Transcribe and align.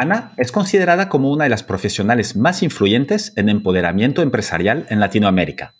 Ana 0.00 0.32
es 0.38 0.50
considerada 0.50 1.10
como 1.10 1.30
una 1.30 1.44
de 1.44 1.50
las 1.50 1.62
profesionales 1.62 2.34
más 2.34 2.62
influyentes 2.62 3.34
en 3.36 3.50
empoderamiento 3.50 4.22
empresarial 4.22 4.86
en 4.88 4.98
Latinoamérica. 4.98 5.74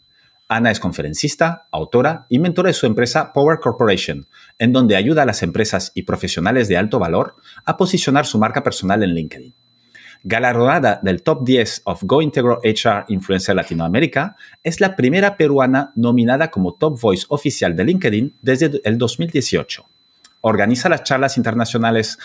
Ana 0.47 0.71
es 0.71 0.79
conferencista, 0.79 1.69
autora 1.73 2.27
y 2.29 2.39
mentora 2.39 2.67
de 2.67 2.75
su 2.75 2.85
empresa 2.85 3.33
Power 3.33 3.61
Corporation, 3.61 4.27
en 4.59 4.75
donde 4.75 4.97
ayuda 4.97 5.23
a 5.23 5.25
las 5.25 5.43
empresas 5.43 5.91
y 5.95 6.03
profesionales 6.03 6.69
de 6.69 6.77
alto 6.77 6.99
valor 6.99 7.37
a 7.65 7.79
posicionar 7.79 8.27
su 8.27 8.39
marca 8.39 8.63
personal 8.63 9.03
en 9.03 9.15
LinkedIn. 9.15 9.55
Galardonada 10.23 11.01
del 11.03 11.23
top 11.23 11.43
10 11.43 11.81
of 11.87 12.03
Go 12.03 12.21
Integral 12.21 12.59
HR 12.63 13.07
Influencer 13.09 13.57
Latinoamérica, 13.57 14.37
es 14.63 14.83
la 14.83 14.97
primera 14.97 15.39
peruana 15.39 15.93
nominada 15.97 16.51
como 16.51 16.75
Top 16.75 17.01
Voice 17.01 17.25
oficial 17.31 17.75
de 17.75 17.85
LinkedIn 17.87 18.37
desde 18.43 18.83
el 18.85 18.99
2018. 18.99 19.89
Organiza 20.43 20.89
las 20.89 21.05
charlas 21.05 21.37
internacionales 21.37 22.19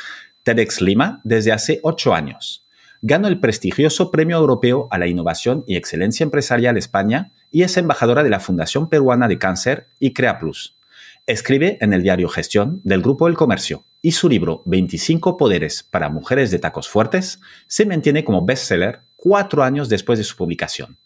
TEDx 0.45 0.80
Lima 0.80 1.22
desde 1.23 1.52
hace 1.52 1.80
ocho 1.81 2.13
años. 2.13 2.67
Ganó 3.02 3.27
el 3.27 3.40
prestigioso 3.40 4.12
Premio 4.12 4.38
Europeo 4.38 4.87
a 4.91 4.98
la 4.99 5.07
Innovación 5.07 5.63
y 5.68 5.76
Excelencia 5.76 6.24
Empresarial 6.24 6.77
España 6.77 7.34
y 7.52 7.63
es 7.63 7.76
embajadora 7.77 8.24
de 8.24 8.29
la 8.29 8.40
Fundación 8.40 8.87
Peruana 8.87 9.27
de 9.27 9.40
Cáncer 9.40 9.87
y 9.99 10.13
Crea 10.13 10.40
Plus. 10.40 10.77
Escribe 11.26 11.79
en 11.82 11.93
el 11.93 12.04
diario 12.04 12.29
Gestión 12.29 12.79
del 12.84 13.02
Grupo 13.02 13.27
El 13.27 13.35
Comercio 13.35 13.85
y 14.04 14.12
su 14.12 14.29
libro 14.29 14.62
25 14.65 15.35
Poderes 15.35 15.82
para 15.82 16.10
Mujeres 16.10 16.52
de 16.52 16.59
Tacos 16.59 16.87
Fuertes 16.87 17.40
se 17.65 17.87
mantiene 17.87 18.24
como 18.24 18.46
bestseller 18.46 19.02
cuatro 19.15 19.63
años 19.63 19.90
después 19.90 20.20
de 20.20 20.26
su 20.26 20.35
publicación. 20.35 20.99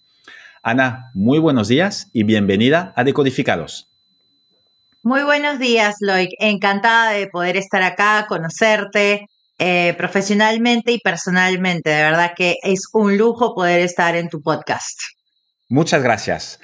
Ana, 0.61 1.11
muy 1.13 1.39
buenos 1.39 1.69
días 1.69 2.09
y 2.11 2.23
bienvenida 2.23 2.91
a 2.97 3.05
Decodificados. 3.05 3.88
Muy 5.01 5.23
buenos 5.23 5.59
días, 5.59 5.95
Loic. 6.01 6.31
Encantada 6.39 7.11
de 7.11 7.27
poder 7.27 7.55
estar 7.55 7.81
acá, 7.81 8.25
conocerte 8.27 9.27
eh, 9.57 9.93
profesionalmente 9.97 10.91
y 10.91 10.99
personalmente. 10.99 11.89
De 11.89 12.03
verdad 12.03 12.33
que 12.35 12.57
es 12.63 12.81
un 12.91 13.17
lujo 13.17 13.55
poder 13.55 13.79
estar 13.79 14.17
en 14.17 14.27
tu 14.27 14.41
podcast. 14.41 14.99
Muchas 15.69 16.03
gracias. 16.03 16.59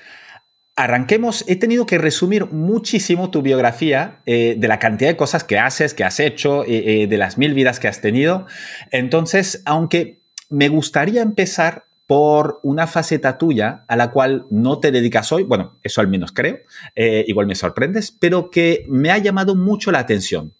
Arranquemos. 0.75 1.45
He 1.47 1.55
tenido 1.55 1.85
que 1.85 1.97
resumir 1.97 2.47
muchísimo 2.47 3.31
tu 3.31 3.41
biografía 3.41 4.19
eh, 4.25 4.55
de 4.57 4.67
la 4.67 4.79
cantidad 4.79 5.09
de 5.09 5.15
cosas 5.15 5.45
que 5.45 5.57
haces, 5.57 5.93
que 5.93 6.03
has 6.03 6.19
hecho, 6.19 6.65
eh, 6.67 7.07
de 7.07 7.17
las 7.17 7.37
mil 7.37 7.53
vidas 7.53 7.79
que 7.79 7.87
has 7.87 8.01
tenido. 8.01 8.47
Entonces, 8.91 9.61
aunque 9.65 10.19
me 10.49 10.67
gustaría 10.67 11.21
empezar 11.21 11.85
por 12.07 12.59
una 12.63 12.87
faceta 12.87 13.37
tuya 13.37 13.83
a 13.87 13.95
la 13.95 14.11
cual 14.11 14.45
no 14.51 14.79
te 14.79 14.91
dedicas 14.91 15.31
hoy, 15.31 15.43
bueno, 15.43 15.79
eso 15.81 16.01
al 16.01 16.07
menos 16.07 16.31
creo, 16.31 16.59
eh, 16.95 17.25
igual 17.27 17.47
me 17.47 17.55
sorprendes, 17.55 18.11
pero 18.11 18.51
que 18.51 18.85
me 18.87 19.11
ha 19.11 19.17
llamado 19.17 19.55
mucho 19.55 19.91
la 19.91 19.99
atención. 19.99 20.53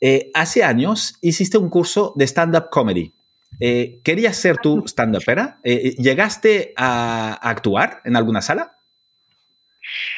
Eh, 0.00 0.30
hace 0.34 0.64
años 0.64 1.16
hiciste 1.20 1.56
un 1.56 1.70
curso 1.70 2.12
de 2.16 2.26
stand-up 2.26 2.68
comedy. 2.70 3.12
Eh, 3.60 4.00
¿Querías 4.02 4.36
ser 4.36 4.58
tu 4.58 4.82
stand-upera? 4.86 5.60
¿Llegaste 5.62 6.74
a, 6.76 7.32
actuar 7.34 8.02
en 8.04 8.16
alguna 8.16 8.42
sala? 8.42 8.76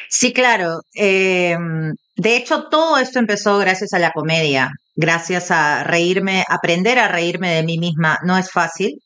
Sí, 0.09 0.33
claro. 0.33 0.81
Em, 0.95 1.93
de 2.15 2.35
hecho, 2.35 2.63
todo 2.69 2.97
esto 2.97 3.19
empezó 3.19 3.59
gracias 3.59 3.93
a 3.93 3.99
la 3.99 4.11
comedia, 4.11 4.71
gracias 4.95 5.51
a 5.51 5.83
reírme, 5.83 6.43
aprender 6.49 6.97
a 6.97 7.07
reírme 7.07 7.53
de 7.53 7.63
mí 7.63 7.77
misma. 7.77 8.17
No 8.23 8.35
es 8.37 8.51
fácil, 8.51 8.99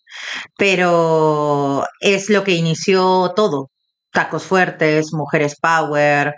pero 0.57 1.85
es 1.99 2.29
lo 2.29 2.43
que 2.43 2.53
inició 2.53 3.33
todo. 3.35 3.69
Tacos 4.11 4.43
fuertes, 4.43 5.11
mujeres 5.11 5.55
power, 5.59 6.35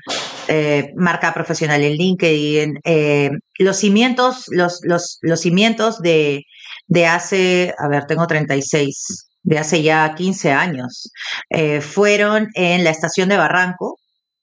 eh, 0.48 0.92
marca 0.96 1.34
profesional 1.34 1.82
en 1.84 1.94
LinkedIn, 1.94 2.80
eh, 2.86 3.30
los 3.60 3.78
cimientos, 3.78 4.46
los, 4.50 4.80
los, 4.84 5.18
los 5.22 5.42
cimientos 5.42 6.02
de, 6.02 6.44
de 6.88 7.06
hace, 7.08 7.74
a 7.78 7.88
ver, 7.90 8.06
tengo 8.06 8.28
36, 8.28 9.28
de 9.44 9.60
hace 9.60 9.84
ya 9.84 10.14
15 10.16 10.52
años, 10.52 11.12
eh, 11.50 11.82
fueron 11.82 12.48
en 12.56 12.84
la 12.84 12.92
estación 12.92 13.30
de 13.30 13.38
Barranco, 13.38 13.98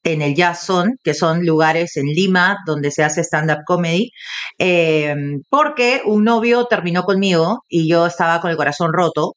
en 0.05 0.23
el 0.23 0.35
Jazzón, 0.35 0.97
que 1.03 1.15
son 1.15 1.45
lugares 1.45 1.97
en 1.97 2.07
Lima 2.07 2.59
donde 2.67 2.91
se 2.91 3.05
hace 3.05 3.23
stand-up 3.23 3.61
comedy, 3.67 4.11
eh, 4.59 5.15
porque 5.49 6.03
un 6.05 6.25
novio 6.25 6.67
terminó 6.67 7.05
conmigo 7.05 7.61
y 7.69 7.89
yo 7.89 8.07
estaba 8.07 8.41
con 8.41 8.51
el 8.51 8.57
corazón 8.57 8.91
roto. 8.93 9.35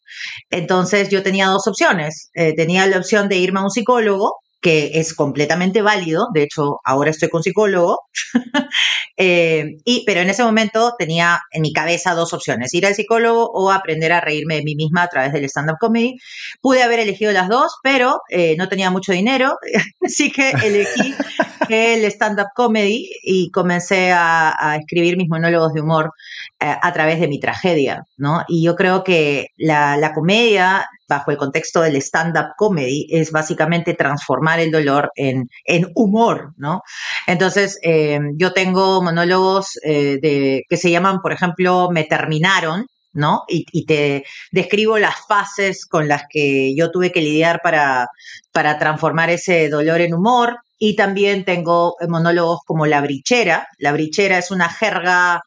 Entonces 0.50 1.10
yo 1.10 1.24
tenía 1.24 1.48
dos 1.48 1.68
opciones. 1.68 2.30
Eh, 2.34 2.54
tenía 2.56 2.88
la 2.88 2.98
opción 2.98 3.30
de 3.30 3.38
irme 3.38 3.60
a 3.60 3.64
un 3.64 3.72
psicólogo 3.72 4.34
que 4.66 4.90
es 4.96 5.14
completamente 5.14 5.84
válido, 5.84 6.30
de 6.34 6.42
hecho 6.42 6.80
ahora 6.84 7.12
estoy 7.12 7.30
con 7.30 7.44
psicólogo, 7.44 8.00
eh, 9.16 9.76
y, 9.86 10.04
pero 10.08 10.22
en 10.22 10.32
ese 10.32 10.44
momento 10.44 10.96
tenía 10.98 11.40
en 11.52 11.62
mi 11.62 11.72
cabeza 11.72 12.16
dos 12.16 12.34
opciones, 12.34 12.74
ir 12.74 12.88
al 12.88 12.96
psicólogo 12.96 13.46
o 13.54 13.70
aprender 13.70 14.12
a 14.12 14.22
reírme 14.22 14.56
de 14.56 14.64
mí 14.64 14.76
misma 14.76 15.04
a 15.04 15.08
través 15.08 15.34
del 15.34 15.46
stand-up 15.46 15.78
comedy. 15.80 16.16
Pude 16.62 16.82
haber 16.82 16.98
elegido 16.98 17.32
las 17.32 17.48
dos, 17.48 17.76
pero 17.84 18.22
eh, 18.30 18.56
no 18.58 18.68
tenía 18.68 18.90
mucho 18.90 19.12
dinero, 19.12 19.54
así 20.04 20.32
que 20.32 20.50
elegí 20.50 21.14
el 21.70 22.04
stand-up 22.06 22.48
comedy 22.56 23.12
y 23.22 23.52
comencé 23.52 24.14
a, 24.14 24.80
escribir 24.80 25.16
mis 25.16 25.30
monólogos 25.30 25.74
de 25.74 25.82
humor 25.82 26.12
eh, 26.60 26.74
a 26.82 26.92
través 26.92 27.20
de 27.20 27.28
mi 27.28 27.40
tragedia, 27.40 28.04
¿no? 28.18 28.42
Y 28.48 28.64
yo 28.64 28.76
creo 28.76 29.04
que 29.04 29.50
la, 29.58 29.96
la 29.98 30.12
comedia 30.12 30.88
bajo 31.08 31.32
el 31.32 31.38
contexto 31.38 31.82
del 31.82 31.96
stand-up 31.98 32.54
comedy, 32.58 33.08
es 33.10 33.32
básicamente 33.32 33.94
transformar 33.94 34.60
el 34.60 34.72
dolor 34.72 35.12
en, 35.16 35.50
en 35.66 35.92
humor, 35.96 36.54
¿no? 36.58 36.82
Entonces, 37.28 37.80
eh, 37.84 38.20
yo 38.36 38.54
tengo 38.54 39.02
monólogos 39.02 39.78
eh, 39.84 40.20
de, 40.22 40.64
que 40.70 40.78
se 40.78 40.92
llaman, 40.92 41.22
por 41.22 41.34
ejemplo, 41.34 41.90
Me 41.92 42.04
terminaron, 42.04 42.86
¿no? 43.14 43.44
Y, 43.48 43.66
y, 43.72 43.86
te 43.86 44.26
describo 44.52 44.98
las 45.00 45.16
fases 45.28 45.86
con 45.86 46.08
las 46.08 46.24
que 46.30 46.76
yo 46.76 46.92
tuve 46.92 47.12
que 47.12 47.22
lidiar 47.22 47.62
para, 47.64 48.08
para 48.52 48.78
transformar 48.78 49.30
ese 49.30 49.70
dolor 49.70 50.02
en 50.02 50.14
humor. 50.14 50.58
Y 50.78 50.98
también 50.98 51.46
tengo 51.46 51.96
monólogos 52.10 52.60
como 52.66 52.86
La 52.86 53.00
Brichera. 53.02 53.68
La 53.78 53.94
Brichera 53.94 54.38
es 54.38 54.52
una 54.52 54.70
jerga 54.70 55.42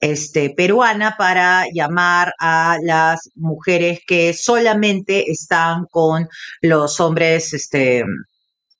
este, 0.00 0.50
peruana 0.50 1.16
para 1.18 1.66
llamar 1.72 2.32
a 2.38 2.78
las 2.82 3.30
mujeres 3.34 4.00
que 4.06 4.32
solamente 4.32 5.30
están 5.30 5.86
con 5.90 6.28
los 6.62 7.00
hombres 7.00 7.52
este, 7.52 8.04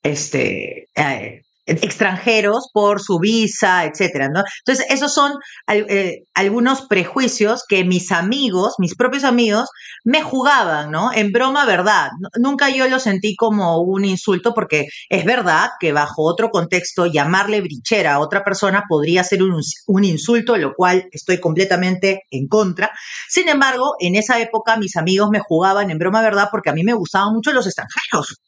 este, 0.03 0.87
eh, 0.95 1.41
extranjeros 1.81 2.69
por 2.73 3.01
su 3.01 3.19
visa, 3.19 3.85
etcétera, 3.85 4.29
¿no? 4.29 4.43
Entonces, 4.65 4.85
esos 4.89 5.13
son 5.13 5.33
eh, 5.67 6.23
algunos 6.33 6.83
prejuicios 6.87 7.63
que 7.67 7.83
mis 7.83 8.11
amigos, 8.11 8.75
mis 8.77 8.95
propios 8.95 9.23
amigos, 9.23 9.69
me 10.03 10.21
jugaban, 10.21 10.91
¿no? 10.91 11.11
En 11.13 11.31
broma, 11.31 11.65
verdad. 11.65 12.09
Nunca 12.39 12.69
yo 12.69 12.87
lo 12.87 12.99
sentí 12.99 13.35
como 13.35 13.81
un 13.81 14.05
insulto 14.05 14.53
porque 14.53 14.87
es 15.09 15.25
verdad 15.25 15.69
que 15.79 15.91
bajo 15.91 16.23
otro 16.23 16.49
contexto 16.49 17.05
llamarle 17.05 17.61
brichera 17.61 18.13
a 18.15 18.19
otra 18.19 18.43
persona 18.43 18.83
podría 18.87 19.23
ser 19.23 19.43
un, 19.43 19.61
un 19.87 20.03
insulto, 20.03 20.57
lo 20.57 20.73
cual 20.73 21.07
estoy 21.11 21.39
completamente 21.39 22.23
en 22.31 22.47
contra. 22.47 22.91
Sin 23.29 23.47
embargo, 23.49 23.95
en 23.99 24.15
esa 24.15 24.39
época 24.39 24.77
mis 24.77 24.95
amigos 24.97 25.29
me 25.31 25.39
jugaban 25.39 25.91
en 25.91 25.97
broma, 25.97 26.21
verdad, 26.21 26.49
porque 26.51 26.69
a 26.69 26.73
mí 26.73 26.83
me 26.83 26.93
gustaban 26.93 27.33
mucho 27.33 27.51
los 27.53 27.65
extranjeros. 27.65 28.41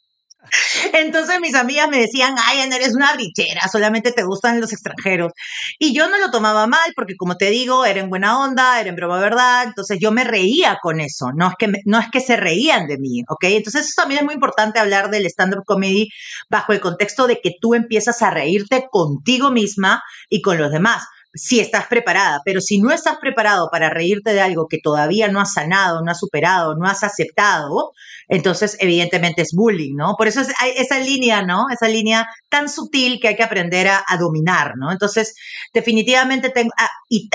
Entonces 0.94 1.40
mis 1.40 1.56
amigas 1.56 1.90
me 1.90 2.00
decían, 2.00 2.36
ay, 2.44 2.68
no 2.70 2.76
eres 2.76 2.96
una 2.96 3.14
brichera, 3.14 3.62
solamente 3.72 4.12
te 4.12 4.24
gustan 4.24 4.60
los 4.60 4.72
extranjeros. 4.72 5.34
Y 5.80 5.94
yo 5.94 6.10
no 6.10 6.18
lo 6.18 6.32
tomaba 6.32 6.68
mal 6.68 6.94
porque, 6.96 7.16
como 7.16 7.38
te 7.38 7.50
digo, 7.50 7.86
era 7.86 8.00
en 8.00 8.10
buena 8.10 8.40
onda, 8.40 8.80
era 8.80 8.90
en 8.90 8.96
broma 8.96 9.20
verdad, 9.20 9.64
entonces 9.64 9.98
yo 10.00 10.12
me 10.12 10.24
reía 10.24 10.78
con 10.82 11.00
eso, 11.00 11.32
no 11.36 11.48
es 11.50 11.56
que, 11.58 11.72
no 11.86 12.00
es 12.00 12.08
que 12.12 12.20
se 12.20 12.36
reían 12.36 12.88
de 12.88 12.98
mí, 12.98 13.24
¿ok? 13.28 13.46
Entonces 13.46 13.86
eso 13.86 13.94
también 13.98 14.20
es 14.20 14.26
muy 14.26 14.34
importante 14.34 14.80
hablar 14.80 15.10
del 15.10 15.26
stand-up 15.26 15.64
comedy 15.66 16.10
bajo 16.50 16.74
el 16.74 16.80
contexto 16.80 17.28
de 17.28 17.40
que 17.42 17.52
tú 17.60 17.74
empiezas 17.74 18.22
a 18.22 18.32
reírte 18.32 18.88
contigo 18.92 19.52
misma 19.52 20.02
y 20.30 20.42
con 20.42 20.58
los 20.58 20.72
demás 20.72 21.04
si 21.34 21.60
estás 21.60 21.88
preparada, 21.88 22.42
pero 22.46 22.62
si 22.62 22.80
no 22.80 22.92
estás 22.92 23.18
preparado 23.18 23.70
para 23.72 23.90
reírte 23.90 24.34
de 24.34 24.42
algo 24.42 24.68
que 24.68 24.78
todavía 24.78 25.28
no 25.28 25.42
has 25.42 25.54
sanado, 25.54 26.04
no 26.04 26.12
has 26.12 26.20
superado, 26.20 26.76
no 26.76 26.88
has 26.88 27.04
aceptado, 27.04 27.92
entonces 28.28 28.78
evidentemente 28.80 29.42
es 29.42 29.52
bullying, 29.54 29.96
¿no? 29.96 30.16
Por 30.18 30.28
eso 30.28 30.42
es 30.42 30.50
esa 30.76 31.00
línea, 31.00 31.42
¿no? 31.42 31.66
Esa 31.72 31.88
línea 31.88 32.28
tan 32.50 32.70
sutil 32.70 33.20
que 33.20 33.30
hay 33.30 33.36
que 33.36 33.44
aprender 33.44 33.88
a, 33.88 34.04
dominar, 34.20 34.74
¿no? 34.78 34.92
Entonces, 34.92 35.36
definitivamente 35.74 36.50
tengo, 36.50 36.72
ah, 36.78 36.90
y, 37.10 37.30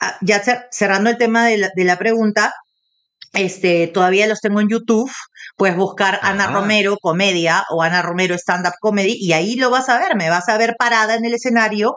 ah, 0.00 0.16
ya 0.22 0.42
cerrando 0.70 1.10
el 1.10 1.16
tema 1.16 1.46
de 1.46 1.84
la 1.84 1.98
pregunta, 1.98 2.52
este, 3.32 3.86
todavía 3.88 4.26
los 4.26 4.40
tengo 4.40 4.60
en 4.60 4.68
YouTube. 4.68 5.10
Puedes 5.56 5.76
buscar 5.76 6.18
Ana 6.22 6.48
Romero 6.48 6.96
comedia 7.00 7.64
o 7.70 7.82
Ana 7.82 8.02
Romero 8.02 8.34
stand-up 8.34 8.74
comedy 8.80 9.16
y 9.20 9.32
ahí 9.32 9.56
lo 9.56 9.70
vas 9.70 9.88
a 9.88 9.98
ver. 9.98 10.16
Me 10.16 10.30
vas 10.30 10.48
a 10.48 10.58
ver 10.58 10.74
parada 10.78 11.14
en 11.14 11.24
el 11.24 11.34
escenario. 11.34 11.96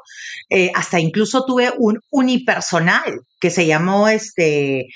Eh, 0.50 0.71
hasta 0.75 1.00
incluso 1.00 1.45
tuve 1.45 1.71
un 1.77 2.00
unipersonal 2.12 3.21
que 3.39 3.50
se 3.50 3.65
llamó 3.65 4.07
este 4.09 4.88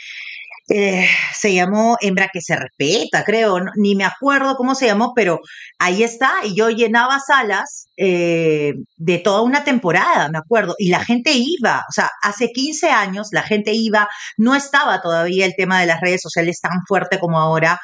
eh, 0.70 1.08
se 1.34 1.54
llamó 1.54 1.98
Hembra 2.02 2.30
que 2.32 2.42
se 2.42 2.56
respeta, 2.56 3.24
creo, 3.24 3.60
ni 3.76 3.96
me 3.96 4.04
acuerdo 4.04 4.56
cómo 4.58 4.76
se 4.76 4.88
llamó, 4.88 5.14
pero 5.16 5.40
ahí 5.80 6.04
está, 6.04 6.32
y 6.44 6.56
yo 6.56 6.70
llenaba 6.70 7.20
salas 7.20 7.88
eh, 7.96 8.74
de 8.98 9.18
toda 9.20 9.44
una 9.44 9.64
temporada, 9.64 10.30
me 10.30 10.38
acuerdo, 10.38 10.76
y 10.78 10.90
la 10.90 11.04
gente 11.04 11.32
iba, 11.34 11.86
o 11.90 11.92
sea, 11.92 12.10
hace 12.22 12.52
15 12.52 12.90
años 12.90 13.30
la 13.32 13.44
gente 13.44 13.72
iba, 13.74 14.10
no 14.38 14.56
estaba 14.56 15.02
todavía 15.02 15.46
el 15.46 15.56
tema 15.56 15.80
de 15.80 15.86
las 15.86 16.02
redes 16.02 16.22
sociales 16.22 16.60
tan 16.60 16.82
fuerte 16.86 17.18
como 17.20 17.40
ahora, 17.40 17.80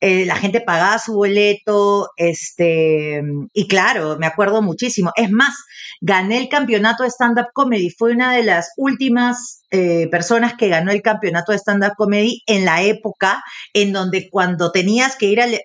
eh, 0.00 0.26
la 0.26 0.36
gente 0.36 0.60
pagaba 0.60 0.98
su 0.98 1.14
boleto, 1.14 2.10
este, 2.16 3.22
y 3.52 3.66
claro, 3.66 4.16
me 4.18 4.26
acuerdo 4.26 4.62
muchísimo, 4.62 5.10
es 5.16 5.30
más, 5.30 5.56
gané 6.00 6.38
el 6.38 6.48
campeonato 6.48 7.02
de 7.02 7.10
stand-up 7.10 7.48
comedy, 7.52 7.90
fue 7.90 8.12
una 8.12 8.32
de 8.32 8.44
las 8.44 8.72
últimas 8.76 9.62
eh, 9.70 10.08
personas 10.10 10.54
que 10.54 10.68
ganó 10.68 10.92
el 10.92 11.02
campeonato 11.02 11.52
de 11.52 11.58
stand-up 11.58 11.94
comedy 11.96 12.42
en 12.46 12.64
la 12.64 12.82
época 12.82 13.42
en 13.74 13.92
donde 13.92 14.30
cuando 14.30 14.70
tenías 14.72 15.16
que 15.16 15.26
ir 15.26 15.40
al, 15.42 15.60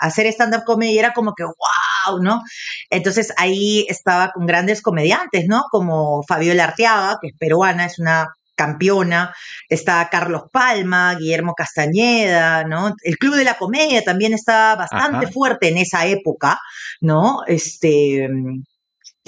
hacer 0.00 0.26
stand-up 0.26 0.64
comedy 0.64 0.98
era 0.98 1.12
como 1.12 1.34
que 1.34 1.44
wow, 1.44 2.22
¿no? 2.22 2.42
Entonces 2.90 3.32
ahí 3.36 3.86
estaba 3.88 4.32
con 4.32 4.46
grandes 4.46 4.82
comediantes, 4.82 5.46
¿no? 5.46 5.64
Como 5.70 6.22
Fabiola 6.26 6.64
Arteaga, 6.64 7.18
que 7.20 7.28
es 7.28 7.34
peruana, 7.38 7.86
es 7.86 7.98
una 7.98 8.28
campeona, 8.56 9.34
está 9.68 10.08
Carlos 10.10 10.44
Palma, 10.52 11.14
Guillermo 11.14 11.54
Castañeda, 11.54 12.64
¿no? 12.64 12.94
El 13.02 13.18
Club 13.18 13.36
de 13.36 13.44
la 13.44 13.58
Comedia 13.58 14.02
también 14.02 14.32
estaba 14.32 14.76
bastante 14.76 15.28
fuerte 15.28 15.68
en 15.68 15.78
esa 15.78 16.06
época, 16.06 16.58
¿no? 17.00 17.42
Este, 17.46 18.28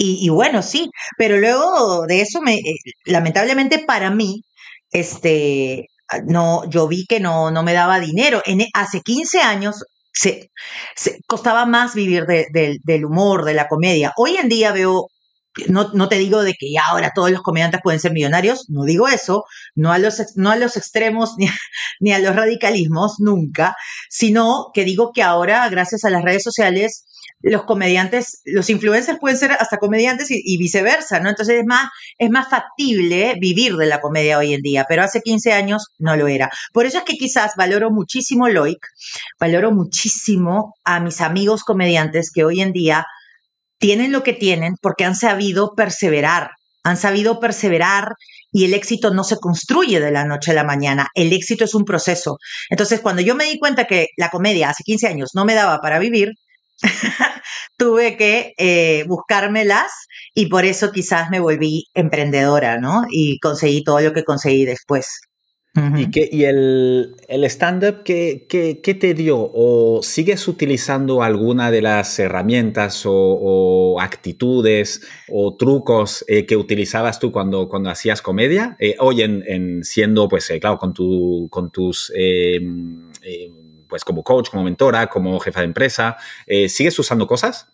y, 0.01 0.29
bueno, 0.29 0.61
sí, 0.61 0.89
pero 1.17 1.37
luego 1.37 2.05
de 2.07 2.21
eso, 2.21 2.41
me, 2.41 2.55
eh, 2.55 2.75
lamentablemente 3.05 3.79
para 3.79 4.09
mí, 4.09 4.43
este, 4.91 5.87
no, 6.25 6.67
yo 6.69 6.87
vi 6.87 7.05
que 7.05 7.19
no, 7.19 7.51
no 7.51 7.63
me 7.63 7.73
daba 7.73 7.99
dinero. 7.99 8.41
En, 8.45 8.65
hace 8.73 9.01
15 9.01 9.41
años 9.41 9.83
se, 10.13 10.51
costaba 11.27 11.65
más 11.65 11.95
vivir 11.95 12.25
del 12.25 13.05
humor, 13.05 13.45
de 13.45 13.53
la 13.53 13.67
comedia. 13.67 14.13
Hoy 14.17 14.37
en 14.37 14.49
día 14.49 14.71
veo, 14.71 15.07
no, 15.67 15.91
no, 15.93 16.09
te 16.09 16.17
digo 16.17 16.43
de 16.43 16.53
que 16.53 16.71
ya 16.71 16.83
ahora 16.87 17.11
todos 17.13 17.31
los 17.31 17.41
comediantes 17.41 17.81
pueden 17.83 17.99
ser 17.99 18.11
millonarios, 18.11 18.65
no 18.69 18.83
digo 18.83 19.07
eso, 19.07 19.45
no 19.75 19.91
a 19.91 19.97
los, 19.97 20.21
no 20.35 20.51
a 20.51 20.55
los 20.55 20.77
extremos 20.77 21.35
ni 21.99 22.13
a 22.13 22.19
los 22.19 22.35
radicalismos, 22.35 23.15
nunca, 23.19 23.75
sino 24.09 24.67
que 24.73 24.85
digo 24.85 25.11
que 25.13 25.23
ahora, 25.23 25.67
gracias 25.69 26.03
a 26.03 26.09
las 26.09 26.23
redes 26.23 26.43
sociales, 26.43 27.05
los 27.41 27.63
comediantes, 27.63 28.41
los 28.45 28.69
influencers 28.69 29.19
pueden 29.19 29.37
ser 29.37 29.53
hasta 29.53 29.77
comediantes 29.77 30.27
y, 30.29 30.57
viceversa, 30.57 31.19
¿no? 31.19 31.29
Entonces 31.29 31.59
es 31.59 31.65
más, 31.65 31.89
es 32.17 32.29
más 32.29 32.49
factible 32.49 33.35
vivir 33.39 33.75
de 33.75 33.85
la 33.85 34.01
comedia 34.01 34.37
hoy 34.37 34.53
en 34.53 34.61
día, 34.61 34.85
pero 34.89 35.03
hace 35.03 35.21
15 35.21 35.53
años 35.53 35.87
no 35.97 36.17
lo 36.17 36.27
era. 36.27 36.49
Por 36.73 36.85
eso 36.85 36.97
es 36.97 37.03
que 37.05 37.15
quizás 37.15 37.53
valoro 37.55 37.91
muchísimo 37.91 38.49
Loic, 38.49 38.85
valoro 39.39 39.71
muchísimo 39.71 40.75
a 40.83 40.99
mis 40.99 41.21
amigos 41.21 41.63
comediantes 41.63 42.31
que 42.31 42.43
hoy 42.43 42.61
en 42.61 42.73
día 42.73 43.05
tienen 43.79 44.11
lo 44.11 44.23
que 44.23 44.33
tienen 44.33 44.75
porque 44.81 45.05
han 45.05 45.15
sabido 45.15 45.73
perseverar, 45.75 46.51
han 46.83 46.97
sabido 46.97 47.39
perseverar 47.39 48.13
y 48.51 48.65
el 48.65 48.73
éxito 48.73 49.11
no 49.13 49.23
se 49.23 49.37
construye 49.37 49.99
de 49.99 50.11
la 50.11 50.25
noche 50.25 50.51
a 50.51 50.55
la 50.55 50.63
mañana, 50.63 51.07
el 51.15 51.33
éxito 51.33 51.65
es 51.65 51.75
un 51.75 51.85
proceso. 51.85 52.37
Entonces, 52.69 52.99
cuando 52.99 53.21
yo 53.21 53.35
me 53.35 53.45
di 53.45 53.59
cuenta 53.59 53.85
que 53.85 54.07
la 54.17 54.29
comedia 54.29 54.69
hace 54.69 54.83
15 54.83 55.07
años 55.07 55.31
no 55.33 55.45
me 55.45 55.55
daba 55.55 55.79
para 55.79 55.99
vivir, 55.99 56.33
tuve 57.77 58.17
que 58.17 58.53
eh, 58.57 59.05
buscármelas 59.07 59.91
y 60.33 60.47
por 60.47 60.65
eso 60.65 60.91
quizás 60.91 61.29
me 61.29 61.39
volví 61.39 61.85
emprendedora, 61.93 62.77
¿no? 62.79 63.03
Y 63.09 63.39
conseguí 63.39 63.83
todo 63.83 63.99
lo 64.01 64.13
que 64.13 64.23
conseguí 64.23 64.65
después. 64.65 65.21
¿Y, 65.95 66.11
qué, 66.11 66.27
y 66.31 66.43
el, 66.43 67.15
el 67.27 67.43
stand-up 67.45 68.03
¿qué, 68.03 68.47
qué, 68.49 68.93
te 68.95 69.13
dio? 69.13 69.37
¿O 69.39 70.01
sigues 70.03 70.47
utilizando 70.47 71.21
alguna 71.23 71.71
de 71.71 71.81
las 71.81 72.17
herramientas 72.19 73.03
o, 73.05 73.97
actitudes 74.01 75.01
o 75.29 75.55
trucos 75.55 76.25
eh, 76.27 76.45
que 76.45 76.57
utilizabas 76.57 77.19
tú 77.19 77.31
cuando, 77.31 77.69
cuando 77.69 77.89
hacías 77.91 78.21
comedia? 78.21 78.75
Eh, 78.79 78.95
hoy 78.99 79.21
en, 79.21 79.83
siendo, 79.83 80.27
pues, 80.27 80.51
claro, 80.59 80.77
con, 80.79 80.93
tu, 80.93 81.47
con 81.49 81.71
tus 81.71 82.11
em, 82.15 83.09
pues 83.89 84.05
como 84.05 84.23
coach, 84.23 84.49
como 84.49 84.63
mentora, 84.63 85.07
como 85.07 85.39
jefa 85.39 85.61
de 85.61 85.65
empresa, 85.65 86.15
eh, 86.45 86.69
¿sigues 86.69 86.97
usando 86.97 87.27
cosas? 87.27 87.67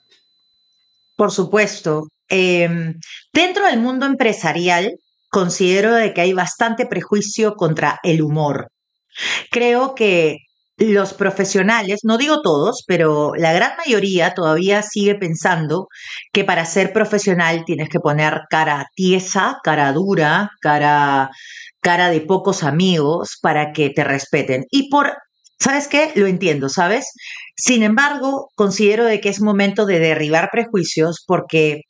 Por 1.15 1.31
supuesto. 1.31 2.07
Em, 2.27 2.99
dentro 3.31 3.65
del 3.65 3.79
mundo 3.79 4.05
empresarial, 4.05 4.97
considero 5.35 5.93
de 5.93 6.13
que 6.13 6.21
hay 6.21 6.31
bastante 6.31 6.85
prejuicio 6.85 7.55
contra 7.55 7.99
el 8.03 8.21
humor. 8.21 8.69
Creo 9.51 9.93
que 9.93 10.37
los 10.77 11.13
profesionales, 11.13 11.99
no 12.03 12.17
digo 12.17 12.41
todos, 12.41 12.85
pero 12.87 13.33
la 13.35 13.51
gran 13.51 13.73
mayoría 13.75 14.33
todavía 14.33 14.81
sigue 14.81 15.15
pensando 15.15 15.89
que 16.31 16.45
para 16.45 16.63
ser 16.63 16.93
profesional 16.93 17.65
tienes 17.65 17.89
que 17.89 17.99
poner 17.99 18.43
cara 18.49 18.87
tiesa, 18.95 19.57
cara 19.61 19.91
dura, 19.91 20.51
cara, 20.61 21.29
cara 21.81 22.09
de 22.09 22.21
pocos 22.21 22.63
amigos 22.63 23.37
para 23.41 23.73
que 23.73 23.89
te 23.89 24.05
respeten. 24.05 24.63
Y 24.71 24.89
por 24.89 25.17
¿Sabes 25.59 25.87
qué? 25.89 26.11
Lo 26.15 26.27
entiendo, 26.27 26.69
¿sabes? 26.69 27.05
Sin 27.57 27.83
embargo, 27.83 28.49
considero 28.55 29.05
de 29.05 29.19
que 29.21 29.29
es 29.29 29.41
momento 29.41 29.85
de 29.85 29.99
derribar 29.99 30.49
prejuicios 30.51 31.23
porque 31.25 31.81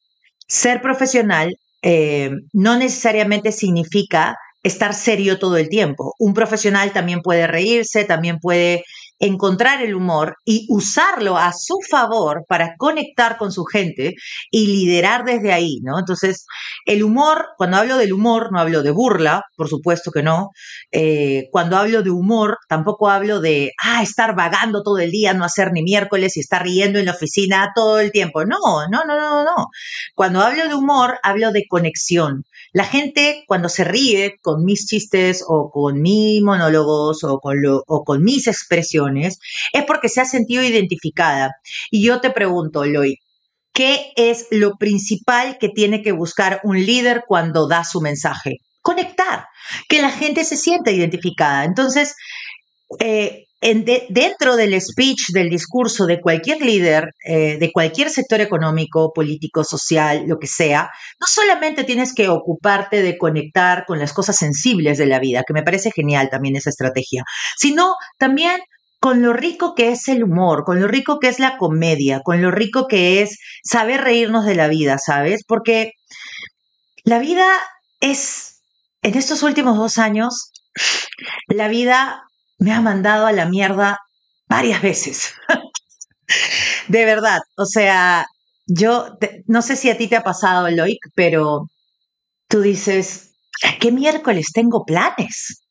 ser 0.47 0.81
profesional 0.81 1.55
eh, 1.87 2.31
no 2.51 2.77
necesariamente 2.77 3.51
significa 3.51 4.35
estar 4.63 4.95
serio 4.95 5.37
todo 5.37 5.57
el 5.57 5.69
tiempo. 5.69 6.15
Un 6.17 6.33
profesional 6.33 6.91
también 6.91 7.21
puede 7.21 7.45
reírse, 7.45 8.05
también 8.05 8.39
puede 8.39 8.83
encontrar 9.19 9.81
el 9.81 9.95
humor 9.95 10.35
y 10.45 10.65
usarlo 10.69 11.37
a 11.37 11.53
su 11.53 11.79
favor 11.89 12.45
para 12.47 12.75
conectar 12.77 13.37
con 13.37 13.51
su 13.51 13.63
gente 13.63 14.15
y 14.51 14.67
liderar 14.67 15.23
desde 15.23 15.53
ahí, 15.53 15.79
¿no? 15.83 15.99
Entonces, 15.99 16.45
el 16.85 17.03
humor, 17.03 17.47
cuando 17.57 17.77
hablo 17.77 17.97
del 17.97 18.13
humor, 18.13 18.51
no 18.51 18.59
hablo 18.59 18.83
de 18.83 18.91
burla, 18.91 19.43
por 19.55 19.69
supuesto 19.69 20.11
que 20.11 20.23
no. 20.23 20.49
Eh, 20.91 21.47
cuando 21.51 21.77
hablo 21.77 22.03
de 22.03 22.09
humor, 22.09 22.57
tampoco 22.67 23.09
hablo 23.09 23.39
de, 23.39 23.71
ah, 23.83 24.03
estar 24.03 24.35
vagando 24.35 24.83
todo 24.83 24.97
el 24.99 25.11
día, 25.11 25.33
no 25.33 25.45
hacer 25.45 25.71
ni 25.71 25.83
miércoles 25.83 26.37
y 26.37 26.41
estar 26.41 26.63
riendo 26.63 26.99
en 26.99 27.05
la 27.05 27.13
oficina 27.13 27.71
todo 27.75 27.99
el 27.99 28.11
tiempo. 28.11 28.43
No, 28.45 28.57
no, 28.91 29.05
no, 29.05 29.17
no, 29.17 29.43
no. 29.43 29.67
Cuando 30.13 30.41
hablo 30.41 30.67
de 30.67 30.75
humor, 30.75 31.19
hablo 31.23 31.51
de 31.51 31.65
conexión. 31.67 32.43
La 32.75 32.83
gente, 32.83 33.45
cuando 33.47 33.69
se 33.69 33.85
ríe 33.85 34.35
con 34.41 34.65
mis 34.65 34.85
chistes 34.85 35.45
o 35.47 35.71
con 35.71 36.01
mis 36.01 36.41
monólogos 36.41 37.23
o 37.23 37.39
con, 37.39 37.55
o 37.65 38.03
con 38.03 38.21
mis 38.21 38.47
expresiones, 38.47 39.39
es 39.71 39.85
porque 39.85 40.09
se 40.09 40.19
ha 40.19 40.25
sentido 40.25 40.61
identificada. 40.61 41.55
Y 41.89 42.03
yo 42.03 42.19
te 42.19 42.31
pregunto, 42.31 42.83
Loy, 42.83 43.19
¿qué 43.71 44.11
es 44.17 44.47
lo 44.51 44.75
principal 44.75 45.57
que 45.57 45.69
tiene 45.69 46.01
que 46.01 46.11
buscar 46.11 46.59
un 46.65 46.85
líder 46.85 47.23
cuando 47.25 47.69
da 47.69 47.85
su 47.85 48.01
mensaje? 48.01 48.57
Conectar, 48.81 49.45
que 49.87 50.01
la 50.01 50.11
gente 50.11 50.43
se 50.43 50.57
sienta 50.57 50.91
identificada. 50.91 51.63
Entonces, 51.63 52.13
eh, 52.99 53.44
dentro 54.09 54.55
del 54.55 54.79
speech, 54.79 55.31
del 55.33 55.49
discurso 55.49 56.05
de 56.05 56.21
cualquier 56.21 56.61
líder, 56.61 57.15
eh, 57.25 57.57
de 57.57 57.71
cualquier 57.71 58.09
sector 58.09 58.39
económico, 58.41 59.11
político, 59.13 59.63
social, 59.63 60.25
lo 60.27 60.37
que 60.37 60.47
sea, 60.47 60.89
no 61.19 61.25
solamente 61.27 61.83
tienes 61.83 62.13
que 62.13 62.29
ocuparte 62.29 63.01
de 63.01 63.17
conectar 63.17 63.85
con 63.87 63.97
las 63.97 64.13
cosas 64.13 64.37
sensibles 64.37 64.97
de 64.97 65.07
la 65.07 65.19
vida, 65.19 65.43
que 65.47 65.53
me 65.53 65.63
parece 65.63 65.91
genial 65.91 66.29
también 66.29 66.55
esa 66.55 66.69
estrategia, 66.69 67.23
sino 67.57 67.95
también 68.19 68.61
con 68.99 69.21
lo 69.21 69.33
rico 69.33 69.73
que 69.75 69.91
es 69.91 70.07
el 70.07 70.23
humor, 70.23 70.63
con 70.63 70.79
lo 70.79 70.87
rico 70.87 71.19
que 71.19 71.27
es 71.27 71.39
la 71.39 71.57
comedia, 71.57 72.21
con 72.23 72.41
lo 72.41 72.51
rico 72.51 72.87
que 72.87 73.21
es 73.21 73.39
saber 73.63 74.01
reírnos 74.01 74.45
de 74.45 74.55
la 74.55 74.67
vida, 74.67 74.97
¿sabes? 74.97 75.43
Porque 75.47 75.91
la 77.03 77.19
vida 77.19 77.45
es, 77.99 78.61
en 79.01 79.15
estos 79.15 79.43
últimos 79.43 79.77
dos 79.77 79.97
años, 79.97 80.51
la 81.47 81.67
vida 81.67 82.23
me 82.57 82.71
ha 82.71 82.81
mandado 82.81 83.25
a 83.25 83.31
la 83.31 83.45
mierda 83.45 83.99
varias 84.47 84.81
veces. 84.81 85.33
de 86.87 87.05
verdad, 87.05 87.39
o 87.57 87.65
sea, 87.65 88.25
yo 88.67 89.17
no 89.47 89.61
sé 89.61 89.75
si 89.75 89.89
a 89.89 89.97
ti 89.97 90.07
te 90.07 90.15
ha 90.15 90.23
pasado, 90.23 90.69
Loic, 90.69 90.99
pero 91.15 91.69
tú 92.47 92.61
dices, 92.61 93.35
¿qué 93.79 93.91
miércoles 93.91 94.47
tengo 94.53 94.85
planes? 94.85 95.63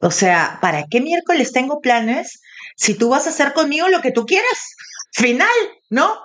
O 0.00 0.10
sea, 0.10 0.58
¿para 0.60 0.84
qué 0.90 1.00
miércoles 1.00 1.52
tengo 1.52 1.80
planes 1.80 2.40
si 2.76 2.94
tú 2.94 3.10
vas 3.10 3.26
a 3.26 3.30
hacer 3.30 3.52
conmigo 3.52 3.88
lo 3.88 4.00
que 4.00 4.10
tú 4.10 4.26
quieras, 4.26 4.74
final, 5.12 5.48
¿no? 5.90 6.18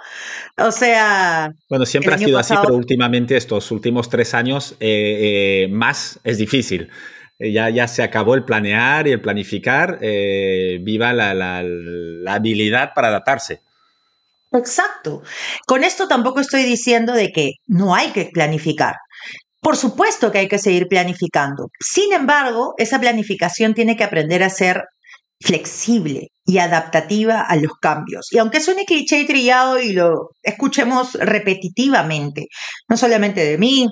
O 0.57 0.71
sea... 0.71 1.51
Bueno, 1.69 1.85
siempre 1.85 2.13
ha 2.13 2.17
sido 2.17 2.39
así, 2.39 2.55
pero 2.61 2.75
últimamente 2.75 3.37
estos 3.37 3.71
últimos 3.71 4.09
tres 4.09 4.33
años 4.33 4.75
eh, 4.79 5.65
eh, 5.65 5.67
más 5.69 6.19
es 6.23 6.37
difícil. 6.37 6.89
Eh, 7.39 7.51
ya, 7.51 7.69
ya 7.69 7.87
se 7.87 8.03
acabó 8.03 8.35
el 8.35 8.43
planear 8.43 9.07
y 9.07 9.11
el 9.11 9.21
planificar, 9.21 9.99
eh, 10.01 10.79
viva 10.81 11.13
la, 11.13 11.33
la, 11.33 12.33
habilidad 12.33 12.93
para 12.95 13.09
adaptarse. 13.09 13.61
Exacto. 14.51 15.23
Con 15.65 15.83
esto 15.83 16.07
tampoco 16.07 16.39
estoy 16.39 16.63
diciendo 16.63 17.13
de 17.13 17.31
que 17.31 17.51
no 17.67 17.93
hay 17.93 18.11
que 18.11 18.29
planificar. 18.33 18.95
Por 19.61 19.75
supuesto 19.75 20.31
que 20.31 20.39
hay 20.39 20.47
que 20.47 20.59
seguir 20.59 20.87
planificando. 20.87 21.69
Sin 21.79 22.13
embargo, 22.13 22.73
esa 22.77 22.99
planificación 22.99 23.73
tiene 23.73 23.95
que 23.95 24.03
aprender 24.03 24.43
a 24.43 24.49
ser 24.49 24.83
flexible 25.39 26.29
y 26.45 26.57
adaptativa 26.57 27.41
a 27.41 27.55
los 27.57 27.73
cambios. 27.79 28.27
Y 28.31 28.37
aunque 28.37 28.61
suene 28.61 28.85
cliché 28.85 29.19
y 29.19 29.27
trillado 29.27 29.79
y 29.79 29.93
lo 29.93 30.29
escuchemos 30.41 31.13
repetitivamente, 31.13 32.47
no 32.87 32.97
solamente 32.97 33.45
de 33.45 33.57
mí, 33.57 33.87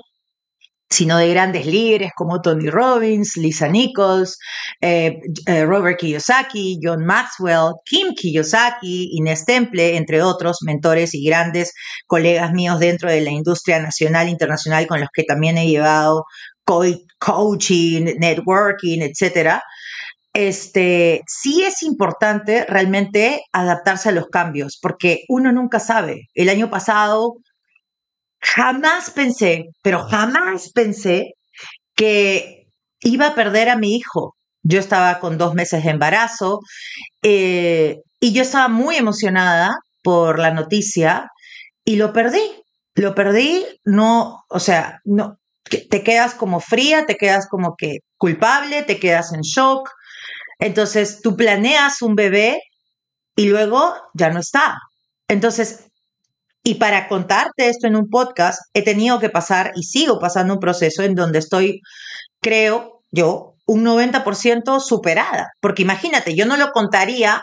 sino 0.88 1.18
de 1.18 1.30
grandes 1.30 1.66
líderes 1.66 2.12
como 2.14 2.40
Tony 2.40 2.70
Robbins, 2.70 3.36
Lisa 3.36 3.68
Nichols, 3.68 4.38
eh, 4.80 5.18
eh, 5.46 5.64
Robert 5.64 5.98
Kiyosaki, 5.98 6.78
John 6.82 7.04
Maxwell, 7.04 7.72
Kim 7.84 8.14
Kiyosaki, 8.14 9.10
Inés 9.12 9.44
Temple, 9.44 9.96
entre 9.96 10.22
otros 10.22 10.58
mentores 10.62 11.14
y 11.14 11.24
grandes 11.24 11.72
colegas 12.06 12.52
míos 12.52 12.78
dentro 12.78 13.10
de 13.10 13.20
la 13.20 13.30
industria 13.30 13.80
nacional 13.80 14.28
e 14.28 14.30
internacional 14.30 14.86
con 14.86 15.00
los 15.00 15.08
que 15.12 15.24
también 15.24 15.58
he 15.58 15.66
llevado 15.66 16.24
coaching, 17.18 18.16
networking, 18.18 19.00
etcétera. 19.00 19.62
Este, 20.32 21.22
sí 21.26 21.62
es 21.62 21.82
importante 21.82 22.66
realmente 22.68 23.42
adaptarse 23.52 24.10
a 24.10 24.12
los 24.12 24.26
cambios, 24.26 24.78
porque 24.82 25.20
uno 25.28 25.50
nunca 25.50 25.80
sabe. 25.80 26.28
El 26.34 26.50
año 26.50 26.68
pasado 26.68 27.36
Jamás 28.54 29.10
pensé, 29.10 29.64
pero 29.82 30.04
jamás 30.04 30.70
pensé 30.72 31.32
que 31.96 32.66
iba 33.00 33.28
a 33.28 33.34
perder 33.34 33.68
a 33.68 33.76
mi 33.76 33.96
hijo. 33.96 34.36
Yo 34.62 34.78
estaba 34.78 35.18
con 35.18 35.36
dos 35.36 35.54
meses 35.54 35.84
de 35.84 35.90
embarazo 35.90 36.60
eh, 37.22 37.96
y 38.20 38.32
yo 38.32 38.42
estaba 38.42 38.68
muy 38.68 38.96
emocionada 38.96 39.76
por 40.02 40.38
la 40.38 40.52
noticia 40.52 41.28
y 41.84 41.96
lo 41.96 42.12
perdí. 42.12 42.40
Lo 42.94 43.14
perdí, 43.14 43.64
no, 43.84 44.44
o 44.48 44.58
sea, 44.58 45.00
no, 45.04 45.36
te 45.64 46.02
quedas 46.02 46.34
como 46.34 46.60
fría, 46.60 47.04
te 47.04 47.16
quedas 47.16 47.46
como 47.46 47.74
que 47.76 47.98
culpable, 48.16 48.84
te 48.84 48.98
quedas 48.98 49.34
en 49.34 49.42
shock. 49.42 49.90
Entonces 50.58 51.20
tú 51.20 51.36
planeas 51.36 52.00
un 52.00 52.14
bebé 52.14 52.62
y 53.36 53.48
luego 53.48 53.94
ya 54.14 54.30
no 54.30 54.40
está. 54.40 54.78
Entonces 55.28 55.90
y 56.66 56.74
para 56.74 57.06
contarte 57.06 57.68
esto 57.68 57.86
en 57.86 57.94
un 57.94 58.10
podcast, 58.10 58.60
he 58.74 58.82
tenido 58.82 59.20
que 59.20 59.30
pasar 59.30 59.70
y 59.76 59.84
sigo 59.84 60.18
pasando 60.18 60.54
un 60.54 60.58
proceso 60.58 61.04
en 61.04 61.14
donde 61.14 61.38
estoy, 61.38 61.80
creo 62.42 63.02
yo, 63.12 63.54
un 63.66 63.84
90% 63.84 64.80
superada. 64.80 65.52
Porque 65.60 65.82
imagínate, 65.82 66.34
yo 66.34 66.44
no 66.44 66.56
lo 66.56 66.72
contaría 66.72 67.40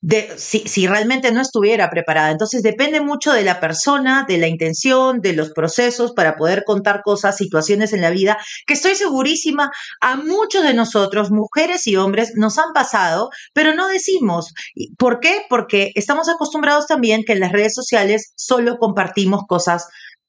de, 0.00 0.32
si, 0.36 0.60
si, 0.60 0.86
realmente 0.86 1.32
no 1.32 1.40
estuviera 1.40 1.90
preparada. 1.90 2.30
Entonces 2.30 2.62
depende 2.62 3.00
mucho 3.00 3.32
de 3.32 3.42
la 3.42 3.58
persona, 3.60 4.24
de 4.28 4.38
la 4.38 4.46
intención, 4.46 5.20
de 5.20 5.32
los 5.32 5.50
procesos 5.50 6.12
para 6.12 6.36
poder 6.36 6.62
contar 6.64 7.02
cosas, 7.02 7.36
situaciones 7.36 7.92
en 7.92 8.02
la 8.02 8.10
vida 8.10 8.38
que 8.66 8.74
estoy 8.74 8.94
segurísima 8.94 9.70
a 10.00 10.16
muchos 10.16 10.62
de 10.62 10.74
nosotros, 10.74 11.30
mujeres 11.30 11.86
y 11.86 11.96
hombres, 11.96 12.32
nos 12.36 12.58
han 12.58 12.72
pasado, 12.72 13.30
pero 13.52 13.74
no 13.74 13.88
decimos. 13.88 14.52
¿Por 14.96 15.20
qué? 15.20 15.42
Porque 15.48 15.90
estamos 15.94 16.28
acostumbrados 16.28 16.86
también 16.86 17.22
que 17.26 17.32
en 17.32 17.40
las 17.40 17.52
redes 17.52 17.74
sociales 17.74 18.32
solo 18.36 18.78
compartimos 18.78 19.42
cosas 19.48 19.88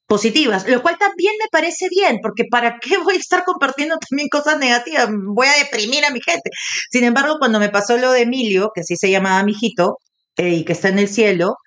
positivas, 0.09 0.67
lo 0.67 0.81
cual 0.81 0.97
también 0.97 1.33
me 1.39 1.47
parece 1.51 1.87
bien, 1.89 2.17
porque 2.21 2.43
¿para 2.49 2.79
qué 2.79 2.97
voy 2.97 3.13
a 3.13 3.19
estar 3.19 3.43
compartiendo 3.45 3.95
también 3.97 4.27
cosas 4.27 4.57
negativas? 4.57 5.07
Voy 5.11 5.47
a 5.47 5.63
deprimir 5.63 6.03
a 6.03 6.09
mi 6.09 6.19
gente. 6.19 6.49
Sin 6.91 7.03
embargo, 7.03 7.37
cuando 7.37 7.59
me 7.59 7.69
pasó 7.69 7.95
lo 7.97 8.11
de 8.11 8.23
Emilio, 8.23 8.71
que 8.73 8.81
así 8.81 8.95
se 8.95 9.11
llamaba 9.11 9.43
mi 9.43 9.51
hijito, 9.51 9.99
eh, 10.35 10.49
y 10.49 10.65
que 10.65 10.73
está 10.73 10.89
en 10.89 10.99
el 10.99 11.07
cielo, 11.07 11.57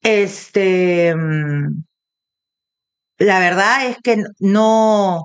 este, 0.00 1.14
mm, 1.14 1.82
la 3.18 3.40
verdad 3.40 3.86
es 3.88 3.96
que 4.02 4.22
no, 4.38 5.24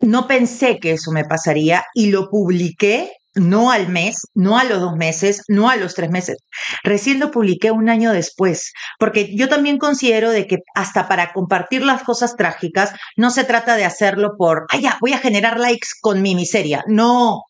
no 0.00 0.26
pensé 0.28 0.78
que 0.78 0.92
eso 0.92 1.10
me 1.10 1.24
pasaría 1.24 1.84
y 1.92 2.10
lo 2.10 2.30
publiqué 2.30 3.10
no 3.38 3.70
al 3.70 3.88
mes, 3.88 4.26
no 4.34 4.58
a 4.58 4.64
los 4.64 4.80
dos 4.80 4.96
meses, 4.96 5.42
no 5.48 5.68
a 5.68 5.76
los 5.76 5.94
tres 5.94 6.10
meses. 6.10 6.38
Recién 6.82 7.20
lo 7.20 7.30
publiqué 7.30 7.70
un 7.70 7.88
año 7.88 8.12
después, 8.12 8.72
porque 8.98 9.34
yo 9.36 9.48
también 9.48 9.78
considero 9.78 10.30
de 10.30 10.46
que 10.46 10.58
hasta 10.74 11.08
para 11.08 11.32
compartir 11.32 11.82
las 11.82 12.02
cosas 12.02 12.36
trágicas 12.36 12.92
no 13.16 13.30
se 13.30 13.44
trata 13.44 13.76
de 13.76 13.84
hacerlo 13.84 14.32
por, 14.36 14.66
ay, 14.70 14.82
ya, 14.82 14.98
voy 15.00 15.12
a 15.12 15.18
generar 15.18 15.58
likes 15.58 15.88
con 16.00 16.22
mi 16.22 16.34
miseria. 16.34 16.84
No, 16.86 17.42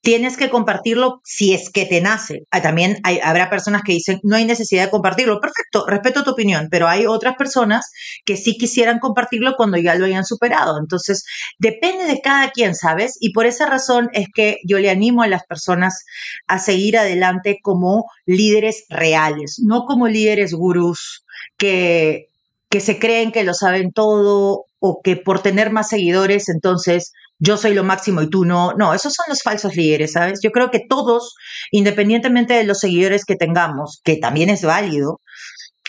tienes 0.00 0.36
que 0.36 0.50
compartirlo 0.50 1.20
si 1.24 1.52
es 1.52 1.70
que 1.70 1.84
te 1.86 2.00
nace. 2.00 2.42
Ah, 2.50 2.62
también 2.62 2.98
hay, 3.02 3.18
habrá 3.22 3.50
personas 3.50 3.82
que 3.84 3.92
dicen, 3.92 4.20
no 4.22 4.36
hay 4.36 4.44
necesidad 4.44 4.84
de 4.84 4.90
compartirlo. 4.90 5.40
Perfecto, 5.40 5.84
respeto 5.86 6.22
tu 6.22 6.30
opinión, 6.30 6.68
pero 6.70 6.88
hay 6.88 7.06
otras 7.06 7.36
personas 7.36 7.90
que 8.24 8.36
sí 8.36 8.56
quisieran 8.56 8.98
compartirlo 8.98 9.54
cuando 9.56 9.78
ya 9.78 9.94
lo 9.94 10.06
hayan 10.06 10.24
superado. 10.24 10.78
Entonces, 10.78 11.24
depende 11.58 12.04
de 12.04 12.20
cada 12.20 12.50
quien, 12.50 12.74
¿sabes? 12.74 13.16
Y 13.20 13.32
por 13.32 13.46
esa 13.46 13.66
razón 13.66 14.08
es 14.12 14.28
que 14.34 14.58
yo 14.64 14.78
le 14.78 14.90
animo 14.90 15.22
a 15.22 15.28
las 15.28 15.44
personas 15.44 16.04
a 16.46 16.58
seguir 16.58 16.98
adelante 16.98 17.58
como 17.62 18.04
líderes 18.26 18.84
reales, 18.88 19.60
no 19.64 19.84
como 19.86 20.08
líderes 20.08 20.54
gurús 20.54 21.24
que, 21.56 22.28
que 22.70 22.80
se 22.80 22.98
creen 22.98 23.32
que 23.32 23.44
lo 23.44 23.54
saben 23.54 23.92
todo 23.92 24.64
o 24.78 25.00
que 25.02 25.16
por 25.16 25.42
tener 25.42 25.70
más 25.70 25.88
seguidores 25.88 26.48
entonces 26.48 27.12
yo 27.38 27.56
soy 27.56 27.74
lo 27.74 27.84
máximo 27.84 28.22
y 28.22 28.30
tú 28.30 28.44
no. 28.44 28.72
No, 28.74 28.94
esos 28.94 29.12
son 29.12 29.26
los 29.28 29.42
falsos 29.42 29.76
líderes, 29.76 30.12
¿sabes? 30.12 30.40
Yo 30.42 30.50
creo 30.50 30.70
que 30.70 30.80
todos, 30.88 31.34
independientemente 31.70 32.54
de 32.54 32.64
los 32.64 32.78
seguidores 32.78 33.24
que 33.24 33.36
tengamos, 33.36 34.00
que 34.04 34.16
también 34.16 34.50
es 34.50 34.62
válido, 34.62 35.20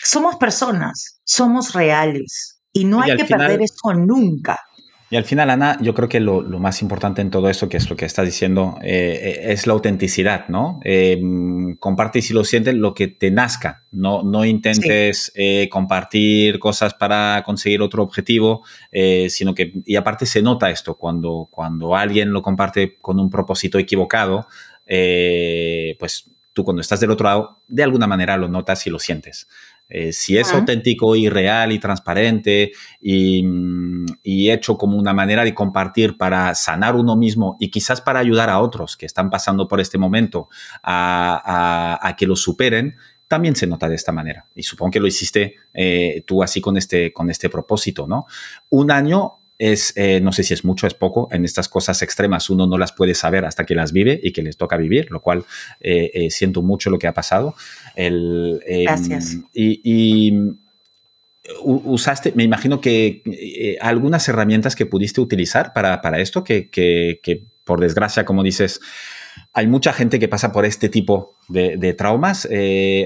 somos 0.02 0.36
personas, 0.36 1.20
somos 1.24 1.72
reales 1.72 2.60
y 2.72 2.84
no 2.84 3.00
hay 3.00 3.16
que 3.16 3.24
perder 3.24 3.62
eso 3.62 3.94
nunca. 3.94 4.58
Y 5.10 5.16
al 5.16 5.24
final, 5.24 5.48
Ana, 5.48 5.78
yo 5.80 5.94
creo 5.94 6.08
que 6.08 6.20
lo, 6.20 6.42
más 6.58 6.82
importante 6.82 7.22
en 7.22 7.30
todo 7.30 7.48
eso, 7.48 7.68
que 7.68 7.78
es 7.78 7.88
lo 7.88 7.96
que 7.96 8.04
estás 8.04 8.26
diciendo, 8.26 8.78
eh, 8.82 9.18
eh, 9.22 9.52
es 9.52 9.66
la 9.66 9.72
autenticidad, 9.72 10.48
¿no? 10.48 10.80
Eh, 10.84 11.18
comparte 11.78 12.20
si 12.20 12.34
lo 12.34 12.44
sientes 12.44 12.74
lo 12.74 12.92
que 12.92 13.08
te 13.08 13.30
nazca. 13.30 13.84
No, 13.90 14.22
no 14.22 14.44
intentes 14.44 15.32
compartir 15.70 16.58
cosas 16.58 16.92
para 16.92 17.42
conseguir 17.44 17.80
otro 17.80 18.02
objetivo, 18.02 18.64
sino 19.28 19.54
que, 19.54 19.72
y 19.86 19.96
aparte 19.96 20.26
se 20.26 20.42
nota 20.42 20.70
esto, 20.70 20.98
cuando, 20.98 21.48
cuando 21.50 21.96
alguien 21.96 22.32
lo 22.32 22.42
comparte 22.42 22.98
con 23.00 23.18
un 23.18 23.30
propósito 23.30 23.78
equivocado, 23.78 24.46
pues 24.86 26.30
tú 26.52 26.64
cuando 26.64 26.80
estás 26.80 27.00
del 27.00 27.12
otro 27.12 27.24
lado, 27.24 27.62
de 27.68 27.82
alguna 27.84 28.06
manera 28.06 28.36
lo 28.36 28.48
notas 28.48 28.86
y 28.86 28.90
lo 28.90 28.98
sientes. 28.98 29.48
Eh, 29.88 30.12
si 30.12 30.36
es 30.36 30.52
auténtico 30.52 31.16
y 31.16 31.30
real 31.30 31.72
y 31.72 31.78
transparente 31.78 32.72
mm, 33.00 34.04
y, 34.22 34.50
hecho 34.50 34.76
como 34.76 34.98
una 34.98 35.14
manera 35.14 35.44
de 35.44 35.54
compartir 35.54 36.18
para 36.18 36.54
sanar 36.54 36.94
uno 36.94 37.16
mismo 37.16 37.56
y 37.58 37.70
quizás 37.70 38.02
para 38.02 38.20
ayudar 38.20 38.50
a 38.50 38.60
otros 38.60 38.98
que 38.98 39.06
están 39.06 39.30
pasando 39.30 39.66
por 39.66 39.80
este 39.80 39.96
momento 39.96 40.48
a, 40.82 42.14
que 42.18 42.26
lo 42.26 42.36
superen, 42.36 42.96
también 43.28 43.56
se 43.56 43.66
nota 43.66 43.88
de 43.88 43.94
esta 43.94 44.12
manera. 44.12 44.46
Y 44.54 44.62
supongo 44.62 44.90
que 44.90 45.00
lo 45.00 45.06
hiciste 45.06 45.54
eh, 45.72 46.22
tú 46.26 46.42
así 46.42 46.60
con 46.60 46.76
este, 46.76 47.12
con 47.12 47.30
este 47.30 47.48
propósito, 47.48 48.06
¿no? 48.06 48.26
Un 48.70 48.90
año 48.90 49.38
es, 49.58 49.92
eh, 49.96 50.20
no 50.20 50.32
sé 50.32 50.44
si 50.44 50.54
es 50.54 50.64
mucho, 50.64 50.86
es 50.86 50.94
poco, 50.94 51.28
en 51.32 51.44
estas 51.44 51.68
cosas 51.68 52.00
extremas 52.02 52.48
uno 52.48 52.66
no 52.66 52.78
las 52.78 52.92
puede 52.92 53.14
saber 53.14 53.44
hasta 53.44 53.66
que 53.66 53.74
las 53.74 53.92
vive 53.92 54.18
y 54.22 54.32
que 54.32 54.42
les 54.42 54.56
toca 54.56 54.76
vivir, 54.76 55.10
lo 55.10 55.20
cual 55.20 55.44
eh, 55.80 56.10
eh, 56.14 56.30
siento 56.30 56.62
mucho 56.62 56.90
lo 56.90 56.98
que 56.98 57.08
ha 57.08 57.14
pasado. 57.14 57.54
El, 57.96 58.60
em, 58.66 58.84
Gracias. 58.84 59.38
Y, 59.52 60.32
usaste, 61.62 62.32
me 62.36 62.44
imagino 62.44 62.80
que 62.80 63.22
algunas 63.80 64.28
herramientas 64.28 64.76
que 64.76 64.84
pudiste 64.84 65.20
utilizar 65.22 65.72
para, 65.72 66.20
esto, 66.20 66.44
que, 66.44 66.68
que, 66.70 67.46
por 67.64 67.80
desgracia, 67.80 68.26
como 68.26 68.42
dices, 68.42 68.80
hay 69.54 69.66
mucha 69.66 69.94
gente 69.94 70.18
que 70.18 70.28
pasa 70.28 70.52
por 70.52 70.66
este 70.66 70.90
tipo 70.90 71.38
de, 71.48 71.94
traumas, 71.94 72.46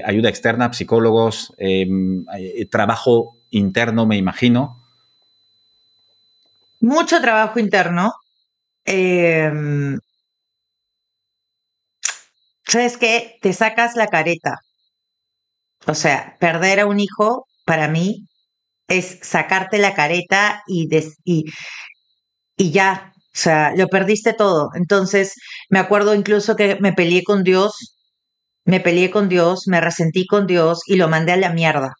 ayuda 0.05 0.27
externa, 0.27 0.73
psicólogos, 0.73 1.53
em, 1.57 2.25
trabajo 2.69 3.37
interno, 3.49 4.05
me 4.05 4.17
imagino 4.17 4.82
mucho 6.83 7.21
trabajo 7.21 7.59
interno. 7.59 8.13
Em, 8.85 9.99
¿Sabes 12.67 12.97
qué? 12.97 13.37
Te 13.41 13.53
sacas 13.53 13.95
la 13.95 14.07
careta. 14.07 14.59
O 15.87 15.95
sea, 15.95 16.35
perder 16.39 16.79
a 16.81 16.85
un 16.87 16.99
hijo 16.99 17.47
para 17.65 17.87
mí 17.87 18.27
es 18.89 19.19
sacarte 19.23 19.77
la 19.79 19.95
careta 19.95 20.63
y, 20.67 20.89
y, 21.25 21.45
y 22.57 22.71
ya, 22.71 23.13
o 23.17 23.21
sea, 23.33 23.73
lo 23.75 23.87
perdiste 23.87 24.33
todo. 24.33 24.69
Entonces, 24.75 25.33
me 25.69 25.79
acuerdo 25.79 26.13
incluso 26.15 26.55
que 26.55 26.77
me 26.81 26.93
peleé 26.93 27.23
con 27.23 27.43
Dios, 27.43 27.97
me 28.65 28.81
peleé 28.81 29.11
con 29.11 29.29
Dios, 29.29 29.67
me 29.67 29.81
resentí 29.81 30.27
con 30.27 30.47
Dios 30.47 30.81
y 30.87 30.97
lo 30.97 31.09
mandé 31.09 31.33
a 31.33 31.37
la 31.37 31.53
mierda. 31.53 31.93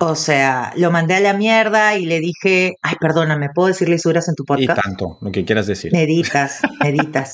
O 0.00 0.14
sea, 0.14 0.72
lo 0.76 0.92
mandé 0.92 1.14
a 1.14 1.20
la 1.20 1.32
mierda 1.32 1.96
y 1.96 2.06
le 2.06 2.20
dije, 2.20 2.74
ay, 2.82 2.94
perdóname, 3.00 3.48
¿puedo 3.52 3.66
decir 3.66 3.88
lisuras 3.88 4.28
en 4.28 4.36
tu 4.36 4.44
podcast? 4.44 4.78
Y 4.78 4.82
tanto, 4.82 5.18
lo 5.20 5.32
que 5.32 5.44
quieras 5.44 5.66
decir. 5.66 5.92
Meditas, 5.92 6.60
meditas. 6.80 7.32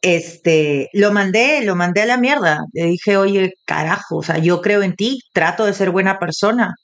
Este, 0.00 0.88
lo 0.92 1.12
mandé, 1.12 1.64
lo 1.64 1.74
mandé 1.74 2.02
a 2.02 2.06
la 2.06 2.16
mierda. 2.16 2.60
Le 2.74 2.84
dije, 2.84 3.16
oye, 3.16 3.54
carajo, 3.64 4.18
o 4.18 4.22
sea, 4.22 4.38
yo 4.38 4.60
creo 4.60 4.82
en 4.82 4.94
ti, 4.94 5.18
trato 5.32 5.66
de 5.66 5.74
ser 5.74 5.90
buena 5.90 6.20
persona. 6.20 6.74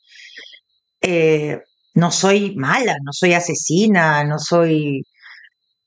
Eh, 1.00 1.60
no 1.94 2.10
soy 2.10 2.56
mala, 2.56 2.96
no 3.04 3.12
soy 3.12 3.34
asesina, 3.34 4.24
no 4.24 4.40
soy... 4.40 5.02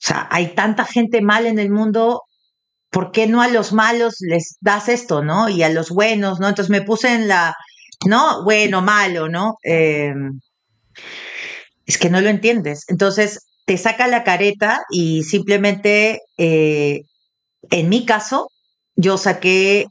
O 0.02 0.08
sea, 0.08 0.30
hay 0.32 0.56
tanta 0.56 0.86
gente 0.86 1.22
mala 1.22 1.50
en 1.50 1.60
el 1.60 1.72
mundo, 1.72 2.22
¿por 2.90 3.12
qué 3.12 3.28
no 3.28 3.42
a 3.42 3.50
los 3.50 3.74
malos 3.74 4.16
les 4.22 4.56
das 4.62 4.88
esto, 4.88 5.22
no? 5.22 5.50
Y 5.50 5.62
a 5.64 5.70
los 5.70 5.90
buenos, 5.90 6.40
¿no? 6.40 6.48
Entonces 6.48 6.70
me 6.70 6.82
puse 6.82 7.14
en 7.14 7.28
la 7.28 7.54
¿no? 8.06 8.44
Bueno, 8.44 8.82
malo, 8.82 9.29
¿no? 9.29 9.56
Eh, 9.63 10.13
es 11.86 11.98
que 11.98 12.10
no 12.10 12.22
lo 12.22 12.29
entiendes. 12.29 12.86
Entonces, 12.88 13.48
te 13.65 13.77
saca 13.77 14.08
la 14.08 14.24
careta 14.24 14.82
y 14.91 15.24
simplemente, 15.24 16.22
eh, 16.38 17.01
en 17.72 17.89
mi 17.89 18.06
caso, 18.06 18.50
yo 18.96 19.18
saqué 19.18 19.88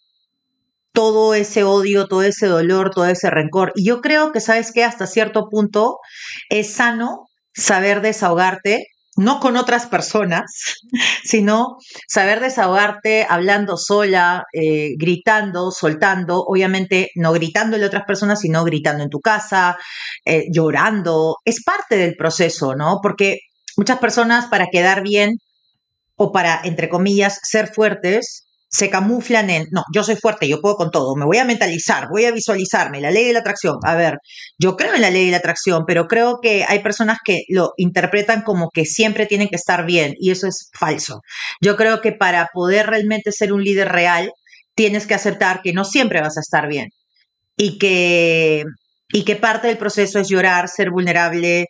todo 0.92 1.34
ese 1.34 1.64
odio, 1.64 2.06
todo 2.08 2.22
ese 2.22 2.46
dolor, 2.46 2.90
todo 2.90 3.06
ese 3.06 3.30
rencor. 3.30 3.72
Y 3.76 3.86
yo 3.86 4.00
creo 4.00 4.32
que, 4.32 4.40
¿sabes 4.40 4.72
qué? 4.72 4.84
Hasta 4.84 5.06
cierto 5.06 5.48
punto 5.48 5.98
es 6.50 6.72
sano 6.74 7.28
saber 7.54 8.00
desahogarte 8.00 8.86
no 9.18 9.40
con 9.40 9.56
otras 9.56 9.86
personas, 9.86 10.78
sino 11.24 11.76
saber 12.06 12.40
desahogarte 12.40 13.26
hablando 13.28 13.76
sola, 13.76 14.44
eh, 14.52 14.94
gritando, 14.96 15.70
soltando, 15.70 16.44
obviamente 16.46 17.10
no 17.16 17.32
gritándole 17.32 17.84
a 17.84 17.88
otras 17.88 18.04
personas, 18.06 18.40
sino 18.40 18.64
gritando 18.64 19.02
en 19.02 19.10
tu 19.10 19.20
casa, 19.20 19.76
eh, 20.24 20.44
llorando. 20.50 21.36
Es 21.44 21.62
parte 21.62 21.96
del 21.96 22.16
proceso, 22.16 22.74
¿no? 22.74 23.00
Porque 23.02 23.40
muchas 23.76 23.98
personas 23.98 24.46
para 24.46 24.68
quedar 24.70 25.02
bien 25.02 25.36
o 26.16 26.32
para, 26.32 26.60
entre 26.64 26.88
comillas, 26.88 27.40
ser 27.42 27.68
fuertes, 27.68 28.47
se 28.70 28.90
camuflan 28.90 29.48
en, 29.50 29.66
no, 29.70 29.82
yo 29.94 30.04
soy 30.04 30.16
fuerte, 30.16 30.46
yo 30.46 30.60
puedo 30.60 30.76
con 30.76 30.90
todo, 30.90 31.16
me 31.16 31.24
voy 31.24 31.38
a 31.38 31.44
mentalizar, 31.44 32.08
voy 32.10 32.26
a 32.26 32.32
visualizarme, 32.32 33.00
la 33.00 33.10
ley 33.10 33.24
de 33.24 33.32
la 33.32 33.40
atracción. 33.40 33.78
A 33.84 33.94
ver, 33.94 34.18
yo 34.58 34.76
creo 34.76 34.94
en 34.94 35.00
la 35.00 35.10
ley 35.10 35.26
de 35.26 35.30
la 35.30 35.38
atracción, 35.38 35.84
pero 35.86 36.06
creo 36.06 36.40
que 36.42 36.64
hay 36.68 36.80
personas 36.80 37.18
que 37.24 37.42
lo 37.48 37.72
interpretan 37.78 38.42
como 38.42 38.70
que 38.70 38.84
siempre 38.84 39.26
tienen 39.26 39.48
que 39.48 39.56
estar 39.56 39.86
bien 39.86 40.14
y 40.18 40.30
eso 40.30 40.46
es 40.46 40.70
falso. 40.78 41.20
Yo 41.62 41.76
creo 41.76 42.00
que 42.00 42.12
para 42.12 42.48
poder 42.52 42.86
realmente 42.86 43.32
ser 43.32 43.52
un 43.52 43.64
líder 43.64 43.88
real, 43.88 44.32
tienes 44.74 45.06
que 45.06 45.14
aceptar 45.14 45.62
que 45.62 45.72
no 45.72 45.84
siempre 45.84 46.20
vas 46.20 46.36
a 46.36 46.40
estar 46.40 46.68
bien 46.68 46.88
y 47.56 47.78
que, 47.78 48.64
y 49.12 49.24
que 49.24 49.36
parte 49.36 49.68
del 49.68 49.78
proceso 49.78 50.18
es 50.20 50.28
llorar, 50.28 50.68
ser 50.68 50.90
vulnerable, 50.90 51.66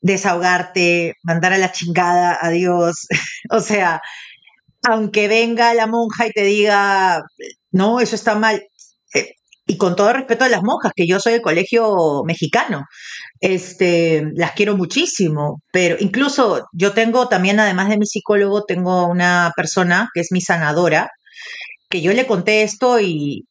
desahogarte, 0.00 1.14
mandar 1.22 1.54
a 1.54 1.58
la 1.58 1.72
chingada 1.72 2.38
a 2.40 2.50
Dios. 2.50 3.06
o 3.50 3.60
sea, 3.60 4.00
aunque 4.88 5.28
venga 5.28 5.74
la 5.74 5.86
monja 5.86 6.26
y 6.26 6.30
te 6.30 6.42
diga, 6.42 7.22
no, 7.70 8.00
eso 8.00 8.14
está 8.14 8.34
mal, 8.34 8.62
eh, 9.14 9.34
y 9.66 9.76
con 9.78 9.96
todo 9.96 10.12
respeto 10.12 10.44
a 10.44 10.48
las 10.48 10.62
monjas, 10.62 10.92
que 10.94 11.06
yo 11.06 11.20
soy 11.20 11.34
del 11.34 11.42
colegio 11.42 12.22
mexicano, 12.24 12.84
este, 13.40 14.24
las 14.34 14.52
quiero 14.52 14.76
muchísimo, 14.76 15.62
pero 15.72 15.96
incluso 16.00 16.66
yo 16.72 16.92
tengo 16.92 17.28
también, 17.28 17.60
además 17.60 17.88
de 17.88 17.98
mi 17.98 18.06
psicólogo, 18.06 18.64
tengo 18.64 19.06
una 19.06 19.52
persona 19.56 20.08
que 20.14 20.20
es 20.20 20.28
mi 20.32 20.40
sanadora, 20.40 21.10
que 21.88 22.02
yo 22.02 22.12
le 22.12 22.26
conté 22.26 22.62
esto 22.62 23.00
y, 23.00 23.46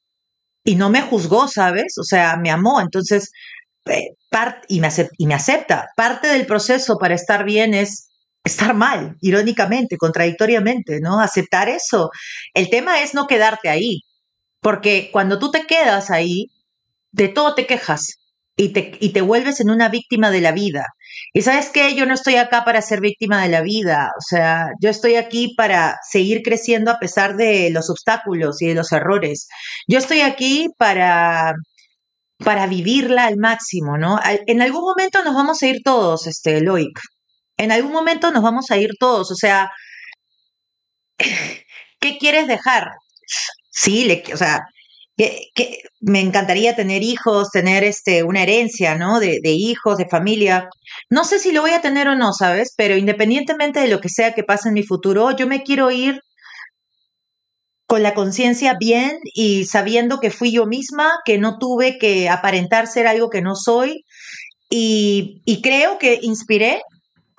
y 0.64 0.76
no 0.76 0.90
me 0.90 1.02
juzgó, 1.02 1.48
¿sabes? 1.48 1.98
O 2.00 2.04
sea, 2.04 2.38
me 2.38 2.52
amó, 2.52 2.82
entonces, 2.82 3.32
eh, 3.86 4.10
y, 4.68 4.80
me 4.82 4.90
y 5.18 5.28
me 5.28 5.34
acepta. 5.36 5.90
Parte 5.96 6.28
del 6.28 6.46
proceso 6.46 6.98
para 6.98 7.16
estar 7.16 7.44
bien 7.46 7.74
es 7.74 8.10
estar 8.44 8.74
mal, 8.76 9.16
irónicamente, 9.22 9.98
contradictoriamente, 9.98 11.00
¿no? 11.02 11.20
Aceptar 11.22 11.70
eso. 11.70 12.10
El 12.54 12.70
tema 12.70 13.02
es 13.02 13.14
no 13.14 13.28
quedarte 13.28 13.70
ahí, 13.70 14.02
porque 14.62 15.10
cuando 15.12 15.40
tú 15.40 15.52
te 15.52 15.66
quedas 15.66 16.12
ahí, 16.12 16.48
de 17.12 17.30
todo 17.30 17.56
te 17.56 17.68
quejas 17.68 18.20
y 18.56 18.70
te, 18.74 18.98
y 19.00 19.10
te 19.14 19.22
vuelves 19.22 19.60
en 19.62 19.70
una 19.70 19.90
víctima 19.90 20.32
de 20.32 20.42
la 20.42 20.52
vida. 20.52 20.88
Y 21.34 21.42
sabes 21.44 21.70
qué, 21.70 21.96
yo 21.96 22.06
no 22.06 22.14
estoy 22.14 22.36
acá 22.36 22.66
para 22.66 22.82
ser 22.82 23.02
víctima 23.02 23.42
de 23.44 23.50
la 23.50 23.62
vida, 23.62 24.12
o 24.18 24.22
sea, 24.22 24.68
yo 24.82 24.90
estoy 24.90 25.16
aquí 25.16 25.54
para 25.56 25.98
seguir 26.10 26.42
creciendo 26.44 26.92
a 26.92 27.00
pesar 27.00 27.36
de 27.38 27.70
los 27.72 27.90
obstáculos 27.90 28.62
y 28.62 28.68
de 28.68 28.76
los 28.76 28.92
errores. 28.92 29.48
Yo 29.88 30.00
estoy 30.00 30.22
aquí 30.22 30.70
para 30.78 31.54
para 32.44 32.68
vivirla 32.68 33.26
al 33.26 33.38
máximo, 33.38 33.98
¿no? 33.98 34.20
En 34.48 34.62
algún 34.62 34.82
momento 34.82 35.24
nos 35.24 35.34
vamos 35.34 35.64
a 35.64 35.68
ir 35.68 35.82
todos, 35.84 36.28
este, 36.28 36.62
Loic 36.62 37.00
en 37.58 37.72
algún 37.72 37.92
momento 37.92 38.32
nos 38.32 38.44
vamos 38.44 38.72
a 38.72 38.78
ir 38.78 38.92
todos, 39.00 39.32
o 39.32 39.36
sea, 39.36 39.72
¿qué 42.00 42.18
quieres 42.18 42.48
dejar? 42.48 42.90
Sí, 43.72 44.06
le, 44.06 44.24
o 44.34 44.38
sea, 44.38 44.66
que, 45.18 45.84
me 46.02 46.22
encantaría 46.22 46.76
tener 46.76 47.04
hijos, 47.04 47.50
tener 47.52 47.84
este, 47.84 48.24
una 48.24 48.44
herencia, 48.44 48.96
¿no? 48.96 49.20
De, 49.20 49.40
hijos, 49.46 49.98
de 49.98 50.08
familia. 50.08 50.70
No 51.10 51.24
sé 51.24 51.40
si 51.40 51.52
lo 51.52 51.62
voy 51.62 51.72
a 51.72 51.82
tener 51.82 52.08
o 52.08 52.16
no, 52.16 52.34
¿sabes? 52.34 52.74
Pero 52.76 52.98
independientemente 52.98 53.80
de 53.80 53.88
lo 53.88 54.00
que 54.00 54.10
sea 54.10 54.34
que 54.34 54.44
pase 54.44 54.70
en 54.70 54.76
mi 54.76 54.84
futuro, 54.84 55.32
yo 55.32 55.48
me 55.48 55.64
quiero 55.64 55.92
ir 55.92 56.20
con 57.88 58.04
la 58.04 58.14
conciencia 58.14 58.76
bien 58.80 59.20
y 59.36 59.66
sabiendo 59.66 60.20
que 60.20 60.32
fui 60.32 60.52
yo 60.52 60.66
misma, 60.66 61.12
que 61.26 61.38
no 61.38 61.58
tuve 61.60 61.98
que 62.00 62.30
aparentar 62.30 62.88
ser 62.88 63.08
algo 63.08 63.30
que 63.30 63.42
no 63.42 63.56
soy. 63.56 64.04
Y 64.70 65.62
creo 65.62 66.00
que 66.00 66.18
inspiré 66.24 66.82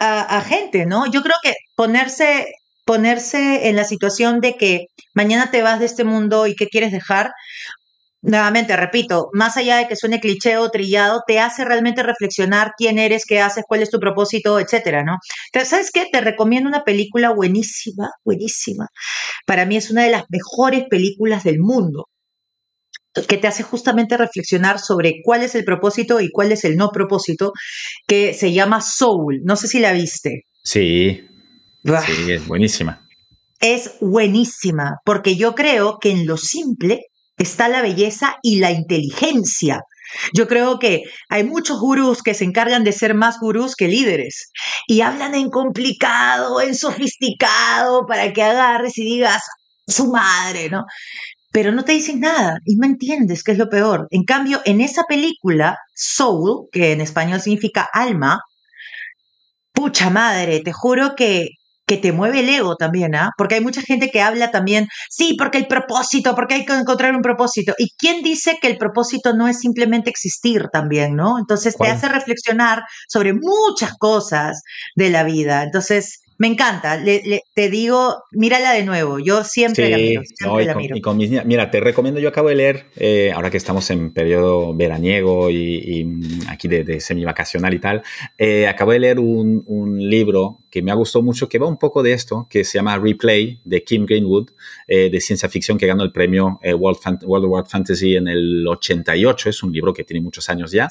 a, 0.04 0.40
gente, 0.42 0.86
¿no? 0.86 1.06
Yo 1.10 1.22
creo 1.22 1.36
que 1.42 1.54
ponerse, 1.76 2.46
ponerse 2.84 3.68
en 3.68 3.76
la 3.76 3.84
situación 3.84 4.40
de 4.40 4.56
que 4.56 4.86
mañana 5.14 5.50
te 5.50 5.62
vas 5.62 5.80
de 5.80 5.86
este 5.86 6.04
mundo 6.04 6.46
y 6.46 6.54
qué 6.54 6.68
quieres 6.68 6.92
dejar, 6.92 7.32
nuevamente, 8.22 8.76
repito, 8.76 9.28
más 9.32 9.56
allá 9.56 9.76
de 9.76 9.88
que 9.88 9.96
suene 9.96 10.20
cliché 10.20 10.56
o 10.56 10.70
trillado, 10.70 11.22
te 11.26 11.40
hace 11.40 11.64
realmente 11.64 12.02
reflexionar 12.02 12.72
quién 12.76 12.98
eres, 12.98 13.24
qué 13.26 13.40
haces, 13.40 13.64
cuál 13.68 13.82
es 13.82 13.90
tu 13.90 14.00
propósito, 14.00 14.58
etcétera, 14.58 15.04
¿no? 15.04 15.18
¿Sabes 15.64 15.90
qué? 15.92 16.06
Te 16.10 16.20
recomiendo 16.20 16.68
una 16.68 16.84
película 16.84 17.32
buenísima, 17.32 18.10
buenísima. 18.24 18.88
Para 19.46 19.66
mí 19.66 19.76
es 19.76 19.90
una 19.90 20.04
de 20.04 20.10
las 20.10 20.24
mejores 20.30 20.84
películas 20.88 21.44
del 21.44 21.60
mundo 21.60 22.08
que 23.28 23.36
te 23.36 23.46
hace 23.46 23.62
justamente 23.62 24.16
reflexionar 24.16 24.78
sobre 24.78 25.20
cuál 25.22 25.42
es 25.42 25.54
el 25.54 25.64
propósito 25.64 26.20
y 26.20 26.30
cuál 26.30 26.52
es 26.52 26.64
el 26.64 26.76
no 26.76 26.90
propósito, 26.90 27.52
que 28.06 28.34
se 28.34 28.52
llama 28.52 28.80
Soul. 28.80 29.40
No 29.44 29.56
sé 29.56 29.68
si 29.68 29.80
la 29.80 29.92
viste. 29.92 30.42
Sí, 30.62 31.22
sí, 31.84 32.32
es 32.32 32.46
buenísima. 32.46 33.06
Es 33.60 33.92
buenísima, 34.00 34.96
porque 35.04 35.36
yo 35.36 35.54
creo 35.54 35.98
que 35.98 36.10
en 36.10 36.26
lo 36.26 36.36
simple 36.36 37.02
está 37.36 37.68
la 37.68 37.82
belleza 37.82 38.36
y 38.42 38.58
la 38.58 38.72
inteligencia. 38.72 39.82
Yo 40.32 40.46
creo 40.46 40.78
que 40.78 41.02
hay 41.28 41.44
muchos 41.44 41.80
gurús 41.80 42.22
que 42.22 42.34
se 42.34 42.44
encargan 42.44 42.84
de 42.84 42.92
ser 42.92 43.14
más 43.14 43.38
gurús 43.40 43.74
que 43.74 43.88
líderes 43.88 44.50
y 44.86 45.00
hablan 45.00 45.34
en 45.34 45.50
complicado, 45.50 46.60
en 46.60 46.74
sofisticado, 46.74 48.06
para 48.06 48.32
que 48.32 48.42
agarres 48.42 48.98
y 48.98 49.04
digas 49.04 49.42
su 49.86 50.10
madre, 50.10 50.68
¿no? 50.70 50.84
Pero 51.54 51.70
no 51.70 51.84
te 51.84 51.92
dicen 51.92 52.18
nada 52.18 52.58
y 52.64 52.74
no 52.74 52.84
entiendes 52.84 53.44
qué 53.44 53.52
es 53.52 53.58
lo 53.58 53.68
peor. 53.68 54.08
En 54.10 54.24
cambio, 54.24 54.60
en 54.64 54.80
esa 54.80 55.04
película, 55.04 55.78
Soul, 55.94 56.66
que 56.72 56.90
en 56.90 57.00
español 57.00 57.40
significa 57.40 57.88
alma, 57.92 58.40
pucha 59.72 60.10
madre, 60.10 60.62
te 60.64 60.72
juro 60.72 61.14
que, 61.14 61.50
que 61.86 61.96
te 61.96 62.10
mueve 62.10 62.40
el 62.40 62.48
ego 62.48 62.74
también, 62.74 63.14
¿ah? 63.14 63.30
Porque 63.38 63.54
hay 63.54 63.60
mucha 63.60 63.82
gente 63.82 64.10
que 64.10 64.20
habla 64.20 64.50
también, 64.50 64.88
sí, 65.08 65.36
porque 65.38 65.58
el 65.58 65.68
propósito, 65.68 66.34
porque 66.34 66.54
hay 66.54 66.64
que 66.64 66.72
encontrar 66.74 67.14
un 67.14 67.22
propósito. 67.22 67.72
¿Y 67.78 67.90
quién 67.96 68.24
dice 68.24 68.58
que 68.60 68.66
el 68.66 68.76
propósito 68.76 69.32
no 69.32 69.46
es 69.46 69.60
simplemente 69.60 70.10
existir 70.10 70.66
también, 70.72 71.14
¿no? 71.14 71.38
Entonces 71.38 71.76
te 71.76 71.86
hace 71.86 72.08
reflexionar 72.08 72.82
sobre 73.08 73.32
muchas 73.32 73.96
cosas 73.96 74.62
de 74.96 75.08
la 75.10 75.22
vida. 75.22 75.62
Entonces, 75.62 76.23
me 76.36 76.48
encanta, 76.48 77.00
te 77.54 77.70
digo, 77.70 78.24
mírala 78.32 78.72
de 78.72 78.84
nuevo, 78.84 79.20
yo 79.20 79.44
siempre 79.44 79.88
la 79.88 79.96
miro. 80.74 80.96
y 80.96 81.00
con, 81.00 81.16
mis 81.16 81.30
mira, 81.44 81.70
te 81.70 81.78
recomiendo, 81.78 82.18
yo 82.18 82.28
acabo 82.28 82.48
de 82.48 82.56
leer, 82.56 82.86
eh, 82.96 83.30
ahora 83.32 83.50
que 83.50 83.56
estamos 83.56 83.88
en 83.90 84.12
periodo 84.12 84.74
veraniego 84.74 85.48
y, 85.48 86.06
aquí 86.48 86.66
de, 86.66 86.82
de 86.82 87.00
semivacacional 87.00 87.72
y 87.74 87.78
tal, 87.78 88.02
eh, 88.36 88.66
acabo 88.66 88.92
de 88.92 88.98
leer 88.98 89.20
un, 89.20 89.64
libro 89.94 90.64
que 90.70 90.82
me 90.82 90.90
ha 90.90 90.94
gustado 90.94 91.22
mucho, 91.22 91.48
que 91.48 91.58
va 91.58 91.68
un 91.68 91.78
poco 91.78 92.02
de 92.02 92.12
esto, 92.12 92.48
que 92.50 92.64
se 92.64 92.78
llama 92.78 92.98
Replay, 92.98 93.60
de 93.64 93.84
Kim 93.84 94.04
Greenwood, 94.04 94.50
eh, 94.88 95.08
de 95.10 95.20
ciencia 95.20 95.48
ficción, 95.48 95.78
que 95.78 95.86
ganó 95.86 96.02
el 96.02 96.10
premio 96.10 96.58
World, 96.62 96.98
World 97.22 97.44
of 97.44 97.50
War 97.50 97.66
Fantasy 97.68 98.16
en 98.16 98.26
el 98.26 98.66
88, 98.66 99.50
es 99.50 99.62
un 99.62 99.72
libro 99.72 99.92
que 99.92 100.02
tiene 100.02 100.20
muchos 100.20 100.48
años 100.50 100.72
ya 100.72 100.88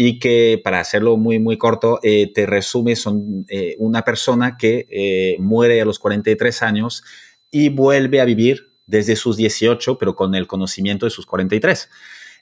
y 0.00 0.20
que, 0.20 0.60
para 0.62 0.78
hacerlo 0.78 1.16
muy, 1.16 1.40
muy 1.40 1.58
corto, 1.58 1.98
eh, 2.04 2.32
te 2.32 2.46
resume, 2.46 2.94
son 2.94 3.44
eh, 3.48 3.74
una 3.80 4.02
persona 4.02 4.56
que 4.56 4.86
eh, 4.88 5.36
muere 5.40 5.80
a 5.80 5.84
los 5.84 5.98
43 5.98 6.62
años 6.62 7.02
y 7.50 7.68
vuelve 7.70 8.20
a 8.20 8.24
vivir 8.24 8.74
desde 8.86 9.16
sus 9.16 9.36
18, 9.36 9.98
pero 9.98 10.14
con 10.14 10.36
el 10.36 10.46
conocimiento 10.46 11.04
de 11.04 11.10
sus 11.10 11.26
43. 11.26 11.90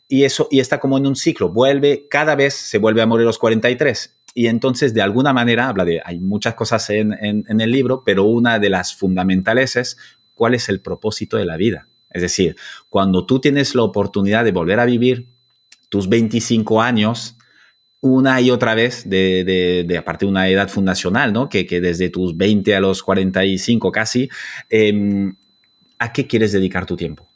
y 0.07 0.25
eso, 0.25 0.49
y 0.51 0.61
está 0.61 0.79
como 0.79 0.99
en 0.99 1.07
un 1.07 1.17
ciclo, 1.17 1.49
vuelve, 1.49 2.07
cada 2.11 2.35
vez 2.35 2.53
se 2.53 2.77
vuelve 2.77 3.01
a 3.01 3.07
morir 3.07 3.23
a 3.25 3.29
los 3.29 3.39
43. 3.39 4.19
Y 4.35 4.49
entonces, 4.49 4.93
de 4.93 5.01
alguna 5.01 5.33
manera, 5.33 5.69
habla 5.69 5.87
de, 5.87 6.03
hay 6.05 6.21
muchas 6.21 6.55
cosas 6.57 6.91
en, 6.91 7.15
en 7.23 7.61
el 7.63 7.71
libro, 7.71 8.03
pero 8.05 8.25
una 8.25 8.59
de 8.59 8.69
las 8.69 8.95
fundamentales 8.95 9.77
es 9.77 9.97
cuál 10.35 10.53
es 10.53 10.69
el 10.69 10.83
propósito 10.83 11.39
de 11.39 11.47
la 11.47 11.57
vida. 11.57 11.89
Es 12.11 12.21
decir, 12.21 12.55
cuando 12.91 13.25
tú 13.25 13.41
tienes 13.41 13.75
la 13.75 13.83
oportunidad 13.83 14.45
de 14.45 14.53
volver 14.53 14.79
a 14.79 14.85
vivir 14.85 15.33
tus 15.89 16.11
25 16.11 16.83
años, 16.83 17.36
una 18.07 18.41
y 18.41 18.51
otra 18.51 18.75
vez, 18.75 19.09
de, 19.09 19.45
de, 19.45 19.85
de 19.87 19.99
aparte 19.99 20.25
de 20.25 20.31
una 20.31 20.49
edad 20.49 20.69
fundacional, 20.69 21.33
¿no? 21.33 21.49
Que, 21.49 21.67
que, 21.67 21.81
desde 21.81 22.11
tus 22.11 22.37
20 22.37 22.75
a 22.75 22.81
los 22.81 23.03
45 23.03 23.93
casi, 23.93 24.29
eh, 24.71 25.33
¿a 25.99 26.13
qué 26.13 26.27
quieres 26.27 26.53
dedicar 26.53 26.87
tu 26.87 26.97
tiempo? 26.97 27.27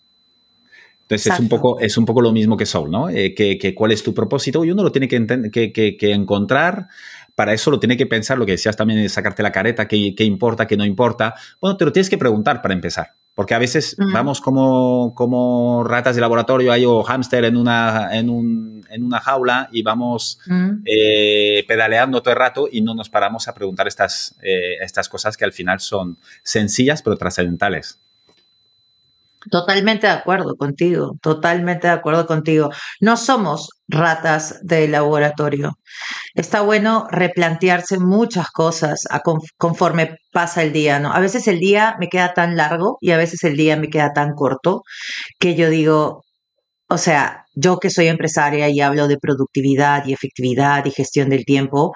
Entonces 1.02 1.32
es 1.32 1.40
un, 1.40 1.48
poco, 1.48 1.80
es 1.80 1.98
un 1.98 2.04
poco 2.04 2.22
lo 2.22 2.30
mismo 2.30 2.56
que 2.56 2.66
Soul, 2.66 2.88
¿no? 2.88 3.10
Eh, 3.10 3.34
que, 3.34 3.58
que, 3.58 3.74
cuál 3.74 3.90
es 3.90 4.02
tu 4.02 4.14
propósito 4.14 4.64
y 4.64 4.70
uno 4.70 4.84
lo 4.84 4.92
tiene 4.92 5.08
que, 5.08 5.72
que, 5.72 6.12
encontrar. 6.12 6.86
Para 7.34 7.52
eso 7.52 7.70
lo 7.72 7.80
tiene 7.80 7.96
que 7.96 8.06
pensar, 8.06 8.38
lo 8.38 8.46
que 8.46 8.52
decías 8.52 8.76
también 8.76 9.02
de 9.02 9.08
sacarte 9.08 9.42
la 9.42 9.50
careta, 9.50 9.88
qué, 9.88 10.14
qué 10.14 10.22
importa, 10.22 10.68
qué 10.68 10.76
no 10.76 10.84
importa. 10.84 11.34
Bueno, 11.60 11.76
te 11.76 11.84
lo 11.84 11.92
tienes 11.92 12.08
que 12.08 12.16
preguntar 12.16 12.62
para 12.62 12.74
empezar. 12.74 13.16
Porque 13.34 13.54
a 13.54 13.58
veces 13.58 13.96
vamos 14.12 14.40
como, 14.40 15.14
como 15.14 15.82
ratas 15.84 16.14
de 16.14 16.20
laboratorio 16.20 16.72
ahí 16.72 16.84
o 16.84 17.02
hámster 17.02 17.44
en 17.44 17.56
una, 17.56 18.10
en, 18.12 18.28
un, 18.28 18.84
en 18.90 19.02
una 19.02 19.20
jaula 19.20 19.68
y 19.72 19.82
vamos 19.82 20.40
eh, 20.84 21.64
pedaleando 21.66 22.22
todo 22.22 22.34
el 22.34 22.40
rato 22.40 22.68
y 22.70 22.82
no 22.82 22.94
nos 22.94 23.08
paramos 23.08 23.48
a 23.48 23.54
preguntar 23.54 23.88
estas, 23.88 24.36
eh, 24.42 24.76
estas 24.80 25.08
cosas 25.08 25.36
que 25.36 25.44
al 25.44 25.52
final 25.52 25.80
son 25.80 26.18
sencillas 26.42 27.02
pero 27.02 27.16
trascendentales. 27.16 28.00
Totalmente 29.48 30.06
de 30.06 30.12
acuerdo 30.12 30.54
contigo, 30.56 31.16
totalmente 31.22 31.86
de 31.86 31.94
acuerdo 31.94 32.26
contigo. 32.26 32.70
No 33.00 33.16
somos 33.16 33.70
ratas 33.88 34.58
de 34.62 34.86
laboratorio. 34.86 35.78
Está 36.34 36.60
bueno 36.60 37.06
replantearse 37.10 37.98
muchas 37.98 38.50
cosas 38.50 39.06
conforme 39.56 40.16
pasa 40.30 40.62
el 40.62 40.72
día, 40.74 41.00
¿no? 41.00 41.12
A 41.12 41.20
veces 41.20 41.48
el 41.48 41.58
día 41.58 41.96
me 41.98 42.08
queda 42.08 42.34
tan 42.34 42.54
largo 42.56 42.98
y 43.00 43.12
a 43.12 43.16
veces 43.16 43.42
el 43.44 43.56
día 43.56 43.76
me 43.76 43.88
queda 43.88 44.12
tan 44.12 44.34
corto 44.34 44.82
que 45.38 45.54
yo 45.54 45.70
digo, 45.70 46.22
o 46.88 46.98
sea, 46.98 47.46
yo 47.54 47.78
que 47.78 47.90
soy 47.90 48.08
empresaria 48.08 48.68
y 48.68 48.80
hablo 48.80 49.08
de 49.08 49.18
productividad 49.18 50.04
y 50.06 50.12
efectividad 50.12 50.84
y 50.84 50.90
gestión 50.90 51.30
del 51.30 51.44
tiempo, 51.46 51.94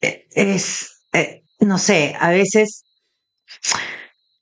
e, 0.00 0.26
es, 0.30 1.02
eh, 1.12 1.42
no 1.60 1.78
sé, 1.78 2.16
a 2.18 2.30
veces, 2.30 2.84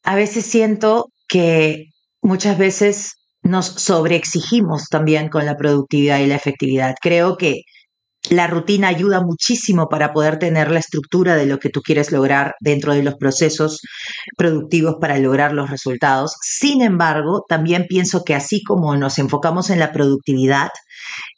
a 0.05 0.15
veces 0.17 0.47
siento 0.47 1.13
que 1.33 1.87
muchas 2.21 2.59
veces 2.59 3.15
nos 3.43 3.65
sobreexigimos 3.65 4.89
también 4.91 5.31
con 5.31 5.47
la 5.47 5.57
productividad 5.57 6.19
y 6.19 6.27
la 6.27 6.35
efectividad. 6.35 6.95
Creo 7.01 7.39
que 7.39 7.63
la 8.29 8.49
rutina 8.49 8.89
ayuda 8.89 9.23
muchísimo 9.23 9.89
para 9.89 10.13
poder 10.13 10.39
tener 10.39 10.71
la 10.71 10.79
estructura 10.79 11.35
de 11.35 11.47
lo 11.47 11.59
que 11.59 11.71
tú 11.71 11.81
quieres 11.81 12.13
lograr 12.13 12.55
dentro 12.61 12.93
de 12.93 13.03
los 13.03 13.15
procesos 13.15 13.81
productivos 14.37 14.97
para 15.01 15.19
lograr 15.19 15.55
los 15.55 15.71
resultados. 15.71 16.37
Sin 16.43 16.83
embargo, 16.83 17.47
también 17.49 17.87
pienso 17.89 18.25
que 18.25 18.35
así 18.35 18.63
como 18.63 18.95
nos 18.97 19.19
enfocamos 19.19 19.71
en 19.71 19.79
la 19.79 19.91
productividad 19.91 20.69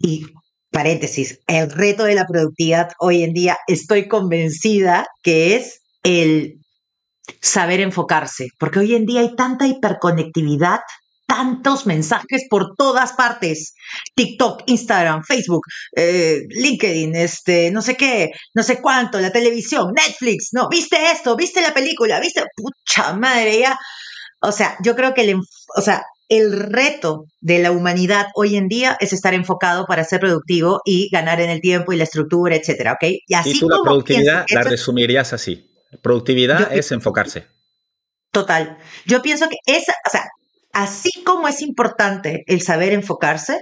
y 0.01 0.27
paréntesis, 0.73 1.39
el 1.47 1.71
reto 1.71 2.03
de 2.03 2.17
la 2.17 2.27
productividad 2.27 2.91
hoy 2.99 3.23
en 3.23 3.33
día 3.33 3.59
estoy 3.69 4.09
convencida 4.09 5.07
que 5.23 5.55
es 5.55 5.83
el 6.03 6.64
saber 7.41 7.81
enfocarse, 7.81 8.49
porque 8.59 8.81
hoy 8.81 8.95
en 8.95 9.07
día 9.07 9.21
hay 9.21 9.35
tanta 9.35 9.67
hiperconectividad, 9.67 10.81
tantos 11.27 11.87
mensajes 11.87 12.47
por 12.51 12.75
todas 12.77 13.13
partes, 13.15 13.75
TikTok, 14.15 14.63
Instagram, 14.67 15.23
Facebook, 15.25 15.63
eh, 15.97 16.43
LinkedIn, 16.49 17.15
este, 17.17 17.71
no 17.71 17.83
sé 17.83 17.97
qué, 17.97 18.31
no 18.55 18.63
sé 18.63 18.81
cuánto, 18.81 19.19
la 19.21 19.33
televisión, 19.33 19.93
Netflix, 19.95 20.51
no, 20.53 20.69
viste 20.69 20.97
esto, 21.11 21.35
viste 21.37 21.61
la 21.63 21.73
película, 21.73 22.21
viste, 22.21 22.43
pucha 22.57 23.15
madre, 23.15 23.59
ya, 23.61 23.79
o 24.43 24.53
sea, 24.53 24.77
yo 24.85 24.95
creo 24.95 25.15
que 25.15 25.23
el, 25.23 25.41
o 25.77 25.81
sea, 25.81 26.03
el 26.29 26.59
reto 26.59 27.25
de 27.41 27.59
la 27.59 27.71
humanidad 27.71 28.27
hoy 28.35 28.57
en 28.57 28.69
día 28.69 28.97
es 29.01 29.13
estar 29.13 29.35
enfocado 29.35 29.87
para 29.87 30.05
ser 30.05 30.21
productivo 30.21 30.81
y 30.85 31.09
ganar 31.11 31.41
en 31.41 31.51
el 31.51 31.61
tiempo 31.61 31.93
y 31.93 31.97
la 31.97 32.05
estructura, 32.05 32.57
etcétera, 32.57 32.93
¿ok? 32.93 33.09
Y 33.27 33.35
así 33.35 33.59
tú 33.59 33.69
la 33.69 33.79
productividad 33.83 34.47
la 34.51 34.63
resumirías 34.63 35.33
así. 35.33 35.74
Productividad 36.03 36.73
es 36.73 36.93
enfocarse. 36.93 37.47
Total. 38.31 38.79
Yo 39.07 39.23
pienso 39.23 39.49
que 39.49 39.57
esa, 39.67 39.93
o 40.07 40.11
sea, 40.11 40.25
así 40.73 41.11
como 41.25 41.49
es 41.49 41.63
importante 41.63 42.43
el 42.47 42.63
saber 42.63 42.93
enfocarse, 42.93 43.61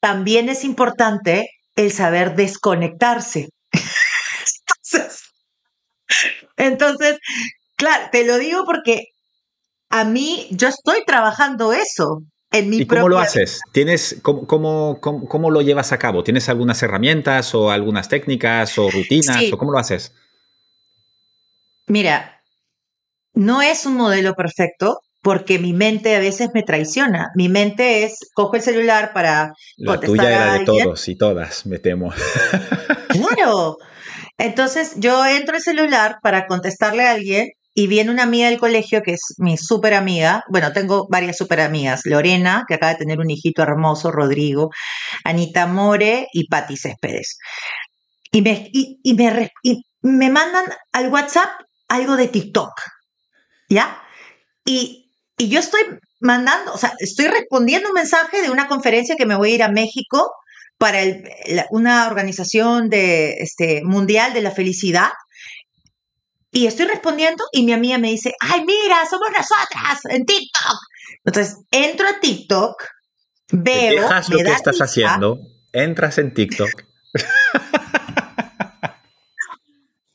también 0.00 0.48
es 0.48 0.64
importante 0.64 1.48
el 1.74 1.92
saber 1.92 2.34
desconectarse. 2.34 3.48
entonces, 4.82 5.22
entonces, 6.56 7.18
claro, 7.76 8.08
te 8.12 8.24
lo 8.24 8.38
digo 8.38 8.64
porque 8.64 9.06
a 9.90 10.04
mí 10.04 10.48
yo 10.50 10.68
estoy 10.68 11.04
trabajando 11.06 11.72
eso. 11.72 12.22
En 12.50 12.70
mi 12.70 12.78
¿Y 12.78 12.86
cómo 12.86 13.10
lo 13.10 13.18
haces? 13.18 13.60
¿Tienes, 13.72 14.20
cómo, 14.22 14.46
cómo, 14.46 15.00
cómo, 15.00 15.50
lo 15.50 15.60
llevas 15.60 15.92
a 15.92 15.98
cabo? 15.98 16.24
¿Tienes 16.24 16.48
algunas 16.48 16.82
herramientas 16.82 17.54
o 17.54 17.70
algunas 17.70 18.08
técnicas 18.08 18.78
o 18.78 18.90
rutinas 18.90 19.52
o 19.52 19.58
cómo 19.58 19.70
lo 19.70 19.78
haces? 19.78 20.14
Mira, 21.88 22.40
no 23.34 23.62
es 23.62 23.86
un 23.86 23.94
modelo 23.96 24.34
perfecto 24.34 25.00
porque 25.22 25.58
mi 25.58 25.72
mente 25.72 26.14
a 26.16 26.20
veces 26.20 26.50
me 26.54 26.62
traiciona. 26.62 27.30
Mi 27.34 27.48
mente 27.48 28.04
es, 28.04 28.18
cojo 28.34 28.56
el 28.56 28.62
celular 28.62 29.12
para... 29.12 29.52
La 29.76 29.98
tuya 29.98 30.28
era 30.28 30.52
de 30.54 30.64
todos 30.64 31.08
y 31.08 31.16
todas, 31.16 31.66
me 31.66 31.78
temo. 31.78 32.12
Claro. 33.08 33.76
Entonces 34.38 34.94
yo 34.96 35.26
entro 35.26 35.56
al 35.56 35.62
celular 35.62 36.18
para 36.22 36.46
contestarle 36.46 37.06
a 37.06 37.12
alguien 37.12 37.48
y 37.74 37.86
viene 37.86 38.10
una 38.10 38.24
amiga 38.24 38.48
del 38.48 38.58
colegio 38.58 39.02
que 39.02 39.12
es 39.12 39.20
mi 39.38 39.56
súper 39.56 39.94
amiga. 39.94 40.44
Bueno, 40.48 40.72
tengo 40.72 41.06
varias 41.10 41.36
súper 41.36 41.60
amigas. 41.60 42.02
Lorena, 42.04 42.64
que 42.66 42.74
acaba 42.74 42.92
de 42.92 42.98
tener 42.98 43.18
un 43.18 43.30
hijito 43.30 43.62
hermoso, 43.62 44.10
Rodrigo, 44.10 44.70
Anita 45.24 45.66
More 45.66 46.26
y 46.32 46.48
Patti 46.48 46.76
Céspedes. 46.76 47.38
Y 48.30 48.42
me, 48.42 48.68
y, 48.72 49.14
me, 49.14 49.50
y 49.62 49.82
me 50.02 50.30
mandan 50.30 50.64
al 50.92 51.08
WhatsApp 51.08 51.48
algo 51.88 52.16
de 52.16 52.28
TikTok, 52.28 52.72
¿ya? 53.68 54.02
Y, 54.64 55.10
y 55.36 55.48
yo 55.48 55.60
estoy 55.60 55.80
mandando, 56.20 56.72
o 56.72 56.78
sea, 56.78 56.94
estoy 56.98 57.26
respondiendo 57.26 57.88
un 57.88 57.94
mensaje 57.94 58.42
de 58.42 58.50
una 58.50 58.68
conferencia 58.68 59.16
que 59.16 59.26
me 59.26 59.36
voy 59.36 59.52
a 59.52 59.54
ir 59.54 59.62
a 59.62 59.68
México 59.68 60.30
para 60.78 61.00
una 61.70 62.06
organización 62.06 62.88
de, 62.88 63.32
este, 63.38 63.82
mundial 63.84 64.32
de 64.32 64.42
la 64.42 64.52
felicidad. 64.52 65.10
Y 66.50 66.66
estoy 66.66 66.86
respondiendo 66.86 67.44
y 67.52 67.64
mi 67.64 67.72
amiga 67.72 67.98
me 67.98 68.10
dice, 68.10 68.32
ay, 68.40 68.64
mira, 68.64 69.04
somos 69.08 69.28
nosotras 69.36 70.00
en 70.08 70.24
TikTok. 70.24 70.76
Entonces, 71.24 71.58
entro 71.70 72.08
a 72.08 72.20
TikTok, 72.20 72.82
veo... 73.52 74.02
Dejas 74.02 74.28
lo 74.28 74.38
que 74.38 74.50
estás 74.50 74.78
haciendo, 74.78 75.40
entras 75.72 76.18
en 76.18 76.32
TikTok. 76.32 76.70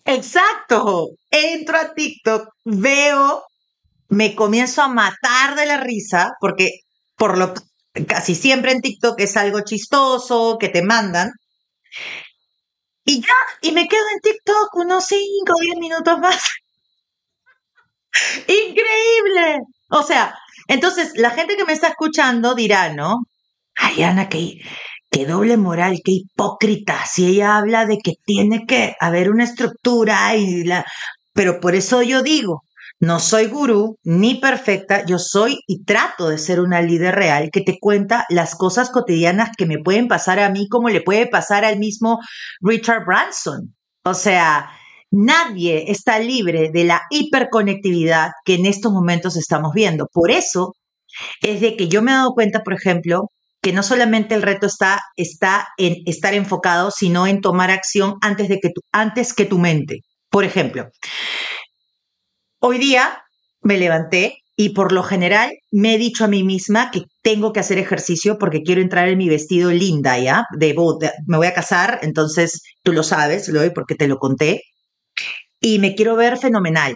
Exacto. 0.05 1.09
Entro 1.31 1.77
a 1.77 1.93
TikTok, 1.93 2.47
veo, 2.65 3.43
me 4.09 4.35
comienzo 4.35 4.81
a 4.83 4.87
matar 4.89 5.55
de 5.55 5.65
la 5.65 5.77
risa, 5.79 6.31
porque 6.41 6.71
por 7.17 7.37
lo 7.37 7.53
casi 8.07 8.35
siempre 8.35 8.71
en 8.73 8.81
TikTok 8.81 9.19
es 9.21 9.37
algo 9.37 9.61
chistoso 9.61 10.57
que 10.59 10.69
te 10.69 10.83
mandan. 10.83 11.31
Y 13.05 13.21
ya, 13.21 13.33
y 13.61 13.71
me 13.71 13.87
quedo 13.87 14.03
en 14.13 14.19
TikTok 14.21 14.75
unos 14.75 15.05
5 15.05 15.53
o 15.57 15.61
10 15.61 15.75
minutos 15.77 16.19
más. 16.19 16.41
Increíble. 18.47 19.59
O 19.89 20.03
sea, 20.03 20.35
entonces 20.67 21.11
la 21.15 21.31
gente 21.31 21.55
que 21.55 21.65
me 21.65 21.73
está 21.73 21.87
escuchando 21.89 22.55
dirá, 22.55 22.93
¿no? 22.93 23.17
Ay, 23.75 24.03
Ana, 24.03 24.29
que 24.29 24.59
qué 25.13 25.26
doble 25.26 25.58
moral, 25.58 26.02
qué 26.04 26.12
hipócrita. 26.12 27.06
Si 27.06 27.26
ella 27.28 27.58
habla 27.58 27.86
de 27.86 27.99
que 27.99 28.13
tiene 28.26 28.65
que 28.67 28.95
haber 28.99 29.30
una 29.30 29.45
estructura 29.45 30.36
y 30.36 30.63
la... 30.63 30.84
Pero 31.34 31.60
por 31.60 31.76
eso 31.76 32.02
yo 32.02 32.23
digo, 32.23 32.63
no 32.99 33.19
soy 33.19 33.47
gurú 33.47 33.97
ni 34.04 34.36
perfecta, 34.36 35.06
yo 35.06 35.19
soy 35.19 35.60
y 35.67 35.84
trato 35.84 36.30
de 36.30 36.38
ser 36.38 36.60
una 36.60 36.82
líder 36.82 37.15
real 37.15 37.49
que 37.52 37.62
te 37.62 37.78
cuenta 37.80 38.26
las 38.30 38.56
cosas 38.56 38.89
cotidianas 38.89 39.52
que 39.58 39.65
me 39.65 39.78
pueden 39.78 40.08
pasar 40.08 40.39
a 40.39 40.49
mí 40.49 40.67
como 40.67 40.89
le 40.89 41.02
puede 41.02 41.28
pasar 41.28 41.63
al 41.63 41.80
mismo 41.80 42.19
Richard 42.62 43.06
Branson. 43.06 43.76
O 44.04 44.13
sea, 44.15 44.69
nadie 45.12 45.91
está 45.91 46.19
libre 46.19 46.71
de 46.73 46.84
la 46.86 47.02
hiperconectividad 47.10 48.32
que 48.45 48.56
en 48.56 48.65
estos 48.65 48.91
momentos 48.91 49.38
estamos 49.38 49.73
viendo. 49.73 50.08
Por 50.12 50.32
eso 50.32 50.73
es 51.41 51.62
de 51.62 51.76
que 51.76 51.88
yo 51.88 52.02
me 52.02 52.12
he 52.12 52.15
dado 52.15 52.34
cuenta, 52.34 52.62
por 52.63 52.73
ejemplo, 52.73 53.30
que 53.63 53.71
no 53.71 53.82
solamente 53.82 54.36
el 54.36 54.41
reto 54.41 54.67
está, 54.67 55.02
está 55.15 55.69
en 55.78 55.95
estar 56.06 56.34
enfocado, 56.34 56.91
sino 56.91 57.26
en 57.26 57.39
tomar 57.39 57.71
acción 57.71 58.15
antes, 58.21 58.49
de 58.49 58.60
que 58.60 58.69
tu, 58.69 58.82
antes 58.91 59.34
que 59.34 59.45
tu 59.45 59.58
mente. 59.58 60.02
Por 60.30 60.43
ejemplo, 60.43 60.89
hoy 62.60 62.78
día 62.78 63.23
me 63.62 63.78
levanté 63.78 64.39
y 64.58 64.69
por 64.69 64.91
lo 64.91 65.02
general 65.02 65.49
me 65.71 65.95
he 65.95 65.97
dicho 65.97 66.26
a 66.26 66.28
mí 66.28 66.43
misma 66.43 66.91
que 66.91 67.04
tengo 67.21 67.54
que 67.54 67.62
hacer 67.62 67.78
ejercicio 67.78 68.38
porque 68.38 68.63
quiero 68.63 68.82
entrar 68.82 69.08
en 69.08 69.17
mi 69.17 69.30
vestido 69.30 69.71
linda, 69.71 70.19
¿ya? 70.19 70.43
De 70.58 70.76
me 71.26 71.38
voy 71.38 71.47
a 71.47 71.54
casar, 71.54 71.99
entonces 72.02 72.62
tú 72.84 72.91
lo 72.91 73.02
sabes, 73.02 73.47
lo 73.47 73.62
porque 73.73 73.95
te 73.95 74.10
lo 74.10 74.17
conté, 74.17 74.62
y 75.62 75.80
me 75.80 75.95
quiero 75.95 76.17
ver 76.17 76.38
fenomenal. 76.38 76.95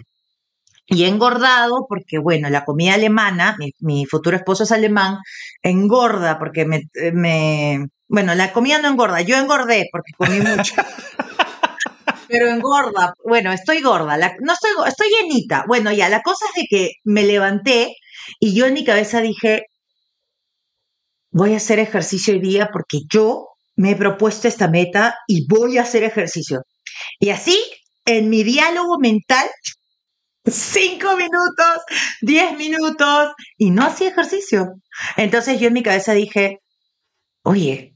Y 0.88 1.04
he 1.04 1.08
engordado 1.08 1.86
porque, 1.88 2.18
bueno, 2.18 2.48
la 2.48 2.64
comida 2.64 2.94
alemana, 2.94 3.56
mi, 3.80 4.06
futuro 4.06 4.36
esposo 4.36 4.64
es 4.64 4.72
alemán, 4.72 5.18
engorda 5.62 6.38
porque 6.38 6.64
me, 6.64 6.88
me, 7.12 7.86
bueno, 8.08 8.34
la 8.34 8.52
comida 8.52 8.80
no 8.80 8.88
engorda, 8.88 9.20
yo 9.20 9.36
engordé 9.36 9.88
porque 9.92 10.12
comí 10.16 10.40
mucho. 10.40 10.74
pero 12.28 12.48
engorda. 12.48 13.14
Bueno, 13.24 13.52
estoy 13.52 13.82
gorda, 13.82 14.16
no 14.40 14.52
estoy, 14.52 14.70
estoy 14.86 15.08
llenita. 15.10 15.64
Bueno, 15.66 15.92
ya, 15.92 16.08
la 16.08 16.22
cosa 16.22 16.44
es 16.54 16.62
de 16.62 16.66
que 16.68 16.92
me 17.04 17.24
levanté 17.24 17.94
y 18.38 18.54
yo 18.54 18.66
en 18.66 18.74
mi 18.74 18.84
cabeza 18.84 19.20
dije, 19.20 19.64
voy 21.30 21.54
a 21.54 21.58
hacer 21.58 21.78
ejercicio 21.78 22.34
hoy 22.34 22.40
día 22.40 22.70
porque 22.72 23.00
yo 23.10 23.48
me 23.76 23.92
he 23.92 23.96
propuesto 23.96 24.48
esta 24.48 24.68
meta 24.68 25.16
y 25.26 25.46
voy 25.48 25.78
a 25.78 25.82
hacer 25.82 26.02
ejercicio. 26.02 26.62
Y 27.20 27.30
así, 27.30 27.62
en 28.04 28.28
mi 28.28 28.42
diálogo 28.42 28.98
mental, 28.98 29.48
cinco 30.50 31.16
minutos, 31.16 31.82
diez 32.20 32.56
minutos, 32.56 33.32
y 33.56 33.70
no 33.70 33.84
hacía 33.84 34.08
ejercicio. 34.08 34.74
Entonces 35.16 35.60
yo 35.60 35.68
en 35.68 35.74
mi 35.74 35.82
cabeza 35.82 36.12
dije, 36.12 36.58
oye, 37.42 37.94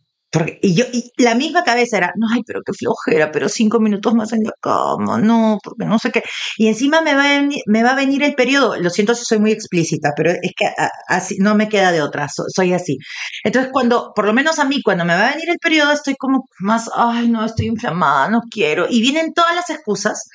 y 0.63 0.75
yo, 0.75 0.87
y 0.91 1.11
la 1.19 1.35
misma 1.35 1.63
cabeza 1.63 1.99
era, 1.99 2.13
no, 2.17 2.27
ay, 2.33 2.41
pero 2.47 2.63
qué 2.65 2.73
flojera, 2.73 3.31
pero 3.31 3.51
cinco 3.51 3.81
minutos 3.81 4.15
más 4.15 4.33
en 4.33 4.43
la 4.45 4.53
cama, 4.61 5.19
no, 5.19 5.59
porque 5.63 5.85
no 5.85 5.99
sé 5.99 6.11
qué. 6.11 6.23
Y 6.57 6.69
encima 6.69 7.03
me 7.03 7.15
va 7.15 7.25
a 7.25 7.41
venir, 7.41 7.61
me 7.67 7.83
va 7.83 7.91
a 7.91 7.95
venir 7.95 8.23
el 8.23 8.35
periodo, 8.35 8.77
lo 8.77 8.89
siento 8.89 9.15
si 9.15 9.25
soy 9.27 9.41
muy 9.41 9.53
explícita, 9.53 10.13
pero 10.17 10.31
es 10.31 10.53
que 10.57 10.67
así 11.09 11.37
no 11.39 11.55
me 11.55 11.69
queda 11.69 11.93
de 11.93 12.01
otra, 12.01 12.29
soy 12.31 12.73
así. 12.73 12.97
Entonces, 13.45 13.71
cuando, 13.73 14.13
por 14.15 14.25
lo 14.25 14.33
menos 14.33 14.59
a 14.59 14.65
mí, 14.65 14.81
cuando 14.83 15.05
me 15.05 15.15
va 15.15 15.29
a 15.29 15.33
venir 15.33 15.51
el 15.51 15.59
periodo, 15.59 15.93
estoy 15.93 16.15
como 16.17 16.47
más, 16.61 16.89
ay, 16.97 17.29
no, 17.29 17.45
estoy 17.45 17.67
inflamada, 17.67 18.31
no 18.31 18.41
quiero. 18.51 18.87
Y 18.89 19.03
vienen 19.03 19.35
todas 19.35 19.55
las 19.55 19.69
excusas. 19.69 20.29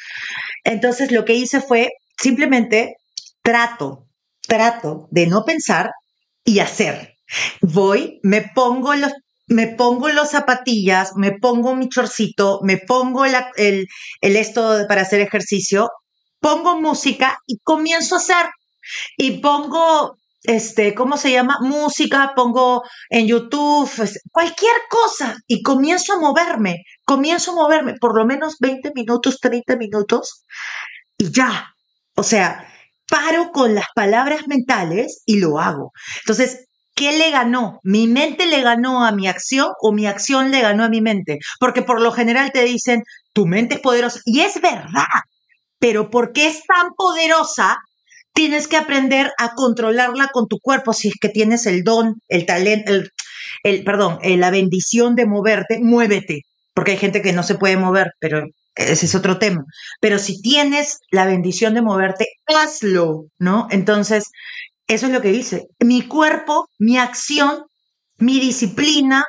Entonces, 0.63 1.11
lo 1.11 1.25
que 1.25 1.33
hice 1.33 1.59
fue 1.59 1.89
simplemente 2.17 2.95
trato, 3.41 4.07
trato 4.41 5.07
de 5.11 5.27
no 5.27 5.43
pensar 5.45 5.91
y 6.43 6.59
hacer. 6.59 7.15
Voy, 7.61 8.19
me 8.23 8.41
pongo 8.53 8.93
los 8.95 9.13
me 9.49 9.67
pongo 9.67 10.09
las 10.09 10.31
zapatillas, 10.31 11.13
me 11.15 11.31
pongo 11.31 11.73
mi 11.73 11.87
chorcito, 11.87 12.59
me 12.63 12.77
pongo 12.77 13.23
el, 13.23 13.35
el 13.55 14.35
esto 14.35 14.85
para 14.89 15.03
hacer 15.03 15.21
ejercicio, 15.21 15.89
pongo 16.39 16.79
música 16.79 17.37
y 17.47 17.57
comienzo 17.63 18.15
a 18.15 18.17
hacer. 18.19 18.45
Y 19.17 19.39
pongo, 19.39 20.17
este, 20.43 20.93
¿cómo 20.93 21.17
se 21.17 21.31
llama? 21.31 21.57
Música, 21.61 22.33
pongo 22.35 22.83
en 23.09 23.27
YouTube, 23.27 23.89
cualquier 24.31 24.75
cosa 24.89 25.35
y 25.47 25.61
comienzo 25.61 26.13
a 26.13 26.19
moverme, 26.19 26.83
comienzo 27.05 27.51
a 27.51 27.55
moverme 27.55 27.95
por 27.99 28.17
lo 28.17 28.25
menos 28.25 28.57
20 28.59 28.91
minutos, 28.95 29.39
30 29.39 29.75
minutos 29.77 30.45
y 31.17 31.31
ya. 31.31 31.73
O 32.17 32.23
sea, 32.23 32.67
paro 33.07 33.51
con 33.51 33.75
las 33.75 33.85
palabras 33.95 34.47
mentales 34.47 35.21
y 35.25 35.39
lo 35.39 35.59
hago. 35.59 35.91
Entonces, 36.21 36.67
¿Qué 36.97 37.15
le 37.15 37.29
ganó? 37.29 37.79
¿Mi 37.83 38.07
mente 38.07 38.47
le 38.47 38.63
ganó 38.63 39.05
a 39.05 39.11
mi 39.11 39.27
acción 39.27 39.67
o 39.81 39.91
mi 39.91 40.07
acción 40.07 40.49
le 40.49 40.61
ganó 40.61 40.83
a 40.83 40.89
mi 40.89 40.99
mente? 40.99 41.37
Porque 41.59 41.83
por 41.83 42.01
lo 42.01 42.11
general 42.11 42.51
te 42.51 42.63
dicen, 42.63 43.03
tu 43.33 43.45
mente 43.45 43.75
es 43.75 43.81
poderosa. 43.81 44.19
Y 44.25 44.39
es 44.39 44.59
verdad, 44.59 45.05
pero 45.77 46.09
porque 46.09 46.47
es 46.47 46.63
tan 46.65 46.93
poderosa, 46.95 47.77
tienes 48.33 48.67
que 48.67 48.77
aprender 48.77 49.31
a 49.37 49.53
controlarla 49.53 50.29
con 50.33 50.47
tu 50.47 50.57
cuerpo 50.57 50.91
si 50.91 51.09
es 51.09 51.13
que 51.21 51.29
tienes 51.29 51.67
el 51.67 51.83
don, 51.83 52.15
el 52.29 52.47
talento, 52.47 52.91
el, 53.61 53.83
perdón, 53.83 54.17
eh, 54.23 54.35
la 54.35 54.49
bendición 54.49 55.13
de 55.13 55.27
moverte, 55.27 55.79
muévete. 55.79 56.41
Porque 56.73 56.93
hay 56.93 56.97
gente 56.97 57.21
que 57.21 57.31
no 57.31 57.43
se 57.43 57.55
puede 57.55 57.77
mover, 57.77 58.13
pero 58.19 58.41
ese 58.77 59.05
es 59.05 59.15
otro 59.15 59.37
tema. 59.37 59.63
Pero 59.99 60.19
si 60.19 60.41
tienes 60.41 60.99
la 61.11 61.25
bendición 61.25 61.73
de 61.73 61.81
moverte, 61.81 62.27
hazlo, 62.45 63.25
¿no? 63.39 63.67
Entonces, 63.71 64.25
eso 64.87 65.07
es 65.07 65.11
lo 65.11 65.21
que 65.21 65.31
dice. 65.31 65.67
Mi 65.79 66.07
cuerpo, 66.07 66.69
mi 66.79 66.97
acción, 66.97 67.63
mi 68.17 68.39
disciplina, 68.39 69.25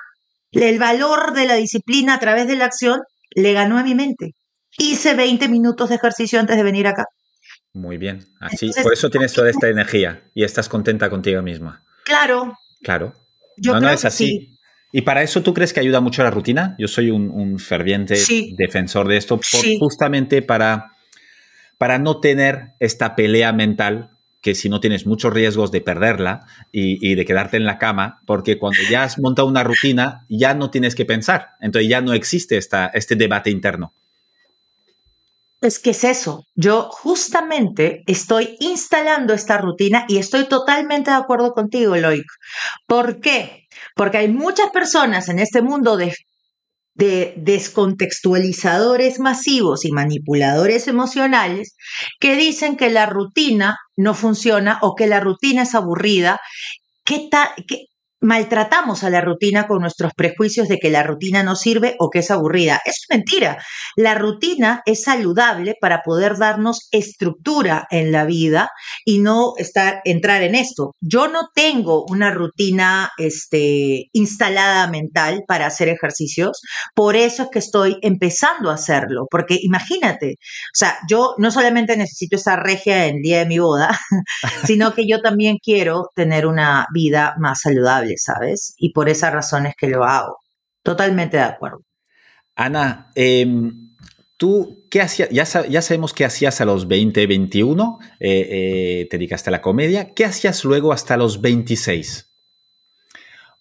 el 0.53 0.79
valor 0.79 1.33
de 1.33 1.47
la 1.47 1.55
disciplina 1.55 2.15
a 2.15 2.21
través 2.21 2.47
de 2.47 2.57
la 2.57 2.67
acción 2.67 3.01
le 3.31 3.53
ganó 3.53 3.79
a 3.79 3.83
mi 3.83 3.95
mente. 3.95 4.35
Hice 4.77 5.15
20 5.15 5.49
minutos 5.49 5.89
de 5.89 5.97
ejercicio 5.97 6.39
antes 6.39 6.57
de 6.57 6.63
venir 6.63 6.87
acá. 6.87 7.05
Muy 7.73 7.97
bien. 7.97 8.25
Así, 8.41 8.71
por 8.83 8.93
eso 8.93 9.11
tienes 9.11 9.33
toda 9.33 9.51
esta 9.51 9.69
energía 9.69 10.23
y 10.35 10.45
estás 10.45 10.69
contenta 10.69 11.11
contigo 11.11 11.43
misma. 11.43 11.85
Claro. 12.05 12.55
Claro. 12.83 13.15
Yo 13.57 13.79
no, 13.81 13.89
es 13.91 14.05
así. 14.05 14.58
¿Y 14.91 15.03
para 15.03 15.23
eso 15.23 15.43
tú 15.43 15.53
crees 15.53 15.73
que 15.73 15.81
ayuda 15.81 16.01
mucho 16.01 16.23
la 16.23 16.31
rutina? 16.31 16.75
Yo 16.79 16.89
soy 16.89 17.11
un, 17.11 17.59
ferviente 17.59 18.17
defensor 18.57 19.07
de 19.09 19.19
esto, 19.19 19.39
justamente 19.79 20.41
para, 20.43 20.93
para 21.77 21.99
no 21.99 22.21
tener 22.21 22.73
esta 22.81 23.15
pelea 23.15 23.53
mental 23.53 24.11
que 24.41 24.55
si 24.55 24.69
no 24.69 24.81
tienes 24.81 25.05
muchos 25.05 25.33
riesgos 25.33 25.73
de 25.73 25.81
perderla 25.81 26.47
y, 26.71 27.15
de 27.15 27.25
quedarte 27.25 27.57
en 27.57 27.65
la 27.65 27.79
cama, 27.79 28.23
porque 28.25 28.59
cuando 28.59 28.81
ya 28.91 29.03
has 29.03 29.19
montado 29.19 29.49
una 29.49 29.65
rutina, 29.65 30.25
ya 30.29 30.55
no 30.55 30.71
tienes 30.71 30.95
que 30.95 31.05
pensar. 31.05 31.51
Entonces 31.61 31.91
ya 31.91 32.01
no 32.01 32.13
existe 32.13 32.57
esta, 32.57 32.87
este 32.87 33.17
debate 33.17 33.51
interno. 33.51 33.93
Es 35.61 35.81
que 35.81 35.91
es 35.91 36.05
eso. 36.05 36.47
Yo 36.55 36.89
justamente 36.91 38.05
estoy 38.07 38.57
instalando 38.61 39.35
esta 39.35 39.59
rutina 39.59 40.05
y 40.09 40.19
estoy 40.19 40.49
totalmente 40.49 41.11
de 41.11 41.17
acuerdo 41.17 41.53
contigo, 41.53 41.97
Loic. 41.97 42.27
¿Por 42.87 43.21
qué? 43.21 43.67
Porque 43.99 44.17
hay 44.17 44.29
muchas 44.29 44.71
personas 44.71 45.29
en 45.29 45.41
este 45.41 45.61
mundo 45.61 45.99
de 45.99 46.15
de 46.99 47.35
descontextualizadores 47.37 49.21
masivos 49.21 49.85
y 49.85 49.93
manipuladores 49.93 50.89
emocionales 50.89 51.77
que 52.19 52.35
dicen 52.35 52.77
que 52.77 52.91
la 52.91 53.07
rutina 53.07 53.79
no 53.97 54.15
funciona 54.15 54.81
o 54.83 54.97
que 54.97 55.07
la 55.07 55.21
rutina 55.21 55.63
es 55.63 55.77
aburrida. 55.77 56.41
¿Qué, 57.05 57.29
tal? 57.31 57.51
Maltratamos 58.21 59.05
a 59.05 59.11
la 59.11 59.21
rutina 59.21 59.67
con 59.67 59.81
nuestros 59.81 60.13
prejuicios 60.15 60.69
de 60.69 60.79
que 60.79 60.91
la 60.91 61.03
rutina 61.03 61.43
no 61.43 61.57
sirve 61.57 61.97
o 61.99 62.11
que 62.11 62.21
es 62.21 62.31
aburrida. 62.31 62.81
Es 62.85 63.07
mentira. 63.11 63.59
La 63.97 64.15
rutina 64.15 64.83
es 64.87 65.03
saludable 65.03 65.75
para 65.81 66.03
poder 66.03 66.37
darnos 66.37 66.89
estructura 66.91 67.87
en 67.91 68.13
la 68.13 68.25
vida 68.25 68.71
y 69.05 69.19
no 69.19 69.53
estar 69.57 70.01
entrar 70.05 70.43
en 70.43 70.55
esto. 70.55 70.95
Yo 71.01 71.29
no 71.29 71.49
tengo 71.55 72.05
una 72.09 72.31
rutina 72.31 73.11
este, 73.19 74.07
instalada 74.13 74.89
mental 74.89 75.45
para 75.47 75.67
hacer 75.67 75.89
ejercicios, 75.89 76.61
por 76.95 77.17
eso 77.17 77.45
es 77.45 77.49
que 77.51 77.59
estoy 77.59 77.99
empezando 78.03 78.71
a 78.71 78.75
hacerlo, 78.75 79.27
porque 79.31 79.59
imagínate, 79.61 80.37
o 80.39 80.75
sea, 80.75 80.99
yo 81.09 81.35
no 81.39 81.51
solamente 81.51 81.97
necesito 81.97 82.37
esa 82.37 82.57
regia 82.57 83.07
el 83.07 83.21
día 83.23 83.41
de 83.41 83.47
mi 83.47 83.59
boda, 83.59 83.99
sino 84.67 84.95
que 84.95 85.07
yo 85.07 85.21
también 85.21 85.57
quiero 85.63 86.11
tener 86.15 86.47
una 86.47 86.87
vida 86.93 87.35
más 87.39 87.61
saludable. 87.61 88.08
¿Sabes? 88.17 88.75
Y 88.79 88.93
por 88.93 89.09
esa 89.09 89.31
razón 89.31 89.67
es 89.67 89.75
que 89.77 89.89
lo 89.89 90.05
hago. 90.05 90.39
Totalmente 90.83 91.37
de 91.37 91.43
acuerdo. 91.43 91.83
Ana, 92.59 93.11
em, 93.15 93.95
tú, 94.37 94.87
¿qué 94.91 95.01
hacías? 95.01 95.29
Ya, 95.31 95.45
sabemos 95.47 96.13
qué 96.15 96.25
hacías 96.25 96.61
a 96.61 96.65
los 96.65 96.89
20, 96.89 97.27
21, 97.27 97.99
eh, 98.19 98.49
eh, 98.51 99.09
te 99.11 99.17
dedicaste 99.17 99.51
a 99.51 99.53
la 99.53 99.63
comedia. 99.63 100.13
¿Qué 100.15 100.25
hacías 100.25 100.65
luego 100.65 100.93
hasta 100.93 101.17
los 101.17 101.41
26? 101.41 102.33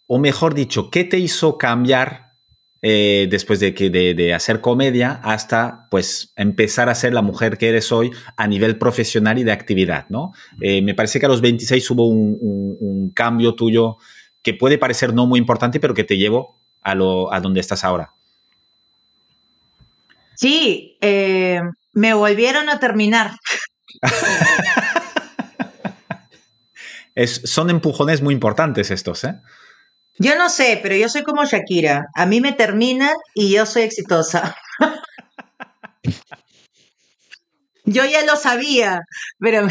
O 0.07 0.17
mejor 0.19 0.55
dicho, 0.55 0.89
¿qué 0.89 1.03
te 1.03 1.19
hizo 1.19 1.57
cambiar 1.57 2.37
eh, 2.81 3.27
después 3.29 3.59
de, 3.59 3.73
que, 3.73 3.89
de, 3.89 4.33
hacer 4.33 4.61
comedia 4.61 5.19
hasta 5.23 5.87
pues 5.91 6.31
empezar 6.35 6.89
a 6.89 6.95
ser 6.95 7.13
la 7.13 7.21
mujer 7.21 7.57
que 7.57 7.69
eres 7.69 7.91
hoy 7.91 8.11
a 8.37 8.47
nivel 8.47 8.77
profesional 8.77 9.37
y 9.37 9.43
de 9.43 9.51
actividad, 9.51 10.05
¿no? 10.09 10.31
me 10.59 10.93
parece 10.93 11.19
que 11.19 11.25
a 11.25 11.29
los 11.29 11.41
26 11.41 11.91
hubo 11.91 12.07
un 12.07 13.11
cambio 13.15 13.55
tuyo 13.55 13.97
que 14.41 14.53
puede 14.53 14.77
parecer 14.77 15.13
no 15.13 15.25
muy 15.25 15.39
importante, 15.39 15.79
pero 15.79 15.93
que 15.93 16.03
te 16.03 16.17
llevo 16.17 16.59
a, 16.81 16.95
lo, 16.95 17.33
a 17.33 17.39
donde 17.39 17.59
estás 17.59 17.83
ahora. 17.83 18.13
Sí, 20.35 20.97
eh, 21.01 21.61
me 21.93 22.13
volvieron 22.13 22.69
a 22.69 22.79
terminar. 22.79 23.31
son 27.25 27.71
empujones 27.71 28.21
muy 28.21 28.33
importantes 28.33 28.91
estos, 28.91 29.23
¿eh? 29.23 29.39
Yo 30.19 30.35
no 30.35 30.49
sé, 30.49 30.79
pero 30.81 30.95
yo 30.95 31.09
soy 31.09 31.23
como 31.23 31.45
Shakira. 31.45 32.07
A 32.15 32.25
mí 32.25 32.41
me 32.41 32.51
terminan 32.51 33.15
y 33.33 33.51
yo 33.51 33.65
soy 33.65 33.83
exitosa. 33.83 34.55
yo 37.85 38.03
ya 38.05 38.25
lo 38.25 38.35
sabía, 38.35 39.01
pero 39.39 39.67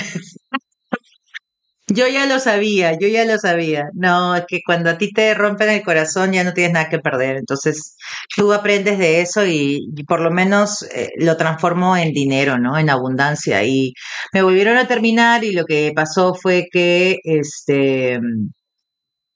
Yo 1.89 2.09
ya 2.09 2.27
lo 2.27 2.41
sabía, 2.41 2.99
yo 2.99 3.07
ya 3.07 3.25
lo 3.25 3.39
sabía. 3.39 3.91
No, 3.95 4.35
es 4.35 4.45
que 4.49 4.61
cuando 4.67 4.91
a 4.91 4.99
ti 4.99 5.13
te 5.13 5.35
rompen 5.35 5.69
el 5.71 5.83
corazón 5.85 6.33
ya 6.33 6.43
no 6.43 6.53
tienes 6.53 6.73
nada 6.73 6.89
que 6.89 6.99
perder. 6.99 7.37
Entonces, 7.37 7.97
tú 8.37 8.53
aprendes 8.53 8.99
de 8.99 9.21
eso 9.21 9.47
y, 9.47 9.87
por 10.09 10.21
lo 10.21 10.33
menos 10.33 10.83
eh, 10.93 11.11
lo 11.19 11.37
transformo 11.37 11.97
en 11.97 12.13
dinero, 12.13 12.59
¿no? 12.59 12.77
En 12.77 12.91
abundancia. 12.91 13.63
Y 13.65 13.93
me 14.33 14.43
volvieron 14.43 14.79
a 14.79 14.89
terminar 14.89 15.45
y 15.45 15.53
lo 15.53 15.65
que 15.65 15.93
pasó 15.95 16.35
fue 16.35 16.67
que, 16.73 17.19
este, 17.23 18.19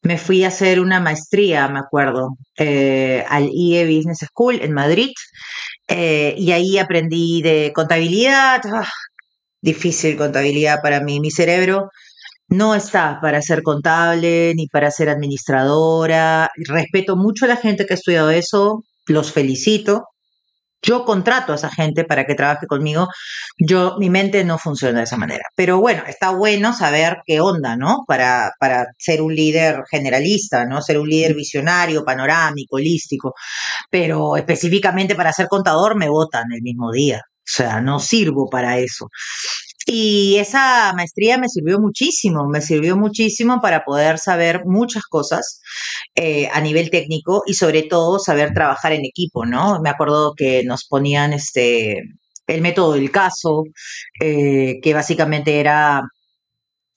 me 0.02 0.18
fui 0.18 0.44
a 0.44 0.48
hacer 0.48 0.80
una 0.80 1.00
maestría, 1.00 1.68
me 1.68 1.78
acuerdo, 1.80 2.36
eh, 2.58 3.24
al 3.28 3.48
IE 3.52 3.84
Business 3.84 4.20
School 4.28 4.60
en 4.62 4.72
Madrid. 4.72 5.10
Eh, 5.88 6.34
y 6.38 6.52
ahí 6.52 6.78
aprendí 6.78 7.42
de 7.42 7.72
contabilidad. 7.74 8.60
Ah, 8.66 8.88
difícil 9.62 10.16
contabilidad 10.16 10.80
para 10.82 11.00
mí. 11.00 11.20
Mi 11.20 11.30
cerebro 11.30 11.90
no 12.50 12.74
está 12.74 13.20
para 13.20 13.40
ser 13.42 13.62
contable 13.62 14.52
ni 14.54 14.66
para 14.66 14.90
ser 14.90 15.08
administradora. 15.08 16.50
Respeto 16.56 17.16
mucho 17.16 17.44
a 17.44 17.48
la 17.48 17.56
gente 17.56 17.86
que 17.86 17.94
ha 17.94 17.96
estudiado 17.96 18.30
eso, 18.30 18.84
los 19.06 19.32
felicito. 19.32 20.04
Yo 20.82 21.04
contrato 21.04 21.52
a 21.52 21.56
esa 21.56 21.70
gente 21.70 22.04
para 22.04 22.24
que 22.24 22.34
trabaje 22.34 22.66
conmigo. 22.66 23.08
Yo, 23.58 23.96
mi 23.98 24.08
mente 24.10 24.44
no 24.44 24.58
funciona 24.58 24.98
de 24.98 25.04
esa 25.04 25.18
manera. 25.18 25.44
Pero 25.54 25.78
bueno, 25.78 26.02
está 26.06 26.30
bueno 26.30 26.72
saber 26.72 27.18
qué 27.26 27.40
onda, 27.40 27.76
¿no? 27.76 27.98
Para, 28.06 28.52
para 28.58 28.86
ser 28.98 29.20
un 29.20 29.34
líder 29.34 29.82
generalista, 29.90 30.64
¿no? 30.64 30.80
Ser 30.80 30.98
un 30.98 31.08
líder 31.08 31.34
visionario, 31.34 32.04
panorámico, 32.04 32.76
holístico. 32.76 33.34
Pero 33.90 34.36
específicamente 34.36 35.14
para 35.14 35.32
ser 35.32 35.48
contador 35.48 35.96
me 35.96 36.08
votan 36.08 36.46
el 36.52 36.62
mismo 36.62 36.90
día. 36.90 37.18
O 37.18 37.52
sea, 37.52 37.80
no 37.80 38.00
sirvo 38.00 38.48
para 38.48 38.78
eso. 38.78 39.08
Y 39.92 40.36
esa 40.36 40.92
maestría 40.94 41.36
me 41.36 41.48
sirvió 41.48 41.80
muchísimo, 41.80 42.46
me 42.46 42.60
sirvió 42.60 42.96
muchísimo 42.96 43.60
para 43.60 43.84
poder 43.84 44.20
saber 44.20 44.62
muchas 44.64 45.02
cosas 45.04 45.60
eh, 46.14 46.48
a 46.52 46.60
nivel 46.60 46.90
técnico 46.90 47.42
y 47.44 47.54
sobre 47.54 47.82
todo 47.82 48.20
saber 48.20 48.54
trabajar 48.54 48.92
en 48.92 49.04
equipo, 49.04 49.44
¿no? 49.46 49.80
Me 49.80 49.90
acuerdo 49.90 50.34
que 50.36 50.62
nos 50.62 50.84
ponían 50.86 51.32
este 51.32 52.02
el 52.46 52.60
método 52.62 52.92
del 52.92 53.10
caso, 53.10 53.64
eh, 54.20 54.78
que 54.80 54.94
básicamente 54.94 55.58
era 55.58 56.02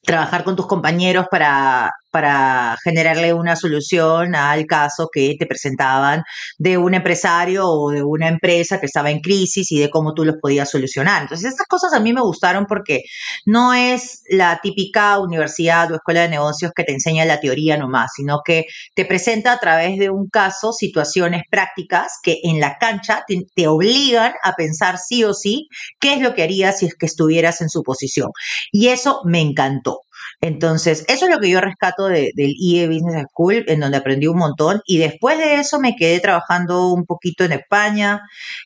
trabajar 0.03 0.43
con 0.43 0.55
tus 0.55 0.67
compañeros 0.67 1.25
para, 1.31 1.91
para 2.13 2.77
generarle 2.83 3.33
una 3.33 3.55
solución 3.55 4.35
al 4.35 4.67
caso 4.67 5.09
que 5.11 5.35
te 5.39 5.47
presentaban 5.47 6.21
de 6.59 6.77
un 6.77 6.93
empresario 6.93 7.67
o 7.67 7.89
de 7.89 8.03
una 8.03 8.27
empresa 8.27 8.79
que 8.79 8.85
estaba 8.85 9.09
en 9.09 9.19
crisis 9.19 9.71
y 9.71 9.79
de 9.79 9.89
cómo 9.89 10.13
tú 10.13 10.23
los 10.23 10.35
podías 10.39 10.69
solucionar. 10.69 11.23
Entonces, 11.23 11.49
estas 11.49 11.65
cosas 11.65 11.91
a 11.91 11.99
mí 11.99 12.13
me 12.13 12.21
gustaron 12.21 12.67
porque 12.67 13.01
no 13.47 13.73
es 13.73 14.21
la 14.29 14.59
típica 14.61 15.17
universidad 15.17 15.91
o 15.91 15.95
escuela 15.95 16.21
de 16.21 16.29
negocios 16.29 16.71
que 16.75 16.83
te 16.83 16.91
enseña 16.93 17.25
la 17.25 17.39
teoría 17.39 17.77
nomás, 17.77 18.11
sino 18.15 18.41
que 18.45 18.65
te 18.93 19.05
presenta 19.05 19.51
a 19.51 19.59
través 19.59 19.97
de 19.97 20.11
un 20.11 20.29
caso 20.29 20.71
situaciones 20.71 21.41
prácticas 21.49 22.19
que 22.21 22.37
en 22.43 22.59
la 22.59 22.77
cancha 22.77 23.23
te, 23.27 23.41
te 23.55 23.67
obligan 23.67 24.33
a 24.43 24.53
pensar 24.53 24.99
sí 24.99 25.23
o 25.23 25.33
sí 25.33 25.67
qué 25.99 26.13
es 26.13 26.21
lo 26.21 26.35
que 26.35 26.43
harías 26.43 26.77
si 26.77 26.85
es 26.85 26.93
que 26.93 27.07
estuvieras 27.07 27.61
en 27.61 27.69
su 27.69 27.81
posición. 27.81 28.29
Y 28.71 28.89
eso 28.89 29.21
me 29.25 29.41
encantó. 29.41 30.01
Entonces, 30.41 31.05
eso 31.07 31.25
es 31.25 31.31
lo 31.31 31.39
que 31.39 31.49
yo 31.49 31.61
rescato 31.61 32.07
del 32.07 32.31
IE 32.35 32.87
Business 32.87 33.25
School, 33.31 33.63
en 33.67 33.79
donde 33.79 33.97
aprendí 33.97 34.27
un 34.27 34.37
montón. 34.37 34.81
Y 34.85 34.97
después 34.97 35.37
de 35.37 35.55
eso 35.55 35.79
me 35.79 35.95
quedé 35.95 36.19
trabajando 36.19 36.91
un 36.91 37.05
poquito 37.05 37.43
en 37.43 37.53
España. 37.53 38.21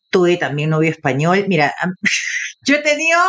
Tuve 0.10 0.38
también 0.38 0.70
novio 0.70 0.90
español. 0.90 1.46
Mira, 1.48 1.74
yo 2.66 2.76
he 2.76 2.82
tenido 2.82 3.20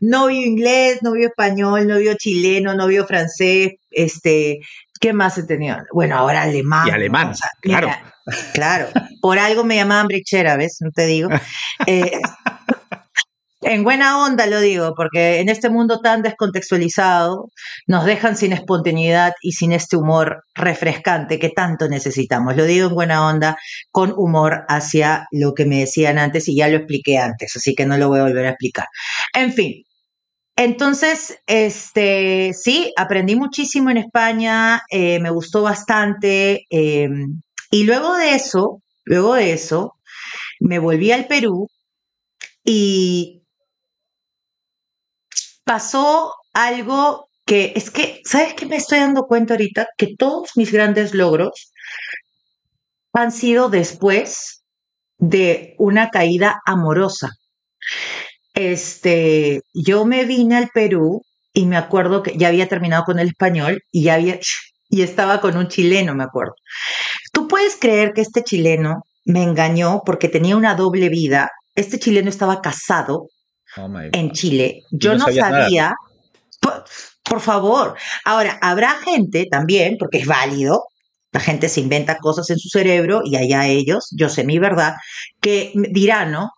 novio 0.00 0.44
inglés, 0.44 1.02
novio 1.02 1.28
español, 1.28 1.86
novio 1.86 2.14
chileno, 2.14 2.74
novio 2.74 3.06
francés, 3.06 3.72
este, 3.90 4.60
¿qué 5.00 5.12
más 5.12 5.38
he 5.38 5.44
tenido? 5.44 5.78
Bueno, 5.92 6.16
ahora 6.16 6.42
alemán. 6.42 6.86
Y 6.86 6.90
alemán, 6.90 7.32
claro. 7.60 7.90
claro, 8.52 8.88
por 9.20 9.38
algo 9.38 9.64
me 9.64 9.76
llamaban 9.76 10.06
brichera, 10.06 10.56
¿ves? 10.56 10.78
No 10.80 10.90
te 10.90 11.06
digo. 11.06 11.28
Eh, 11.86 12.12
en 13.62 13.84
buena 13.84 14.24
onda 14.24 14.46
lo 14.46 14.60
digo, 14.60 14.94
porque 14.96 15.40
en 15.40 15.48
este 15.48 15.68
mundo 15.68 16.00
tan 16.00 16.22
descontextualizado 16.22 17.50
nos 17.86 18.04
dejan 18.04 18.36
sin 18.36 18.52
espontaneidad 18.52 19.34
y 19.42 19.52
sin 19.52 19.72
este 19.72 19.96
humor 19.96 20.44
refrescante 20.54 21.38
que 21.38 21.50
tanto 21.50 21.88
necesitamos. 21.88 22.56
Lo 22.56 22.64
digo 22.64 22.88
en 22.88 22.94
buena 22.94 23.26
onda, 23.26 23.56
con 23.90 24.12
humor 24.16 24.64
hacia 24.68 25.26
lo 25.30 25.54
que 25.54 25.66
me 25.66 25.80
decían 25.80 26.18
antes 26.18 26.48
y 26.48 26.56
ya 26.56 26.68
lo 26.68 26.76
expliqué 26.78 27.18
antes, 27.18 27.54
así 27.56 27.74
que 27.74 27.86
no 27.86 27.98
lo 27.98 28.08
voy 28.08 28.20
a 28.20 28.24
volver 28.24 28.46
a 28.46 28.50
explicar. 28.50 28.86
En 29.34 29.52
fin, 29.52 29.84
entonces, 30.56 31.38
este, 31.46 32.52
sí, 32.54 32.92
aprendí 32.96 33.34
muchísimo 33.36 33.90
en 33.90 33.96
España, 33.96 34.82
eh, 34.90 35.18
me 35.20 35.30
gustó 35.30 35.62
bastante. 35.62 36.66
Em, 36.70 37.40
y 37.70 37.84
luego 37.84 38.14
de 38.16 38.34
eso, 38.34 38.82
luego 39.04 39.34
de 39.34 39.52
eso, 39.52 39.94
me 40.60 40.78
volví 40.78 41.12
al 41.12 41.26
Perú 41.26 41.68
y 42.64 43.39
pasó 45.70 46.34
algo 46.52 47.28
que 47.46 47.74
es 47.76 47.92
que, 47.92 48.22
¿sabes 48.24 48.54
qué 48.54 48.66
me 48.66 48.74
estoy 48.74 48.98
dando 48.98 49.28
cuenta 49.28 49.54
ahorita? 49.54 49.86
Que 49.96 50.16
todos 50.18 50.50
mis 50.56 50.72
grandes 50.72 51.14
logros 51.14 51.72
han 53.12 53.30
sido 53.30 53.70
después 53.70 54.64
de 55.18 55.76
una 55.78 56.10
caída 56.10 56.60
amorosa. 56.66 57.28
Este, 58.52 59.60
yo 59.72 60.04
me 60.06 60.24
vine 60.24 60.56
al 60.56 60.70
Perú 60.74 61.22
y 61.52 61.66
me 61.66 61.76
acuerdo 61.76 62.24
que 62.24 62.36
ya 62.36 62.48
había 62.48 62.68
terminado 62.68 63.04
con 63.04 63.20
el 63.20 63.28
español 63.28 63.80
y 63.92 64.02
ya 64.02 64.14
había 64.14 64.40
y 64.88 65.02
estaba 65.02 65.40
con 65.40 65.56
un 65.56 65.68
chileno, 65.68 66.16
me 66.16 66.24
acuerdo. 66.24 66.54
Tú 67.32 67.46
puedes 67.46 67.76
creer 67.76 68.12
que 68.12 68.22
este 68.22 68.42
chileno 68.42 69.04
me 69.24 69.44
engañó 69.44 70.02
porque 70.04 70.28
tenía 70.28 70.56
una 70.56 70.74
doble 70.74 71.10
vida. 71.10 71.48
Este 71.76 72.00
chileno 72.00 72.28
estaba 72.28 72.60
casado 72.60 73.28
Oh 73.76 73.88
en 74.12 74.32
Chile. 74.32 74.82
Yo 74.90 75.14
no, 75.16 75.26
sabía. 75.26 75.94
Por, 77.24 77.40
favor. 77.40 77.96
Ahora, 78.24 78.58
habrá 78.60 78.96
gente 78.96 79.46
también, 79.50 79.96
porque 79.98 80.18
es 80.18 80.26
válido, 80.26 80.84
la 81.32 81.40
gente 81.40 81.68
se 81.68 81.80
inventa 81.80 82.18
cosas 82.18 82.50
en 82.50 82.58
su 82.58 82.68
cerebro 82.68 83.20
y 83.24 83.36
allá 83.36 83.66
ellos, 83.66 84.08
yo 84.16 84.28
sé 84.28 84.44
mi 84.44 84.58
verdad, 84.58 84.94
que 85.40 85.72
dirán, 85.74 86.32
¿no? 86.32 86.50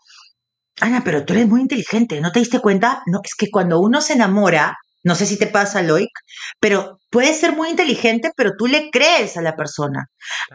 Ana, 0.81 1.03
pero 1.05 1.25
tú 1.25 1.35
eres 1.35 1.47
muy 1.47 1.61
inteligente, 1.61 2.21
¿no 2.21 2.33
te 2.33 2.41
diste 2.41 2.61
cuenta? 2.61 3.03
No, 3.07 3.21
es 3.23 3.35
que 3.35 3.51
cuando 3.51 3.81
uno 3.81 4.01
se 4.01 4.15
enamora, 4.15 4.77
no 5.05 5.15
sé 5.15 5.27
si 5.27 5.37
te 5.37 5.47
pasa, 5.47 5.83
Loic, 5.83 6.11
pero 6.59 6.99
puedes 7.11 7.39
ser 7.39 7.55
muy 7.55 7.69
inteligente, 7.69 8.31
pero 8.35 8.53
tú 8.57 8.67
le 8.67 8.91
crees 8.91 9.37
a 9.37 9.43
la 9.43 9.57
persona. 9.57 10.07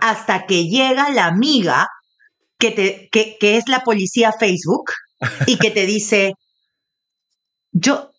Hasta 0.01 0.47
que 0.47 0.65
llega 0.67 1.09
la 1.11 1.27
amiga 1.27 1.87
que, 2.57 2.71
te, 2.71 3.09
que, 3.11 3.37
que 3.39 3.57
es 3.57 3.67
la 3.67 3.81
policía 3.81 4.31
Facebook 4.31 4.91
y 5.45 5.57
que 5.57 5.71
te 5.71 5.85
dice, 5.85 6.33
yo, 7.79 8.11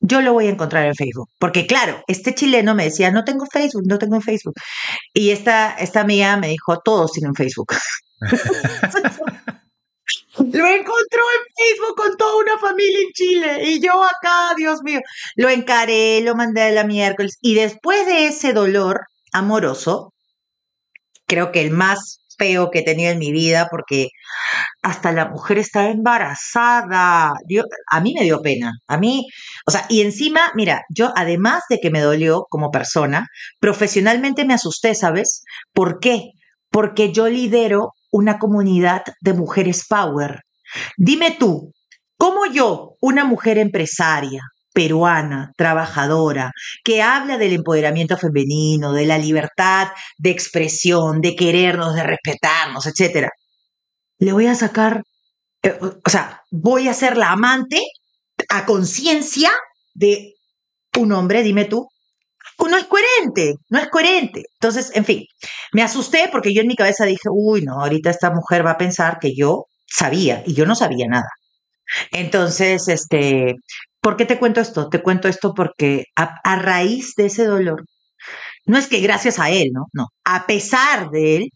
yo 0.00 0.20
lo 0.20 0.32
voy 0.32 0.46
a 0.46 0.50
encontrar 0.50 0.86
en 0.86 0.94
Facebook. 0.94 1.28
Porque 1.38 1.66
claro, 1.66 2.02
este 2.08 2.34
chileno 2.34 2.74
me 2.74 2.84
decía, 2.84 3.10
no 3.10 3.24
tengo 3.24 3.46
Facebook, 3.46 3.84
no 3.86 3.98
tengo 3.98 4.20
Facebook. 4.20 4.54
Y 5.14 5.30
esta, 5.30 5.74
esta 5.74 6.00
amiga 6.00 6.36
me 6.36 6.48
dijo, 6.48 6.80
todos 6.80 7.12
tienen 7.12 7.34
Facebook. 7.34 7.74
Lo 10.38 10.66
encontró 10.66 11.22
en 11.36 11.54
Facebook 11.56 11.96
con 11.96 12.16
toda 12.16 12.36
una 12.36 12.58
familia 12.58 12.98
en 13.00 13.12
Chile 13.12 13.68
y 13.68 13.80
yo 13.80 14.02
acá, 14.02 14.54
Dios 14.56 14.82
mío, 14.82 15.00
lo 15.36 15.50
encaré, 15.50 16.22
lo 16.22 16.34
mandé 16.34 16.62
a 16.62 16.70
la 16.70 16.84
miércoles 16.84 17.36
y 17.42 17.54
después 17.54 18.06
de 18.06 18.26
ese 18.26 18.54
dolor 18.54 19.02
amoroso, 19.32 20.12
creo 21.26 21.52
que 21.52 21.60
el 21.60 21.70
más 21.70 22.21
feo 22.36 22.70
que 22.70 22.80
he 22.80 22.82
tenido 22.82 23.10
en 23.10 23.18
mi 23.18 23.32
vida 23.32 23.68
porque 23.70 24.08
hasta 24.82 25.12
la 25.12 25.28
mujer 25.28 25.58
está 25.58 25.88
embarazada. 25.90 27.32
a 27.90 28.00
mí 28.00 28.14
me 28.14 28.24
dio 28.24 28.40
pena. 28.42 28.72
A 28.86 28.98
mí, 28.98 29.26
o 29.66 29.70
sea, 29.70 29.86
y 29.88 30.02
encima, 30.02 30.52
mira, 30.54 30.82
yo 30.90 31.12
además 31.16 31.62
de 31.68 31.78
que 31.78 31.90
me 31.90 32.00
dolió 32.00 32.46
como 32.50 32.70
persona, 32.70 33.26
profesionalmente 33.60 34.44
me 34.44 34.54
asusté, 34.54 34.94
¿sabes? 34.94 35.42
¿Por 35.72 36.00
qué? 36.00 36.30
Porque 36.70 37.12
yo 37.12 37.28
lidero 37.28 37.92
una 38.10 38.38
comunidad 38.38 39.02
de 39.20 39.32
mujeres 39.32 39.86
power. 39.88 40.40
Dime 40.96 41.36
tú, 41.38 41.72
¿cómo 42.16 42.46
yo, 42.46 42.96
una 43.00 43.24
mujer 43.24 43.58
empresaria, 43.58 44.42
peruana, 44.72 45.52
trabajadora, 45.56 46.52
que 46.84 47.02
habla 47.02 47.38
del 47.38 47.52
empoderamiento 47.52 48.16
femenino, 48.16 48.92
de 48.92 49.06
la 49.06 49.18
libertad 49.18 49.88
de 50.18 50.30
expresión, 50.30 51.20
de 51.20 51.36
querernos, 51.36 51.94
de 51.94 52.02
respetarnos, 52.04 52.86
etcétera. 52.86 53.30
Le 54.18 54.32
voy 54.32 54.46
a 54.46 54.54
sacar, 54.54 55.02
eh, 55.62 55.78
o 55.80 56.10
sea, 56.10 56.42
voy 56.50 56.88
a 56.88 56.94
ser 56.94 57.16
la 57.16 57.32
amante 57.32 57.80
a 58.48 58.66
conciencia 58.66 59.50
de 59.94 60.34
un 60.98 61.12
hombre, 61.12 61.42
dime 61.42 61.64
tú. 61.66 61.88
No 62.58 62.76
es 62.78 62.84
coherente, 62.84 63.54
no 63.70 63.80
es 63.80 63.88
coherente. 63.88 64.44
Entonces, 64.54 64.92
en 64.94 65.04
fin, 65.04 65.24
me 65.72 65.82
asusté 65.82 66.28
porque 66.30 66.54
yo 66.54 66.62
en 66.62 66.68
mi 66.68 66.76
cabeza 66.76 67.04
dije, 67.04 67.28
uy, 67.30 67.62
no, 67.62 67.80
ahorita 67.80 68.10
esta 68.10 68.30
mujer 68.30 68.64
va 68.64 68.72
a 68.72 68.78
pensar 68.78 69.18
que 69.20 69.34
yo 69.34 69.66
sabía 69.86 70.44
y 70.46 70.54
yo 70.54 70.64
no 70.64 70.76
sabía 70.76 71.06
nada. 71.08 71.28
Entonces, 72.12 72.88
este, 72.88 73.56
¿Por 74.02 74.16
qué 74.16 74.26
te 74.26 74.38
cuento 74.38 74.60
esto? 74.60 74.88
Te 74.88 75.00
cuento 75.00 75.28
esto 75.28 75.54
porque 75.54 76.06
a, 76.16 76.56
raíz 76.56 77.14
de 77.16 77.26
ese 77.26 77.44
dolor, 77.44 77.84
no 78.66 78.76
es 78.76 78.88
que 78.88 79.00
gracias 79.00 79.38
a 79.38 79.50
él, 79.50 79.70
¿no? 79.72 79.86
No, 79.92 80.08
a 80.24 80.46
pesar 80.46 81.10
de 81.10 81.36
él, 81.36 81.50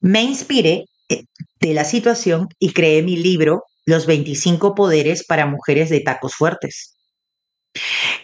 me 0.00 0.22
inspiré 0.22 0.84
eh, 1.08 1.24
de 1.60 1.74
la 1.74 1.84
situación 1.84 2.48
y 2.58 2.74
creé 2.74 3.02
mi 3.02 3.16
libro, 3.16 3.62
Los 3.86 4.06
25 4.06 4.74
poderes 4.74 5.24
para 5.26 5.46
mujeres 5.46 5.88
de 5.90 6.00
tacos 6.00 6.34
fuertes. 6.34 6.94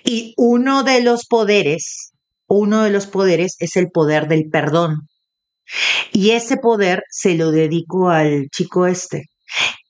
Y 0.05 0.35
uno 0.37 0.83
de 0.83 1.03
los 1.03 1.27
poderes, 1.27 2.13
uno 2.49 2.83
de 2.83 2.91
los 2.91 3.07
poderes 3.07 3.57
es 3.61 3.77
el 3.77 3.89
poder 3.91 4.29
del 4.29 4.51
perdón. 4.51 5.09
Y 6.13 6.33
ese 6.33 6.59
poder 6.59 7.03
se 7.11 7.35
lo 7.35 7.51
dedico 7.51 8.11
al 8.11 8.49
chico 8.51 8.87
este. 8.87 9.25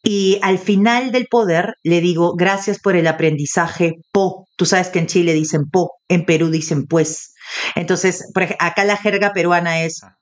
Y 0.03 0.39
al 0.43 0.59
final 0.59 1.13
del 1.13 1.27
poder 1.27 1.75
le 1.83 2.01
digo, 2.01 2.35
gracias 2.35 2.79
por 2.79 2.97
el 2.97 3.07
aprendizaje, 3.07 3.95
po. 4.13 4.47
Tú 4.57 4.65
sabes 4.65 4.89
que 4.89 4.99
en 4.99 5.07
Chile 5.07 5.33
dicen 5.33 5.69
po, 5.71 5.93
en 6.09 6.25
Perú 6.25 6.51
dicen 6.51 6.87
pues. 6.87 7.35
Entonces, 7.75 8.25
acá 8.59 8.85
la 8.85 8.97
jerga 8.97 9.33
peruana 9.33 9.83
es, 9.83 10.03
ah. 10.03 10.17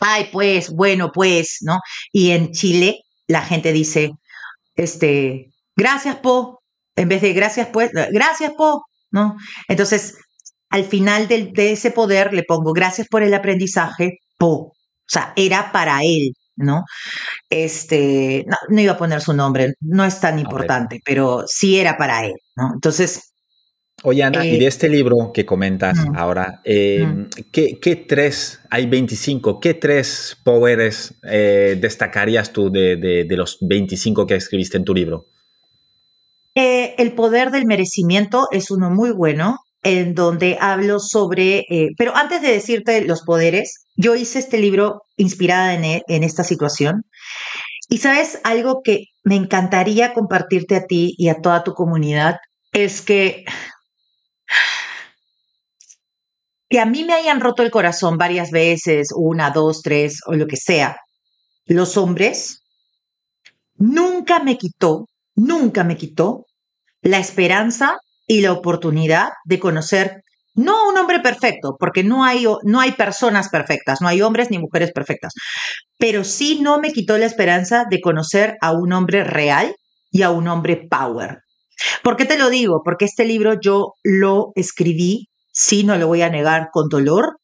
ay, 0.00 0.28
pues, 0.32 0.70
bueno, 0.70 1.10
pues, 1.12 1.58
¿no? 1.62 1.78
Y 2.12 2.30
en 2.32 2.52
Chile 2.52 3.00
la 3.28 3.42
gente 3.42 3.72
dice, 3.72 4.12
este, 4.74 5.46
gracias, 5.76 6.16
po, 6.16 6.62
en 6.96 7.08
vez 7.08 7.22
de 7.22 7.32
gracias, 7.32 7.68
pues, 7.72 7.90
gracias, 8.12 8.52
po, 8.56 8.84
¿no? 9.10 9.36
Entonces, 9.68 10.16
al 10.70 10.84
final 10.84 11.28
de 11.28 11.72
ese 11.72 11.90
poder 11.90 12.32
le 12.32 12.42
pongo, 12.42 12.72
gracias 12.72 13.08
por 13.08 13.22
el 13.22 13.34
aprendizaje, 13.34 14.18
po. 14.38 14.72
O 15.06 15.08
sea, 15.08 15.32
era 15.36 15.70
para 15.72 16.00
él, 16.02 16.32
¿no? 16.56 16.84
Este, 17.50 18.44
no, 18.68 18.80
iba 18.80 18.92
a 18.92 18.98
poner 18.98 19.20
su 19.20 19.32
nombre, 19.32 19.74
no 19.80 20.04
es 20.04 20.20
tan 20.20 20.38
importante, 20.38 21.00
pero 21.04 21.44
sí 21.46 21.78
era 21.78 21.96
para 21.96 22.24
él, 22.24 22.34
¿no? 22.56 22.72
Entonces... 22.74 23.32
Oye, 24.02 24.22
Ana, 24.22 24.44
y 24.44 24.58
de 24.58 24.64
eh, 24.66 24.68
este 24.68 24.90
libro 24.90 25.32
que 25.32 25.46
comentas 25.46 25.98
ahora, 26.14 26.60
em, 26.64 27.28
¿qué, 27.50 28.04
tres, 28.06 28.60
hay 28.70 28.86
25, 28.86 29.58
qué 29.58 29.72
tres 29.72 30.36
poderes 30.44 31.14
eh, 31.22 31.78
destacarías 31.80 32.52
tú 32.52 32.70
de, 32.70 33.26
los 33.30 33.56
25 33.62 34.26
que 34.26 34.34
escribiste 34.34 34.76
en 34.76 34.84
tu 34.84 34.94
libro? 34.94 35.28
Eh, 36.54 36.94
el 36.98 37.14
poder 37.14 37.50
del 37.50 37.64
merecimiento 37.64 38.48
es 38.50 38.70
uno 38.70 38.90
muy 38.90 39.12
bueno, 39.12 39.58
en 39.86 40.14
donde 40.14 40.58
hablo 40.60 40.98
sobre, 40.98 41.64
pero 41.96 42.16
antes 42.16 42.42
de 42.42 42.50
decirte 42.50 43.02
los 43.02 43.22
poderes, 43.22 43.86
yo 43.94 44.16
hice 44.16 44.40
este 44.40 44.58
libro 44.58 45.02
inspirada 45.16 45.74
en, 45.74 45.84
e, 45.84 46.02
en 46.08 46.24
esta 46.24 46.42
situación. 46.42 47.04
Y 47.88 47.98
sabes, 47.98 48.40
algo 48.42 48.80
que 48.82 49.04
me 49.22 49.36
encantaría 49.36 50.12
compartirte 50.12 50.74
a 50.74 50.86
ti 50.86 51.14
y 51.16 51.28
a 51.28 51.40
toda 51.40 51.62
tu 51.62 51.74
comunidad 51.74 52.38
es 52.72 53.00
que 53.00 53.44
que 56.68 56.80
a 56.80 56.84
mí 56.84 57.04
me 57.04 57.12
hayan 57.12 57.40
roto 57.40 57.62
el 57.62 57.70
corazón 57.70 58.18
varias 58.18 58.50
veces, 58.50 59.10
una, 59.14 59.50
dos, 59.50 59.82
tres 59.82 60.18
o 60.26 60.32
lo 60.34 60.48
que 60.48 60.56
sea, 60.56 60.96
los 61.64 61.96
hombres, 61.96 62.64
nunca 63.76 64.40
me 64.40 64.58
quitó, 64.58 65.06
nunca 65.36 65.84
me 65.84 65.96
quitó 65.96 66.44
la 67.02 67.18
esperanza 67.18 68.00
y 68.26 68.40
la 68.40 68.52
oportunidad 68.52 69.30
de 69.44 69.58
conocer 69.58 70.22
no 70.54 70.88
un 70.88 70.96
hombre 70.96 71.20
perfecto, 71.20 71.76
porque 71.78 72.02
no 72.02 72.24
hay, 72.24 72.46
no 72.62 72.80
hay 72.80 72.92
personas 72.92 73.50
perfectas, 73.50 74.00
no 74.00 74.08
hay 74.08 74.22
hombres 74.22 74.50
ni 74.50 74.58
mujeres 74.58 74.90
perfectas, 74.90 75.34
pero 75.98 76.24
sí 76.24 76.60
no 76.62 76.80
me 76.80 76.92
quitó 76.92 77.18
la 77.18 77.26
esperanza 77.26 77.84
de 77.90 78.00
conocer 78.00 78.56
a 78.62 78.72
un 78.72 78.92
hombre 78.92 79.22
real 79.22 79.76
y 80.10 80.22
a 80.22 80.30
un 80.30 80.48
hombre 80.48 80.86
power. 80.90 81.40
¿Por 82.02 82.16
qué 82.16 82.24
te 82.24 82.38
lo 82.38 82.48
digo? 82.48 82.80
Porque 82.82 83.04
este 83.04 83.26
libro 83.26 83.60
yo 83.60 83.92
lo 84.02 84.52
escribí, 84.54 85.28
sí, 85.52 85.84
no 85.84 85.98
lo 85.98 86.06
voy 86.06 86.22
a 86.22 86.30
negar, 86.30 86.68
con 86.72 86.88
dolor, 86.88 87.36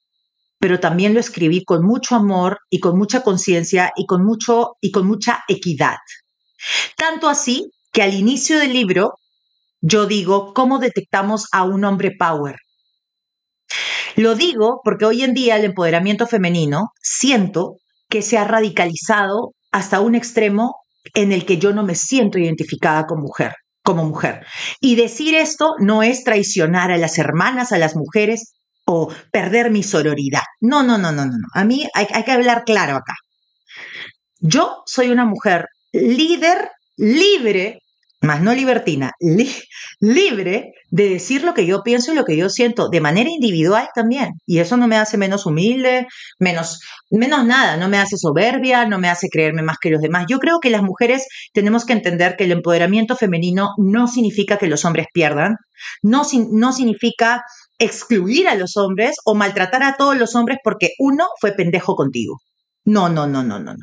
pero 0.59 0.81
también 0.81 1.13
lo 1.13 1.21
escribí 1.21 1.65
con 1.65 1.85
mucho 1.85 2.17
amor 2.17 2.61
y 2.71 2.81
con 2.81 2.97
mucha 2.97 3.23
conciencia 3.23 3.93
y 3.95 4.07
con 4.07 4.25
mucho 4.25 4.77
y 4.81 4.91
con 4.91 5.07
mucha 5.07 5.45
equidad. 5.49 5.97
Tanto 6.97 7.29
así 7.29 7.71
que 7.93 8.03
al 8.03 8.15
inicio 8.15 8.59
del 8.59 8.73
libro 8.73 9.13
yo 9.83 10.07
digo, 10.07 10.55
¿cómo 10.55 10.79
detectamos 10.79 11.49
a 11.53 11.65
un 11.65 11.85
hombre 11.85 12.13
power? 12.17 12.57
Lo 14.15 14.37
digo 14.37 14.81
porque 14.85 15.05
hoy 15.05 15.23
en 15.23 15.35
día 15.35 15.57
el 15.57 15.65
empoderamiento 15.65 16.27
femenino 16.27 16.93
siento 17.03 17.79
que 18.09 18.23
se 18.23 18.39
ha 18.39 18.45
radicalizado 18.45 19.55
hasta 19.73 20.01
un 20.01 20.15
extremo 20.15 20.77
en 21.15 21.33
el 21.33 21.45
que 21.45 21.59
yo 21.59 21.73
no 21.73 21.83
me 21.83 21.97
siento 21.97 22.39
identificada 22.39 23.07
como 23.07 23.23
mujer, 23.23 23.55
como 23.83 24.05
mujer. 24.05 24.47
Y 24.81 24.95
decir 24.95 25.35
esto 25.35 25.75
no 25.81 26.05
es 26.05 26.23
traicionar 26.23 26.93
a 26.93 26.99
las 26.99 27.19
hermanas, 27.19 27.73
a 27.73 27.79
las 27.79 27.97
mujeres 27.97 28.55
o 28.87 29.13
perder 29.33 29.71
mi 29.71 29.83
sororidad. 29.83 30.43
No, 30.61 30.85
no, 30.85 30.97
no, 30.97 31.11
no, 31.11 31.27
no. 31.27 31.49
A 31.55 31.65
mí 31.65 31.89
hay, 31.95 32.07
hay 32.13 32.23
que 32.23 32.33
hablar 32.33 32.63
claro 32.65 32.97
acá. 32.97 33.15
Yo 34.39 34.83
soy 34.87 35.11
una 35.11 35.25
mujer 35.25 35.67
líder, 35.93 36.71
libre 36.97 37.81
más 38.23 38.41
no 38.41 38.55
libertina, 38.55 39.13
libre 40.01 40.73
de 40.91 41.09
decir 41.09 41.43
lo 41.43 41.55
que 41.55 41.67
yo 41.67 41.83
pienso 41.83 42.13
y 42.13 42.15
lo 42.15 42.25
que 42.25 42.37
yo 42.37 42.49
siento, 42.49 42.89
de 42.89 43.01
manera 43.01 43.29
individual 43.29 43.89
también. 43.95 44.31
Y 44.47 44.61
eso 44.61 44.77
no 44.77 44.87
me 44.87 44.97
hace 44.97 45.19
menos 45.19 45.45
humilde, 45.45 46.07
menos, 46.39 46.81
menos 47.11 47.45
nada, 47.45 47.77
no 47.77 47.89
me 47.89 47.99
hace 47.99 48.17
soberbia, 48.17 48.87
no 48.87 48.99
me 48.99 49.09
hace 49.09 49.29
creerme 49.29 49.63
más 49.63 49.79
que 49.81 49.91
los 49.91 50.01
demás. 50.01 50.27
Yo 50.29 50.39
creo 50.39 50.61
que 50.61 50.71
las 50.71 50.83
mujeres 50.83 51.27
tenemos 51.53 51.85
que 51.85 51.95
entender 51.95 52.37
que 52.37 52.45
el 52.45 52.53
empoderamiento 52.53 53.17
femenino 53.17 53.71
no 53.77 54.07
significa 54.07 54.57
que 54.57 54.69
los 54.69 54.85
hombres 54.85 55.07
pierdan, 55.13 55.57
no, 56.03 56.23
no 56.53 56.73
significa 56.73 57.43
excluir 57.79 58.49
a 58.49 58.55
los 58.55 58.77
hombres 58.77 59.17
o 59.25 59.35
maltratar 59.35 59.83
a 59.83 59.97
todos 59.97 60.17
los 60.17 60.37
hombres 60.37 60.59
porque 60.63 60.91
uno 61.01 61.27
fue 61.41 61.53
pendejo 61.53 61.97
contigo. 61.97 62.39
No, 62.85 63.09
no, 63.09 63.27
no, 63.27 63.43
no, 63.43 63.59
no. 63.59 63.75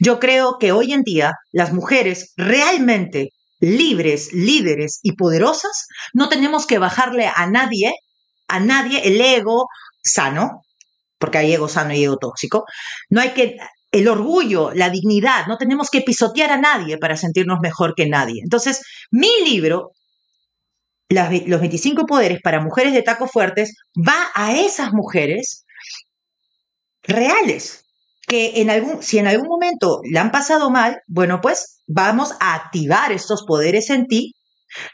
Yo 0.00 0.18
creo 0.18 0.56
que 0.58 0.72
hoy 0.72 0.92
en 0.92 1.02
día 1.02 1.32
las 1.52 1.72
mujeres 1.72 2.32
realmente 2.36 3.30
libres, 3.60 4.32
líderes 4.32 5.00
y 5.02 5.12
poderosas, 5.12 5.86
no 6.12 6.28
tenemos 6.28 6.66
que 6.66 6.78
bajarle 6.78 7.30
a 7.34 7.46
nadie, 7.46 7.92
a 8.48 8.60
nadie 8.60 9.00
el 9.04 9.20
ego 9.20 9.68
sano, 10.02 10.62
porque 11.18 11.38
hay 11.38 11.52
ego 11.52 11.68
sano 11.68 11.94
y 11.94 12.04
ego 12.04 12.18
tóxico. 12.18 12.64
No 13.10 13.20
hay 13.20 13.30
que, 13.30 13.56
el 13.92 14.08
orgullo, 14.08 14.72
la 14.74 14.90
dignidad, 14.90 15.46
no 15.46 15.56
tenemos 15.56 15.90
que 15.90 16.02
pisotear 16.02 16.52
a 16.52 16.58
nadie 16.58 16.98
para 16.98 17.16
sentirnos 17.16 17.58
mejor 17.60 17.94
que 17.94 18.06
nadie. 18.06 18.40
Entonces, 18.42 18.82
mi 19.10 19.30
libro, 19.44 19.92
Los 21.08 21.60
25 21.60 22.04
poderes 22.04 22.40
para 22.42 22.60
mujeres 22.60 22.92
de 22.92 23.02
tacos 23.02 23.30
fuertes, 23.30 23.74
va 23.96 24.30
a 24.34 24.56
esas 24.56 24.92
mujeres 24.92 25.64
reales, 27.04 27.85
que 28.26 28.60
en 28.60 28.70
algún, 28.70 29.02
si 29.02 29.18
en 29.18 29.26
algún 29.26 29.48
momento 29.48 30.00
la 30.10 30.20
han 30.20 30.30
pasado 30.30 30.70
mal, 30.70 30.98
bueno, 31.06 31.40
pues 31.40 31.80
vamos 31.86 32.32
a 32.40 32.54
activar 32.54 33.12
estos 33.12 33.44
poderes 33.46 33.90
en 33.90 34.06
ti, 34.06 34.34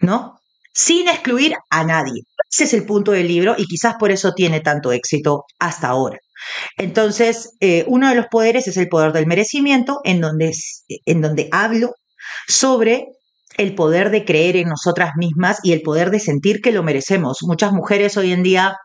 ¿no? 0.00 0.38
Sin 0.74 1.08
excluir 1.08 1.54
a 1.70 1.84
nadie. 1.84 2.22
Ese 2.50 2.64
es 2.64 2.74
el 2.74 2.84
punto 2.84 3.12
del 3.12 3.28
libro 3.28 3.54
y 3.56 3.66
quizás 3.66 3.94
por 3.98 4.10
eso 4.10 4.32
tiene 4.32 4.60
tanto 4.60 4.92
éxito 4.92 5.44
hasta 5.58 5.88
ahora. 5.88 6.18
Entonces, 6.76 7.56
eh, 7.60 7.84
uno 7.86 8.08
de 8.08 8.14
los 8.14 8.26
poderes 8.26 8.66
es 8.68 8.76
el 8.76 8.88
poder 8.88 9.12
del 9.12 9.26
merecimiento, 9.26 10.00
en 10.04 10.20
donde, 10.20 10.52
en 11.06 11.20
donde 11.20 11.48
hablo 11.52 11.94
sobre 12.48 13.06
el 13.58 13.74
poder 13.74 14.10
de 14.10 14.24
creer 14.24 14.56
en 14.56 14.68
nosotras 14.68 15.12
mismas 15.16 15.60
y 15.62 15.72
el 15.72 15.82
poder 15.82 16.10
de 16.10 16.20
sentir 16.20 16.60
que 16.60 16.72
lo 16.72 16.82
merecemos. 16.82 17.38
Muchas 17.42 17.72
mujeres 17.72 18.16
hoy 18.16 18.32
en 18.32 18.42
día 18.42 18.76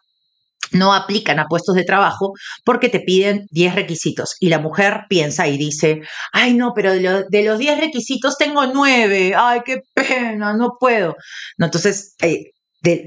no 0.72 0.94
aplican 0.94 1.40
a 1.40 1.48
puestos 1.48 1.76
de 1.76 1.84
trabajo 1.84 2.34
porque 2.64 2.90
te 2.90 3.00
piden 3.00 3.48
10 3.52 3.76
requisitos 3.76 4.36
y 4.40 4.50
la 4.50 4.60
mujer 4.60 5.06
piensa 5.10 5.48
y 5.48 5.58
dice, 5.58 6.02
ay 6.34 6.54
no, 6.54 6.74
pero 6.76 6.92
de, 6.94 7.44
los 7.44 7.58
10 7.58 7.80
requisitos 7.80 8.38
tengo 8.38 8.66
9, 8.68 9.34
ay 9.36 9.62
qué 9.66 9.82
pena, 9.94 10.54
no 10.54 10.78
puedo. 10.80 11.16
No, 11.58 11.66
entonces, 11.66 12.16
eh, 12.22 12.52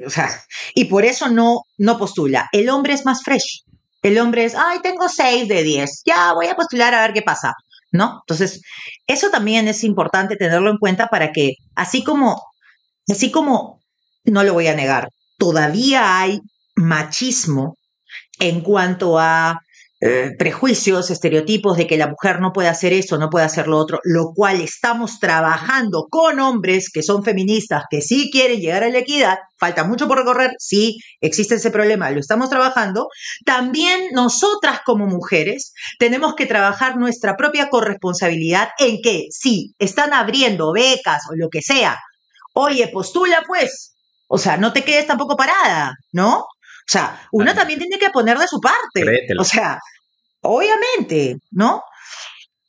o 0.06 0.11
sea, 0.11 0.28
y 0.74 0.86
por 0.86 1.04
eso 1.04 1.28
no, 1.28 1.62
no 1.78 1.98
postula. 1.98 2.48
El 2.52 2.68
hombre 2.68 2.94
es 2.94 3.04
más 3.04 3.22
fresh. 3.22 3.64
El 4.02 4.18
hombre 4.18 4.44
es, 4.44 4.54
ay, 4.54 4.78
tengo 4.82 5.08
6 5.08 5.48
de 5.48 5.62
10, 5.62 6.02
ya 6.06 6.32
voy 6.32 6.46
a 6.46 6.56
postular 6.56 6.94
a 6.94 7.02
ver 7.02 7.12
qué 7.12 7.22
pasa. 7.22 7.52
¿No? 7.92 8.20
Entonces, 8.22 8.62
eso 9.08 9.30
también 9.30 9.66
es 9.66 9.82
importante 9.82 10.36
tenerlo 10.36 10.70
en 10.70 10.78
cuenta 10.78 11.08
para 11.08 11.32
que, 11.32 11.54
así 11.74 12.04
como, 12.04 12.40
así 13.08 13.32
como, 13.32 13.80
no 14.24 14.44
lo 14.44 14.52
voy 14.52 14.68
a 14.68 14.76
negar, 14.76 15.08
todavía 15.38 16.20
hay 16.20 16.40
machismo 16.81 17.76
en 18.39 18.62
cuanto 18.62 19.18
a 19.18 19.61
eh, 20.03 20.31
prejuicios, 20.39 21.11
estereotipos 21.11 21.76
de 21.76 21.87
que 21.87 21.99
la 21.99 22.09
mujer 22.09 22.41
no 22.41 22.55
puede 22.55 22.68
hacer 22.68 22.95
eso, 22.95 23.18
no 23.18 23.28
puede 23.28 23.45
hacer 23.45 23.68
lo 23.68 23.76
otro, 23.76 24.01
lo 24.03 24.33
cual 24.35 24.62
estamos 24.62 25.20
trabajando 25.20 26.07
con 26.09 26.41
hombres 26.41 26.89
que 26.91 27.03
son 27.03 27.22
feministas, 27.22 27.85
que 27.91 28.01
sí 28.01 28.31
quieren 28.33 28.61
llegar 28.61 28.83
a 28.83 28.89
la 28.89 29.01
equidad, 29.01 29.37
falta 29.59 29.85
mucho 29.85 30.09
por 30.09 30.16
recorrer, 30.16 30.53
sí 30.59 30.97
existe 31.20 31.57
ese 31.57 31.70
problema, 31.70 32.11
lo 32.11 32.18
estamos 32.18 32.49
trabajando, 32.49 33.09
también 33.45 34.09
nosotras 34.12 34.81
como 34.87 35.07
mujeres 35.07 35.74
tenemos 35.99 36.35
que 36.35 36.47
trabajar 36.47 36.97
nuestra 36.97 37.37
propia 37.37 37.68
corresponsabilidad 37.68 38.70
en 38.78 39.03
que 39.03 39.26
si 39.31 39.74
están 39.78 40.14
abriendo 40.14 40.72
becas 40.72 41.24
o 41.31 41.37
lo 41.37 41.51
que 41.51 41.61
sea, 41.61 41.99
oye, 42.55 42.89
postula 42.89 43.45
pues, 43.47 43.95
O 44.28 44.39
sea, 44.39 44.57
no 44.57 44.72
te 44.72 44.83
quedes 44.83 45.07
tampoco 45.07 45.37
parada, 45.37 45.93
¿no? 46.12 46.47
O 46.91 46.93
sea, 46.93 47.20
uno 47.30 47.55
también 47.55 47.78
tiene 47.78 48.01
que 48.01 48.11
poner 48.11 48.36
de 48.36 48.49
su 48.49 48.61
parte. 48.61 49.28
O 49.38 49.45
sea, 49.45 49.78
obviamente, 50.41 51.36
¿no? 51.53 51.84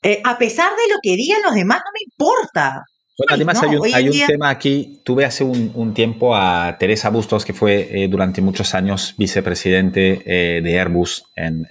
Eh, 0.00 0.20
a 0.22 0.38
pesar 0.38 0.70
de 0.70 0.94
lo 0.94 1.00
que 1.02 1.16
digan 1.16 1.42
los 1.42 1.54
demás, 1.54 1.78
no 1.78 1.90
me 1.92 2.04
importa. 2.04 2.84
Bueno, 3.18 3.34
además 3.34 3.60
hay 3.92 4.08
un, 4.08 4.26
tema 4.28 4.50
aquí. 4.50 5.00
Tuve 5.04 5.24
hace 5.24 5.42
un, 5.42 5.92
tiempo 5.92 6.36
a 6.36 6.76
Teresa 6.78 7.10
Bustos, 7.10 7.44
que 7.44 7.52
fue 7.52 7.88
eh, 7.90 8.06
durante 8.06 8.40
muchos 8.40 8.76
años 8.76 9.16
vicepresidente 9.18 10.22
eh, 10.24 10.62
de 10.62 10.78
Airbus 10.80 11.24
en, 11.34 11.66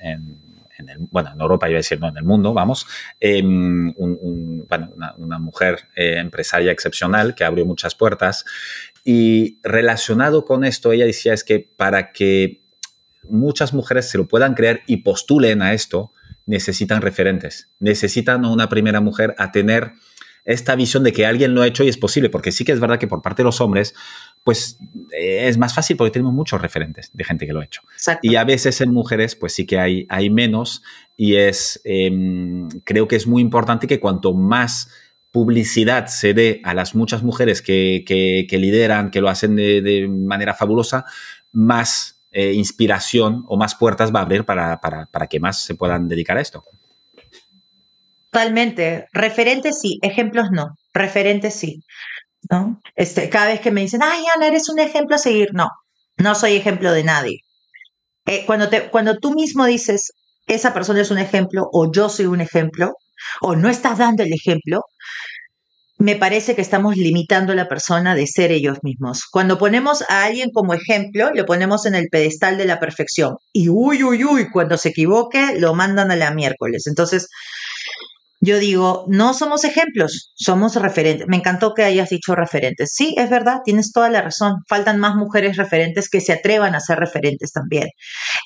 bueno, 1.10 1.32
en 1.34 1.39
Europa, 1.39 1.70
iba 1.70 1.78
a 1.78 1.80
decir, 1.80 2.02
no, 2.02 2.10
en 2.10 2.18
el 2.18 2.26
mundo, 2.26 2.54
vamos. 2.54 2.86
Em, 3.18 3.93
bueno, 3.93 4.91
una, 5.18 5.39
mujer 5.39 5.88
empresaria 5.95 6.74
excepcional 6.74 7.34
que 7.34 7.45
abrió 7.45 7.66
muchas 7.66 7.95
puertas. 7.95 8.43
Y 9.04 9.60
relacionado 9.64 10.45
con 10.45 10.64
esto, 10.64 10.91
ella 10.91 11.06
decía 11.06 11.34
es 11.34 11.43
que 11.43 11.60
para 11.60 12.12
que 12.12 12.64
muchas 13.24 13.74
mujeres 13.74 14.10
se 14.10 14.18
lo 14.18 14.28
puedan 14.28 14.54
creer 14.54 14.82
y 14.88 14.97
postulen 14.97 15.62
a 15.62 15.74
esto, 15.74 16.12
necesitan 16.45 17.02
referentes, 17.02 17.70
necesitan 17.80 18.45
a 18.45 18.52
una 18.52 18.70
primera 18.70 19.02
mujer 19.02 19.36
a 19.38 19.52
tener 19.52 19.93
esta 20.43 20.76
visión 20.76 21.04
de 21.04 21.14
que 21.14 21.26
alguien 21.26 21.54
lo 21.54 21.62
ha 21.62 21.68
hecho 21.68 21.84
y 21.84 21.88
es 21.88 21.97
posible, 21.97 22.30
porque 22.30 22.52
sí 22.52 22.66
que 22.66 22.72
es 22.72 22.80
verdad 22.80 22.97
que 22.97 23.08
por 23.08 23.22
parte 23.22 23.41
de 23.41 23.45
los 23.45 23.62
hombres, 23.62 23.93
pues 24.43 24.80
eh, 25.12 25.47
es 25.47 25.58
más 25.58 25.74
fácil 25.74 25.97
porque 25.97 26.12
tenemos 26.12 26.34
muchos 26.34 26.62
referentes 26.62 27.12
de 27.14 27.24
gente 27.24 27.45
que 27.45 27.54
lo 27.54 27.60
ha 27.60 27.66
hecho. 27.66 27.82
Y 28.22 28.36
a 28.36 28.43
veces 28.43 28.82
en 28.82 28.91
mujeres, 28.91 29.36
pues 29.36 29.54
sí 29.54 29.66
que 29.66 29.80
hay, 29.80 30.08
hay 30.10 30.30
menos 30.30 30.82
y 31.16 31.36
es, 31.36 31.80
em, 31.84 32.68
creo 32.84 33.08
que 33.08 33.16
es 33.16 33.28
muy 33.28 33.41
importante 33.41 33.86
que 33.86 33.99
cuanto 33.99 34.34
más 34.34 34.89
publicidad 35.32 36.07
se 36.07 36.34
dé 36.34 36.61
a 36.63 36.73
las 36.73 36.93
muchas 36.95 37.23
mujeres 37.23 37.61
que, 37.61 38.03
que, 38.05 38.57
lideran, 38.57 39.11
que 39.11 39.21
lo 39.21 39.29
hacen 39.29 39.55
de, 39.55 40.07
manera 40.09 40.53
fabulosa, 40.53 41.05
más 41.51 42.21
eh, 42.32 42.53
inspiración 42.53 43.43
o 43.47 43.57
más 43.57 43.75
puertas 43.75 44.13
va 44.13 44.19
a 44.19 44.23
abrir 44.23 44.45
para, 44.45 44.79
para, 44.79 45.05
para 45.05 45.27
que 45.27 45.39
más 45.39 45.63
se 45.63 45.75
puedan 45.75 46.07
dedicar 46.07 46.38
a 46.38 46.41
esto. 46.41 46.63
Totalmente. 48.29 49.07
Referentes 49.13 49.79
sí, 49.82 49.99
ejemplos 50.01 50.51
no. 50.51 50.75
Referentes 50.93 51.53
sí. 51.53 51.84
¿no? 52.49 52.79
Este, 52.95 53.29
cada 53.29 53.47
vez 53.47 53.59
que 53.59 53.71
me 53.71 53.82
dicen, 53.82 54.01
ay, 54.03 54.23
Ana, 54.36 54.47
eres 54.47 54.69
un 54.69 54.79
ejemplo 54.79 55.15
a 55.15 55.19
seguir. 55.19 55.49
No, 55.53 55.69
no 56.17 56.36
soy 56.36 56.55
ejemplo 56.55 56.91
de 56.91 57.03
nadie. 57.03 57.39
Eh, 58.25 58.43
cuando, 58.45 58.69
te, 58.69 58.89
cuando 58.89 59.17
tú 59.17 59.34
mismo 59.34 59.65
dices, 59.65 60.13
esa 60.47 60.73
persona 60.73 61.01
es 61.01 61.11
un 61.11 61.17
ejemplo 61.17 61.69
o 61.71 61.91
yo 61.91 62.09
soy 62.09 62.25
un 62.25 62.41
ejemplo, 62.41 62.93
o 63.41 63.55
no 63.55 63.69
estás 63.69 63.97
dando 63.97 64.24
el 64.24 64.34
ejemplo, 64.34 64.84
me 66.01 66.15
parece 66.15 66.55
que 66.55 66.61
estamos 66.63 66.97
limitando 66.97 67.51
a 67.53 67.55
la 67.55 67.67
persona 67.67 68.15
de 68.15 68.26
ser 68.26 68.51
ellos 68.51 68.80
mismos. 68.82 69.26
Cuando 69.32 69.59
ponemos 69.59 70.03
a 70.09 70.24
alguien 70.24 70.49
como 70.51 70.74
ejemplo, 70.74 71.30
lo 71.36 71.45
ponemos 71.45 71.86
en 71.86 71.93
el 71.93 72.07
pedestal 72.09 72.57
de 72.57 72.65
la 72.65 72.80
perfección. 72.80 73.36
Y 73.53 73.69
uy, 73.69 74.03
uy, 74.03 74.24
uy, 74.26 74.49
cuando 74.49 74.78
se 74.78 74.89
equivoque, 74.89 75.59
lo 75.59 75.76
mandan 75.76 76.09
a 76.09 76.15
la 76.15 76.32
miércoles. 76.32 76.88
Entonces, 76.88 77.28
yo 78.44 78.58
digo, 78.58 79.06
no 79.08 79.36
somos 79.36 79.64
ejemplos, 79.64 80.34
somos 80.36 80.76
referentes. 80.76 81.28
Me 81.28 81.38
encantó 81.38 81.76
que 81.76 81.84
hayas 81.84 82.10
dicho 82.10 82.34
referentes. 82.34 82.92
Sí, 82.94 83.14
es 83.16 83.30
verdad, 83.30 83.60
tienes 83.64 83.92
toda 83.92 84.10
la 84.10 84.22
razón. 84.24 84.56
Faltan 84.68 85.00
más 85.00 85.16
mujeres 85.16 85.58
referentes 85.58 86.10
que 86.10 86.22
se 86.22 86.34
atrevan 86.34 86.74
a 86.74 86.80
ser 86.80 86.98
referentes 86.98 87.52
también. 87.52 87.89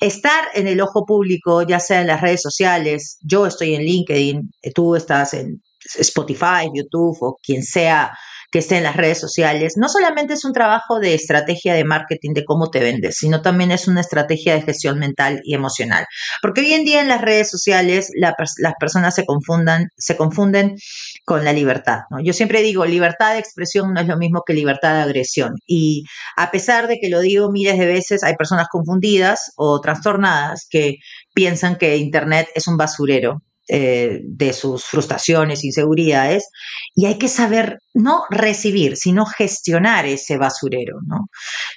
Estar 0.02 0.44
en 0.54 0.68
el 0.68 0.82
ojo 0.82 1.06
público, 1.06 1.62
ya 1.62 1.80
sea 1.80 2.02
en 2.02 2.08
las 2.08 2.20
redes 2.20 2.42
sociales, 2.42 3.18
yo 3.22 3.46
estoy 3.46 3.74
en 3.74 3.82
LinkedIn, 3.82 4.50
tú 4.74 4.96
estás 4.96 5.32
en 5.32 5.62
Spotify, 5.98 6.68
YouTube 6.74 7.16
o 7.20 7.38
quien 7.42 7.62
sea 7.62 8.12
que 8.50 8.60
esté 8.60 8.76
en 8.76 8.84
las 8.84 8.96
redes 8.96 9.18
sociales, 9.18 9.74
no 9.76 9.88
solamente 9.88 10.34
es 10.34 10.44
un 10.44 10.52
trabajo 10.52 11.00
de 11.00 11.14
estrategia 11.14 11.74
de 11.74 11.84
marketing 11.84 12.32
de 12.32 12.44
cómo 12.44 12.70
te 12.70 12.80
vendes, 12.80 13.16
sino 13.16 13.42
también 13.42 13.70
es 13.70 13.88
una 13.88 14.00
estrategia 14.00 14.54
de 14.54 14.62
gestión 14.62 14.98
mental 14.98 15.40
y 15.44 15.54
emocional. 15.54 16.06
Porque 16.42 16.60
hoy 16.60 16.72
en 16.72 16.84
día 16.84 17.00
en 17.00 17.08
las 17.08 17.20
redes 17.20 17.50
sociales 17.50 18.10
las 18.14 18.74
personas 18.78 19.14
se, 19.14 19.24
confundan, 19.24 19.88
se 19.96 20.16
confunden 20.16 20.76
con 21.24 21.44
la 21.44 21.52
libertad. 21.52 22.00
Yo 22.22 22.32
siempre 22.32 22.62
digo, 22.62 22.86
libertad 22.86 23.34
de 23.34 23.40
expresión 23.40 23.92
no 23.92 24.00
es 24.00 24.06
lo 24.06 24.16
mismo 24.16 24.42
que 24.46 24.54
libertad 24.54 24.94
de 24.94 25.02
agresión. 25.02 25.54
Y 25.66 26.04
a 26.36 26.50
pesar 26.50 26.88
de 26.88 26.98
que 27.00 27.08
lo 27.08 27.20
digo 27.20 27.50
miles 27.50 27.78
de 27.78 27.86
veces, 27.86 28.22
hay 28.22 28.34
personas 28.34 28.68
confundidas 28.70 29.52
o 29.56 29.80
trastornadas 29.80 30.66
que 30.68 30.96
piensan 31.34 31.76
que 31.76 31.96
Internet 31.96 32.48
es 32.54 32.66
un 32.66 32.76
basurero 32.76 33.42
eh, 33.68 34.20
de 34.22 34.52
sus 34.52 34.84
frustraciones, 34.84 35.64
inseguridades, 35.64 36.48
y 36.94 37.06
hay 37.06 37.18
que 37.18 37.28
saber 37.28 37.78
no 37.94 38.22
recibir, 38.30 38.96
sino 38.96 39.26
gestionar 39.26 40.06
ese 40.06 40.38
basurero, 40.38 40.98
¿no? 41.06 41.26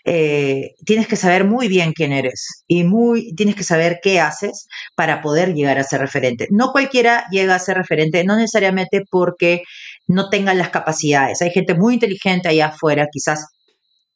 Eh, 0.05 0.75
tienes 0.85 1.07
que 1.07 1.15
saber 1.15 1.45
muy 1.45 1.67
bien 1.67 1.93
quién 1.93 2.13
eres 2.13 2.63
y 2.67 2.83
muy, 2.83 3.33
tienes 3.35 3.55
que 3.55 3.63
saber 3.63 3.99
qué 4.03 4.19
haces 4.19 4.67
para 4.95 5.21
poder 5.21 5.53
llegar 5.53 5.79
a 5.79 5.83
ser 5.83 6.01
referente. 6.01 6.47
No 6.51 6.71
cualquiera 6.71 7.25
llega 7.31 7.55
a 7.55 7.59
ser 7.59 7.77
referente, 7.77 8.23
no 8.23 8.35
necesariamente 8.35 9.01
porque 9.09 9.63
no 10.07 10.29
tengan 10.29 10.57
las 10.57 10.69
capacidades. 10.69 11.41
Hay 11.41 11.51
gente 11.51 11.73
muy 11.73 11.95
inteligente 11.95 12.49
allá 12.49 12.67
afuera, 12.67 13.07
quizás 13.11 13.47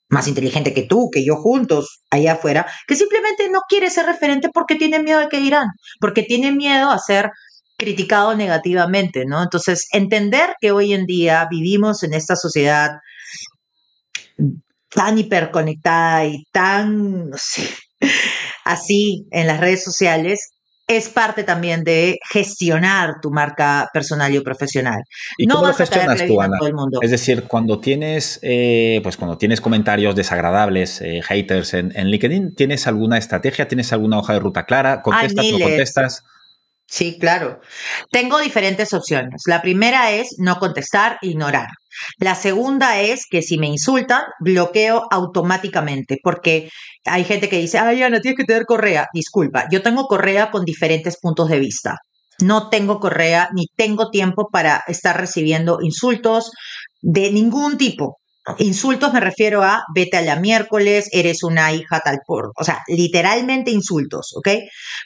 más 0.10 0.28
inteligente 0.28 0.74
que 0.74 0.84
tú, 0.84 1.10
que 1.12 1.26
yo 1.26 1.36
juntos 1.36 2.04
allá 2.10 2.34
afuera, 2.34 2.66
que 2.88 2.96
simplemente 2.96 3.50
no 3.50 3.62
quiere 3.68 3.90
ser 3.90 4.06
referente 4.06 4.50
porque 4.54 4.76
tiene 4.76 5.00
miedo 5.00 5.20
de 5.20 5.28
que 5.28 5.40
dirán, 5.40 5.68
porque 6.00 6.24
tiene 6.24 6.52
miedo 6.52 6.92
a 6.92 7.00
ser 7.00 7.32
criticado 7.84 8.36
negativamente, 8.36 9.26
¿no? 9.26 9.44
Entonces, 9.44 9.88
entender 9.92 10.56
que 10.60 10.72
hoy 10.72 10.94
en 10.94 11.06
día 11.06 11.48
vivimos 11.50 12.04
en 12.04 12.14
esta 12.14 12.36
sociedad 12.36 12.92
tan 14.90 15.18
hiperconectada 15.18 16.26
y 16.26 16.44
tan, 16.52 17.30
no 17.30 17.38
sé, 17.38 17.68
así 18.66 19.28
en 19.32 19.48
las 19.48 19.60
redes 19.60 19.84
sociales, 19.84 20.52
es 20.88 21.10
parte 21.10 21.44
también 21.44 21.84
de 21.84 22.20
gestionar 22.30 23.22
tu 23.22 23.32
marca 23.32 23.90
personal 23.94 24.34
y 24.36 24.40
profesional. 24.42 25.02
¿Y 25.38 25.48
no 25.48 25.56
cómo 25.56 25.68
lo 25.68 25.74
gestionas 25.74 26.26
tú, 26.26 26.42
Ana? 26.42 26.58
Es 27.02 27.12
decir, 27.12 27.44
cuando 27.44 27.80
tienes, 27.80 28.40
eh, 28.42 29.00
pues 29.02 29.16
cuando 29.16 29.38
tienes 29.38 29.62
comentarios 29.62 30.16
desagradables, 30.16 31.02
eh, 31.02 31.22
haters 31.24 31.74
en, 31.74 31.94
en, 31.96 32.10
LinkedIn, 32.10 32.54
¿tienes 32.56 32.86
alguna 32.86 33.18
estrategia? 33.18 33.68
¿Tienes 33.68 33.94
alguna 33.94 34.20
hoja 34.20 34.34
de 34.34 34.40
ruta 34.40 34.66
clara? 34.66 35.02
¿Contestas, 35.02 35.46
no 35.52 35.60
contestas? 35.60 36.24
Sí, 36.94 37.18
claro. 37.18 37.60
Tengo 38.12 38.38
diferentes 38.38 38.94
opciones. 38.94 39.42
La 39.48 39.64
primera 39.64 40.12
es 40.12 40.36
no 40.38 40.60
contestar, 40.60 41.18
ignorar. 41.24 41.70
La 42.20 42.36
segunda 42.36 43.02
es 43.02 43.26
que 43.28 43.42
si 43.42 43.58
me 43.58 43.66
insultan, 43.66 44.22
bloqueo 44.40 45.08
automáticamente, 45.10 46.20
porque 46.22 46.70
hay 47.04 47.24
gente 47.24 47.50
que 47.50 47.58
dice, 47.58 47.80
ay, 47.80 48.04
Ana, 48.04 48.22
tienes 48.22 48.38
que 48.38 48.44
tener 48.44 48.66
correa. 48.66 49.08
Disculpa, 49.12 49.66
yo 49.72 49.82
tengo 49.82 50.06
correa 50.06 50.52
con 50.52 50.66
diferentes 50.66 51.18
puntos 51.20 51.50
de 51.50 51.58
vista. 51.58 51.98
No 52.40 52.70
tengo 52.70 53.00
correa 53.00 53.50
ni 53.56 53.66
tengo 53.76 54.12
tiempo 54.12 54.50
para 54.52 54.84
estar 54.88 55.20
recibiendo 55.20 55.80
insultos 55.82 56.52
de 57.02 57.32
ningún 57.32 57.80
tipo. 57.80 58.20
Insultos 58.58 59.14
me 59.14 59.22
refiero 59.22 59.64
a 59.64 59.84
vete 59.96 60.18
a 60.18 60.22
la 60.22 60.36
miércoles, 60.36 61.08
eres 61.14 61.44
una 61.44 61.72
hija 61.72 62.02
tal 62.02 62.20
por, 62.28 62.52
o 62.56 62.64
sea, 62.64 62.82
literalmente 62.88 63.72
insultos, 63.72 64.34
¿ok? 64.36 64.50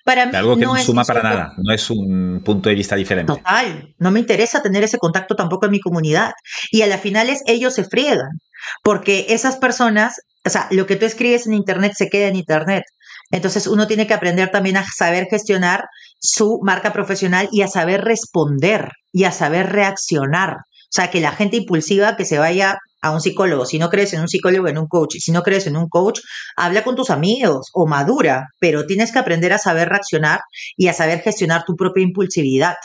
Para 0.03 0.25
mí 0.25 0.35
algo 0.35 0.57
que 0.57 0.65
no, 0.65 0.75
suma 0.77 1.03
para 1.03 1.21
nada, 1.21 1.53
no 1.57 1.71
es 1.71 1.89
un 1.91 2.41
punto 2.43 2.69
de 2.69 2.75
vista 2.75 2.95
diferente. 2.95 3.31
Total, 3.31 3.93
no 3.99 4.09
me 4.09 4.19
interesa 4.19 4.63
tener 4.63 4.83
ese 4.83 4.97
contacto 4.97 5.35
tampoco 5.35 5.65
en 5.65 5.71
mi 5.71 5.79
comunidad. 5.79 6.31
Y 6.71 6.81
a 6.81 6.87
las 6.87 6.99
finales 6.99 7.43
ellos 7.45 7.75
se 7.75 7.83
friegan, 7.83 8.39
porque 8.83 9.27
esas 9.29 9.57
personas, 9.57 10.15
o 10.43 10.49
sea, 10.49 10.67
lo 10.71 10.87
que 10.87 10.95
tú 10.95 11.05
escribes 11.05 11.45
en 11.45 11.53
internet 11.53 11.93
se 11.95 12.09
queda 12.09 12.27
en 12.27 12.35
internet. 12.35 12.83
Entonces 13.29 13.67
uno 13.67 13.85
tiene 13.85 14.07
que 14.07 14.15
aprender 14.15 14.49
también 14.49 14.77
a 14.77 14.85
saber 14.85 15.27
gestionar 15.29 15.83
su 16.19 16.59
marca 16.63 16.91
profesional 16.91 17.49
y 17.51 17.61
a 17.61 17.67
saber 17.67 18.03
responder 18.03 18.89
y 19.11 19.25
a 19.25 19.31
saber 19.31 19.71
reaccionar. 19.71 20.53
O 20.53 20.91
sea, 20.91 21.11
que 21.11 21.19
la 21.19 21.33
gente 21.33 21.57
impulsiva 21.57 22.15
que 22.15 22.25
se 22.25 22.39
vaya 22.39 22.77
a 23.01 23.11
un 23.11 23.21
psicólogo. 23.21 23.65
Si 23.65 23.79
no 23.79 23.89
crees 23.89 24.13
en 24.13 24.21
un 24.21 24.27
psicólogo, 24.27 24.67
en 24.67 24.77
un 24.77 24.87
coach. 24.87 25.15
Si 25.19 25.31
no 25.31 25.43
crees 25.43 25.67
en 25.67 25.77
un 25.77 25.87
coach, 25.87 26.19
habla 26.55 26.83
con 26.83 26.95
tus 26.95 27.09
amigos 27.09 27.69
o 27.73 27.87
madura, 27.87 28.47
pero 28.59 28.85
tienes 28.85 29.11
que 29.11 29.19
aprender 29.19 29.53
a 29.53 29.57
saber 29.57 29.89
reaccionar 29.89 30.41
y 30.75 30.87
a 30.87 30.93
saber 30.93 31.21
gestionar 31.21 31.63
tu 31.65 31.75
propia 31.75 32.03
impulsividad. 32.03 32.75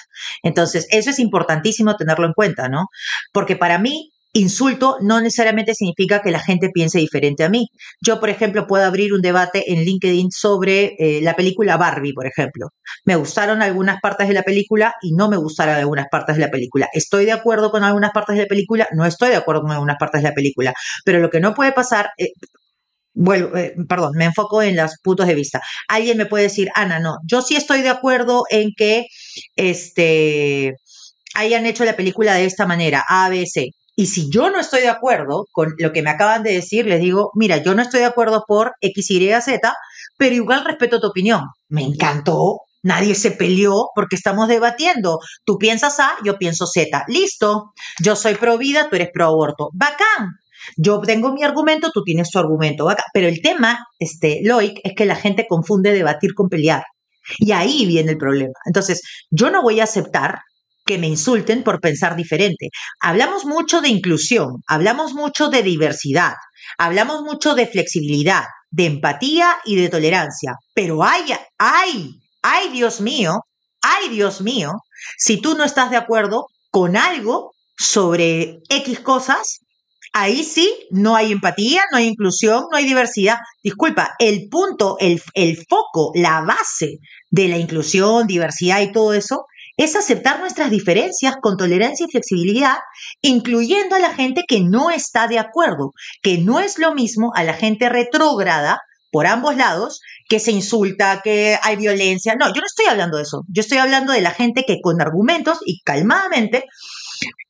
Entonces, 0.42 0.86
eso 0.90 1.10
es 1.10 1.18
importantísimo 1.18 1.96
tenerlo 1.96 2.26
en 2.26 2.32
cuenta, 2.34 2.68
¿no? 2.68 2.86
Porque 3.32 3.56
para 3.56 3.78
mí, 3.78 4.11
insulto 4.32 4.96
no 5.00 5.20
necesariamente 5.20 5.74
significa 5.74 6.22
que 6.22 6.30
la 6.30 6.40
gente 6.40 6.70
piense 6.70 6.98
diferente 6.98 7.44
a 7.44 7.48
mí. 7.48 7.68
Yo, 8.00 8.20
por 8.20 8.30
ejemplo, 8.30 8.66
puedo 8.66 8.84
abrir 8.84 9.12
un 9.12 9.20
debate 9.20 9.72
en 9.72 9.84
LinkedIn 9.84 10.30
sobre 10.30 10.96
eh, 10.98 11.20
la 11.22 11.34
película 11.34 11.76
Barbie, 11.76 12.14
por 12.14 12.26
ejemplo. 12.26 12.68
Me 13.04 13.16
gustaron 13.16 13.62
algunas 13.62 14.00
partes 14.00 14.28
de 14.28 14.34
la 14.34 14.42
película 14.42 14.94
y 15.02 15.12
no 15.12 15.28
me 15.28 15.36
gustaron 15.36 15.74
algunas 15.74 16.06
partes 16.10 16.36
de 16.36 16.42
la 16.42 16.50
película. 16.50 16.88
Estoy 16.92 17.26
de 17.26 17.32
acuerdo 17.32 17.70
con 17.70 17.84
algunas 17.84 18.12
partes 18.12 18.36
de 18.36 18.42
la 18.42 18.48
película, 18.48 18.88
no 18.92 19.04
estoy 19.04 19.30
de 19.30 19.36
acuerdo 19.36 19.62
con 19.62 19.72
algunas 19.72 19.96
partes 19.98 20.22
de 20.22 20.28
la 20.28 20.34
película. 20.34 20.72
Pero 21.04 21.18
lo 21.20 21.30
que 21.30 21.40
no 21.40 21.54
puede 21.54 21.72
pasar... 21.72 22.10
Eh, 22.18 22.30
bueno, 23.14 23.54
eh, 23.56 23.74
perdón, 23.88 24.12
me 24.16 24.24
enfoco 24.24 24.62
en 24.62 24.74
los 24.76 24.96
puntos 25.02 25.26
de 25.26 25.34
vista. 25.34 25.60
Alguien 25.88 26.16
me 26.16 26.24
puede 26.24 26.44
decir, 26.44 26.70
Ana, 26.74 26.98
no, 26.98 27.18
yo 27.26 27.42
sí 27.42 27.56
estoy 27.56 27.82
de 27.82 27.90
acuerdo 27.90 28.44
en 28.50 28.70
que 28.74 29.06
este, 29.54 30.76
hayan 31.34 31.66
hecho 31.66 31.84
la 31.84 31.94
película 31.94 32.34
de 32.34 32.46
esta 32.46 32.66
manera, 32.66 33.04
A, 33.06 33.28
B, 33.28 33.44
C 33.46 33.68
Y 33.94 34.06
si 34.06 34.30
yo 34.30 34.50
no 34.50 34.58
estoy 34.58 34.82
de 34.82 34.88
acuerdo 34.88 35.46
con 35.52 35.74
lo 35.78 35.92
que 35.92 36.02
me 36.02 36.10
acaban 36.10 36.42
de 36.42 36.52
decir, 36.52 36.86
les 36.86 37.00
digo, 37.00 37.30
mira, 37.34 37.58
yo 37.58 37.74
no 37.74 37.82
estoy 37.82 38.00
de 38.00 38.06
acuerdo 38.06 38.44
por 38.46 38.72
X, 38.80 39.10
Y, 39.10 39.30
Z, 39.40 39.74
pero 40.16 40.34
igual 40.34 40.64
respeto 40.64 41.00
tu 41.00 41.08
opinión. 41.08 41.42
Me 41.68 41.82
encantó. 41.82 42.60
Nadie 42.82 43.14
se 43.14 43.30
peleó 43.30 43.90
porque 43.94 44.16
estamos 44.16 44.48
debatiendo. 44.48 45.20
Tú 45.44 45.58
piensas 45.58 46.00
A, 46.00 46.14
yo 46.24 46.38
pienso 46.38 46.66
Z. 46.66 47.04
Listo. 47.08 47.72
Yo 48.00 48.16
soy 48.16 48.34
pro 48.34 48.58
vida, 48.58 48.88
tú 48.88 48.96
eres 48.96 49.10
pro 49.12 49.26
aborto. 49.26 49.70
Bacán. 49.72 50.38
Yo 50.76 51.00
tengo 51.00 51.32
mi 51.32 51.42
argumento, 51.42 51.90
tú 51.92 52.02
tienes 52.02 52.30
tu 52.30 52.38
argumento. 52.38 52.86
Bacán. 52.86 53.04
Pero 53.12 53.28
el 53.28 53.40
tema, 53.40 53.86
este, 53.98 54.40
Loic, 54.42 54.80
es 54.84 54.94
que 54.96 55.04
la 55.04 55.16
gente 55.16 55.46
confunde 55.48 55.92
debatir 55.92 56.34
con 56.34 56.48
pelear. 56.48 56.84
Y 57.38 57.52
ahí 57.52 57.86
viene 57.86 58.12
el 58.12 58.18
problema. 58.18 58.54
Entonces, 58.64 59.02
yo 59.30 59.50
no 59.50 59.62
voy 59.62 59.80
a 59.80 59.84
aceptar 59.84 60.40
que 60.84 60.98
me 60.98 61.08
insulten 61.08 61.62
por 61.62 61.80
pensar 61.80 62.16
diferente. 62.16 62.70
Hablamos 63.00 63.44
mucho 63.44 63.80
de 63.80 63.88
inclusión, 63.88 64.62
hablamos 64.66 65.14
mucho 65.14 65.48
de 65.48 65.62
diversidad, 65.62 66.34
hablamos 66.78 67.22
mucho 67.22 67.54
de 67.54 67.66
flexibilidad, 67.66 68.44
de 68.70 68.86
empatía 68.86 69.58
y 69.64 69.76
de 69.76 69.88
tolerancia, 69.88 70.54
pero 70.74 71.04
hay, 71.04 71.24
hay, 71.58 72.20
ay 72.42 72.68
Dios 72.70 73.00
mío, 73.00 73.40
ay 73.82 74.08
Dios 74.08 74.40
mío, 74.40 74.72
si 75.18 75.40
tú 75.40 75.54
no 75.56 75.64
estás 75.64 75.90
de 75.90 75.96
acuerdo 75.96 76.46
con 76.70 76.96
algo 76.96 77.52
sobre 77.76 78.60
X 78.68 79.00
cosas, 79.00 79.60
ahí 80.12 80.44
sí 80.44 80.86
no 80.90 81.16
hay 81.16 81.32
empatía, 81.32 81.82
no 81.90 81.98
hay 81.98 82.06
inclusión, 82.06 82.64
no 82.70 82.76
hay 82.76 82.86
diversidad. 82.86 83.38
Disculpa, 83.62 84.14
el 84.18 84.48
punto, 84.48 84.96
el, 85.00 85.22
el 85.34 85.56
foco, 85.68 86.12
la 86.14 86.42
base 86.42 86.98
de 87.30 87.48
la 87.48 87.58
inclusión, 87.58 88.26
diversidad 88.26 88.80
y 88.80 88.92
todo 88.92 89.14
eso 89.14 89.46
es 89.82 89.96
aceptar 89.96 90.40
nuestras 90.40 90.70
diferencias 90.70 91.36
con 91.40 91.56
tolerancia 91.56 92.06
y 92.06 92.10
flexibilidad, 92.10 92.76
incluyendo 93.20 93.96
a 93.96 93.98
la 93.98 94.14
gente 94.14 94.44
que 94.46 94.60
no 94.60 94.90
está 94.90 95.28
de 95.28 95.38
acuerdo, 95.38 95.92
que 96.22 96.38
no 96.38 96.60
es 96.60 96.78
lo 96.78 96.94
mismo 96.94 97.32
a 97.34 97.44
la 97.44 97.54
gente 97.54 97.88
retrógrada 97.88 98.80
por 99.10 99.26
ambos 99.26 99.56
lados, 99.56 100.00
que 100.28 100.38
se 100.38 100.52
insulta, 100.52 101.20
que 101.22 101.58
hay 101.62 101.76
violencia. 101.76 102.34
No, 102.34 102.48
yo 102.48 102.60
no 102.60 102.66
estoy 102.66 102.86
hablando 102.86 103.18
de 103.18 103.24
eso. 103.24 103.42
Yo 103.48 103.60
estoy 103.60 103.78
hablando 103.78 104.12
de 104.12 104.22
la 104.22 104.30
gente 104.30 104.64
que 104.66 104.80
con 104.80 105.02
argumentos 105.02 105.58
y 105.66 105.80
calmadamente 105.82 106.64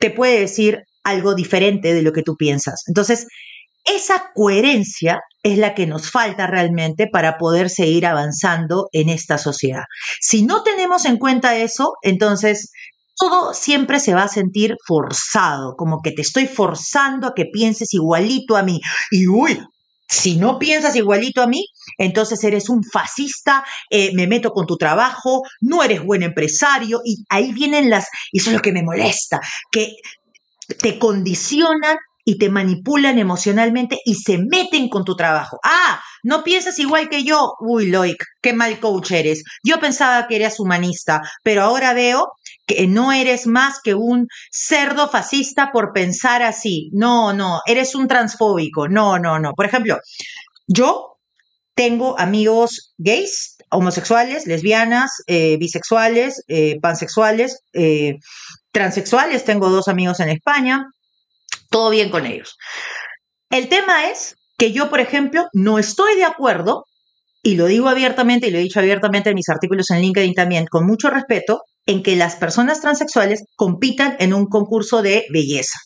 te 0.00 0.10
puede 0.10 0.40
decir 0.40 0.80
algo 1.04 1.34
diferente 1.34 1.94
de 1.94 2.02
lo 2.02 2.12
que 2.12 2.22
tú 2.22 2.36
piensas. 2.36 2.82
Entonces, 2.88 3.26
esa 3.84 4.30
coherencia 4.34 5.20
es 5.42 5.58
la 5.58 5.74
que 5.74 5.86
nos 5.86 6.10
falta 6.10 6.46
realmente 6.46 7.08
para 7.08 7.36
poder 7.36 7.68
seguir 7.68 8.06
avanzando 8.06 8.88
en 8.92 9.08
esta 9.08 9.38
sociedad. 9.38 9.84
Si 10.20 10.42
no 10.42 10.62
tenemos 10.62 11.04
en 11.04 11.18
cuenta 11.18 11.56
eso, 11.56 11.94
entonces 12.02 12.70
todo 13.16 13.54
siempre 13.54 14.00
se 14.00 14.14
va 14.14 14.24
a 14.24 14.28
sentir 14.28 14.76
forzado, 14.86 15.74
como 15.76 16.00
que 16.02 16.12
te 16.12 16.22
estoy 16.22 16.46
forzando 16.46 17.28
a 17.28 17.34
que 17.34 17.46
pienses 17.52 17.92
igualito 17.94 18.56
a 18.56 18.62
mí. 18.62 18.80
Y 19.10 19.26
uy, 19.26 19.58
si 20.08 20.36
no 20.36 20.58
piensas 20.58 20.94
igualito 20.94 21.42
a 21.42 21.46
mí, 21.46 21.64
entonces 21.98 22.42
eres 22.44 22.68
un 22.68 22.84
fascista, 22.84 23.64
eh, 23.90 24.12
me 24.14 24.26
meto 24.26 24.50
con 24.50 24.66
tu 24.66 24.76
trabajo, 24.76 25.42
no 25.60 25.82
eres 25.82 26.04
buen 26.04 26.22
empresario 26.22 27.00
y 27.04 27.24
ahí 27.28 27.52
vienen 27.52 27.90
las, 27.90 28.08
y 28.30 28.38
eso 28.38 28.50
es 28.50 28.56
lo 28.56 28.62
que 28.62 28.72
me 28.72 28.82
molesta, 28.82 29.40
que 29.70 29.96
te 30.80 30.98
condicionan 30.98 31.96
y 32.24 32.38
te 32.38 32.50
manipulan 32.50 33.18
emocionalmente 33.18 33.98
y 34.04 34.14
se 34.14 34.38
meten 34.38 34.88
con 34.88 35.04
tu 35.04 35.16
trabajo. 35.16 35.58
Ah, 35.64 36.00
no 36.22 36.44
piensas 36.44 36.78
igual 36.78 37.08
que 37.08 37.24
yo. 37.24 37.54
Uy, 37.60 37.88
Loic, 37.88 38.22
qué 38.40 38.52
mal 38.52 38.78
coach 38.78 39.10
eres. 39.10 39.42
Yo 39.64 39.80
pensaba 39.80 40.26
que 40.28 40.36
eras 40.36 40.60
humanista, 40.60 41.20
pero 41.42 41.62
ahora 41.62 41.94
veo 41.94 42.28
que 42.66 42.86
no 42.86 43.12
eres 43.12 43.46
más 43.46 43.80
que 43.82 43.94
un 43.94 44.28
cerdo 44.50 45.08
fascista 45.08 45.70
por 45.72 45.92
pensar 45.92 46.42
así. 46.42 46.90
No, 46.92 47.32
no, 47.32 47.60
eres 47.66 47.94
un 47.94 48.06
transfóbico. 48.06 48.88
No, 48.88 49.18
no, 49.18 49.38
no. 49.38 49.52
Por 49.54 49.66
ejemplo, 49.66 49.98
yo 50.68 51.16
tengo 51.74 52.18
amigos 52.20 52.94
gays, 52.98 53.56
homosexuales, 53.70 54.46
lesbianas, 54.46 55.10
eh, 55.26 55.56
bisexuales, 55.56 56.44
eh, 56.46 56.78
pansexuales, 56.80 57.60
eh, 57.72 58.18
transexuales. 58.70 59.44
Tengo 59.44 59.70
dos 59.70 59.88
amigos 59.88 60.20
en 60.20 60.28
España 60.28 60.86
todo 61.72 61.90
bien 61.90 62.10
con 62.10 62.26
ellos. 62.26 62.56
El 63.50 63.68
tema 63.68 64.08
es 64.08 64.36
que 64.56 64.70
yo, 64.70 64.88
por 64.88 65.00
ejemplo, 65.00 65.48
no 65.52 65.80
estoy 65.80 66.14
de 66.14 66.24
acuerdo, 66.24 66.84
y 67.42 67.56
lo 67.56 67.66
digo 67.66 67.88
abiertamente, 67.88 68.46
y 68.46 68.50
lo 68.52 68.58
he 68.58 68.62
dicho 68.62 68.78
abiertamente 68.78 69.30
en 69.30 69.34
mis 69.34 69.48
artículos 69.48 69.90
en 69.90 70.00
LinkedIn 70.00 70.34
también, 70.34 70.66
con 70.66 70.86
mucho 70.86 71.10
respeto, 71.10 71.62
en 71.86 72.04
que 72.04 72.14
las 72.14 72.36
personas 72.36 72.80
transexuales 72.80 73.42
compitan 73.56 74.14
en 74.20 74.32
un 74.32 74.46
concurso 74.46 75.02
de 75.02 75.24
belleza. 75.32 75.78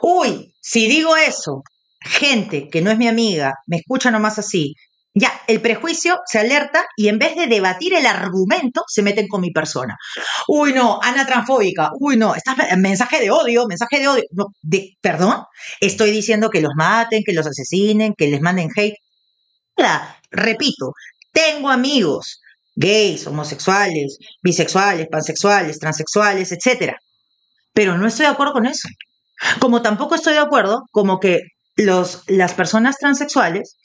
Uy, 0.00 0.54
si 0.62 0.88
digo 0.88 1.14
eso, 1.16 1.62
gente 2.00 2.70
que 2.70 2.80
no 2.80 2.90
es 2.90 2.96
mi 2.96 3.08
amiga, 3.08 3.52
me 3.66 3.76
escucha 3.76 4.10
nomás 4.10 4.38
así, 4.38 4.74
ya, 5.14 5.42
el 5.48 5.60
prejuicio 5.60 6.20
se 6.26 6.38
alerta 6.38 6.84
y 6.96 7.08
en 7.08 7.18
vez 7.18 7.34
de 7.34 7.48
debatir 7.48 7.94
el 7.94 8.06
argumento, 8.06 8.84
se 8.86 9.02
meten 9.02 9.26
con 9.26 9.40
mi 9.40 9.50
persona. 9.50 9.96
Uy, 10.46 10.72
no, 10.72 11.00
Ana 11.02 11.26
transfóbica. 11.26 11.90
Uy, 11.98 12.16
no, 12.16 12.34
estás 12.34 12.56
mensaje 12.78 13.20
de 13.20 13.30
odio, 13.30 13.66
mensaje 13.66 13.98
de 13.98 14.08
odio. 14.08 14.22
De, 14.62 14.96
perdón, 15.00 15.42
estoy 15.80 16.12
diciendo 16.12 16.48
que 16.50 16.60
los 16.60 16.72
maten, 16.76 17.22
que 17.24 17.32
los 17.32 17.46
asesinen, 17.46 18.14
que 18.16 18.28
les 18.28 18.40
manden 18.40 18.68
hate. 18.76 18.96
repito, 20.30 20.92
tengo 21.32 21.70
amigos 21.70 22.40
gays, 22.76 23.26
homosexuales, 23.26 24.18
bisexuales, 24.42 25.08
pansexuales, 25.10 25.78
transexuales, 25.78 26.52
etcétera. 26.52 26.96
Pero 27.72 27.98
no 27.98 28.06
estoy 28.06 28.26
de 28.26 28.32
acuerdo 28.32 28.52
con 28.54 28.66
eso. 28.66 28.88
Como 29.58 29.82
tampoco 29.82 30.14
estoy 30.14 30.34
de 30.34 30.40
acuerdo 30.40 30.82
como 30.92 31.18
que 31.18 31.40
los, 31.76 32.22
las 32.26 32.54
personas 32.54 32.96
transexuales 32.98 33.76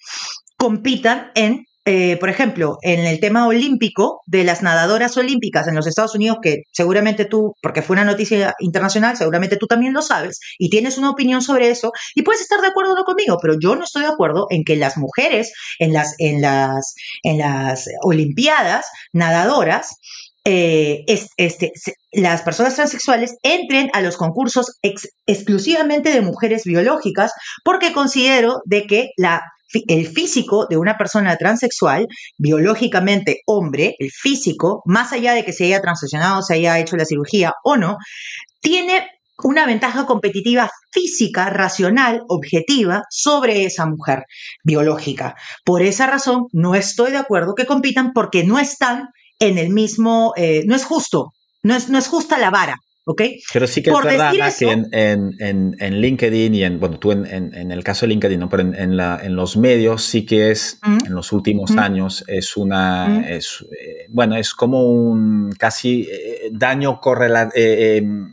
compitan 0.66 1.30
en, 1.36 1.68
eh, 1.86 2.18
por 2.18 2.28
ejemplo, 2.28 2.80
en 2.82 3.02
el 3.06 3.20
tema 3.20 3.46
olímpico 3.46 4.22
de 4.26 4.44
las 4.44 4.64
nadadoras 4.64 5.16
olímpicas 5.16 5.68
en 5.68 5.76
los 5.76 5.86
Estados 5.86 6.16
Unidos, 6.16 6.40
que 6.42 6.64
seguramente 6.72 7.26
tú, 7.26 7.54
porque 7.62 7.84
fue 7.84 7.94
una 7.94 8.04
noticia 8.04 8.56
internacional, 8.58 9.16
seguramente 9.16 9.58
tú 9.58 9.68
también 9.68 9.94
lo 9.94 10.02
sabes 10.02 10.40
y 10.58 10.72
tienes 10.72 10.98
una 10.98 11.12
opinión 11.12 11.44
sobre 11.44 11.70
eso 11.70 11.92
y 12.16 12.24
puedes 12.24 12.42
estar 12.42 12.62
de 12.62 12.70
acuerdo 12.70 12.96
conmigo, 13.06 13.38
pero 13.40 13.60
yo 13.62 13.76
no 13.76 13.84
estoy 13.84 14.02
de 14.02 14.08
acuerdo 14.08 14.48
en 14.50 14.64
que 14.64 14.76
las 14.76 14.98
mujeres 14.98 15.54
en 15.78 15.94
las, 15.94 16.16
en 16.18 16.42
las, 16.42 16.96
en 17.22 17.38
las 17.38 17.86
Olimpiadas 18.02 18.88
nadadoras 19.14 20.00
eh, 20.48 21.06
este, 21.08 21.74
las 22.12 22.42
personas 22.42 22.76
transexuales 22.76 23.36
entren 23.44 23.90
a 23.94 24.02
los 24.02 24.18
concursos 24.18 24.80
exclusivamente 25.28 26.12
de 26.12 26.22
mujeres 26.22 26.64
biológicas 26.66 27.32
porque 27.64 27.94
considero 27.94 28.62
de 28.66 28.88
que 28.88 29.10
la 29.18 29.42
el 29.88 30.08
físico 30.08 30.68
de 30.70 30.78
una 30.78 30.98
persona 30.98 31.36
transexual, 31.38 32.08
biológicamente 32.38 33.42
hombre, 33.46 33.96
el 34.00 34.12
físico, 34.12 34.82
más 34.86 35.12
allá 35.14 35.34
de 35.34 35.44
que 35.44 35.54
se 35.54 35.66
haya 35.66 35.82
transicionado, 35.82 36.42
se 36.42 36.56
haya 36.56 36.80
hecho 36.80 36.98
la 36.98 37.06
cirugía 37.06 37.54
o 37.64 37.78
no, 37.78 37.98
tiene 38.62 39.08
una 39.44 39.66
ventaja 39.66 40.06
competitiva 40.06 40.70
física, 40.92 41.50
racional, 41.50 42.24
objetiva 42.30 43.04
sobre 43.10 43.66
esa 43.66 43.86
mujer 43.86 44.24
biológica. 44.64 45.36
Por 45.66 45.82
esa 45.82 46.08
razón, 46.08 46.48
no 46.54 46.76
estoy 46.76 47.12
de 47.12 47.18
acuerdo 47.18 47.54
que 47.56 47.66
compitan 47.66 48.14
porque 48.14 48.44
no 48.44 48.60
están 48.60 49.10
en 49.40 49.58
el 49.58 49.70
mismo, 49.70 50.34
eh, 50.38 50.64
no 50.66 50.76
es 50.76 50.86
justo, 50.86 51.34
no 51.64 51.76
es, 51.76 51.90
no 51.90 51.98
es 51.98 52.08
justa 52.08 52.38
la 52.38 52.50
vara. 52.50 52.76
Pero 53.54 53.68
sí 53.68 53.84
que 53.84 53.92
es 53.92 54.02
verdad 54.04 54.34
que 54.58 54.72
en, 54.72 56.02
LinkedIn 56.02 56.56
y 56.56 56.64
en, 56.64 56.80
bueno, 56.80 56.98
tú 56.98 57.12
en, 57.12 57.72
el 57.72 57.84
caso 57.84 58.06
de 58.06 58.10
LinkedIn, 58.10 58.40
¿no? 58.40 58.50
pero 58.50 58.64
en, 58.64 58.98
la, 58.98 59.20
en 59.22 59.36
los 59.36 59.58
medios 59.58 60.04
sí 60.04 60.26
que 60.26 60.50
es, 60.50 60.80
en 60.84 61.14
los 61.14 61.32
últimos 61.32 61.78
años, 61.78 62.24
es 62.28 62.58
una, 62.58 63.30
es, 63.30 63.64
eh, 63.80 64.08
bueno, 64.10 64.36
es 64.36 64.56
como 64.56 64.92
un 64.92 65.52
casi 65.52 66.08
eh, 66.12 66.50
daño 66.52 67.00
correla, 67.00 67.52
eh, 67.54 67.98
em, 67.98 68.32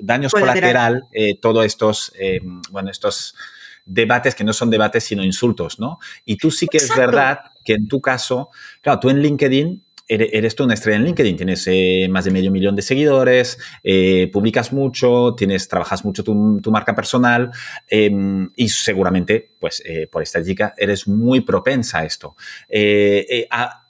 daños 0.00 0.32
colateral, 0.32 1.02
todos 1.40 1.64
estos, 1.64 2.12
bueno, 2.70 2.90
estos 2.90 3.34
debates 3.84 4.34
que 4.36 4.44
no 4.44 4.52
son 4.52 4.70
debates 4.70 5.04
sino 5.04 5.24
insultos, 5.24 5.80
¿no? 5.80 5.98
Y 6.24 6.36
tú 6.36 6.52
sí 6.52 6.66
que 6.66 6.78
es 6.78 6.94
verdad 6.94 7.40
que 7.64 7.74
en 7.74 7.88
tu 7.88 8.00
caso, 8.00 8.50
claro, 8.80 9.00
tú 9.00 9.10
en 9.10 9.20
LinkedIn 9.20 9.85
eres 10.08 10.54
tú 10.54 10.64
una 10.64 10.74
estrella 10.74 10.98
en 10.98 11.04
LinkedIn, 11.04 11.36
tienes 11.36 11.66
eh, 11.66 12.06
más 12.10 12.24
de 12.24 12.30
medio 12.30 12.50
millón 12.50 12.76
de 12.76 12.82
seguidores, 12.82 13.58
eh, 13.82 14.30
publicas 14.32 14.72
mucho, 14.72 15.34
tienes, 15.36 15.68
trabajas 15.68 16.04
mucho 16.04 16.22
tu, 16.22 16.34
marca 16.70 16.94
personal 16.94 17.50
em, 17.88 18.50
y 18.56 18.68
seguramente, 18.68 19.54
pues 19.58 19.82
eh, 19.84 20.08
por 20.10 20.22
estadística, 20.22 20.74
eres 20.76 21.08
muy 21.08 21.40
propensa 21.40 22.00
a 22.00 22.04
esto. 22.04 22.36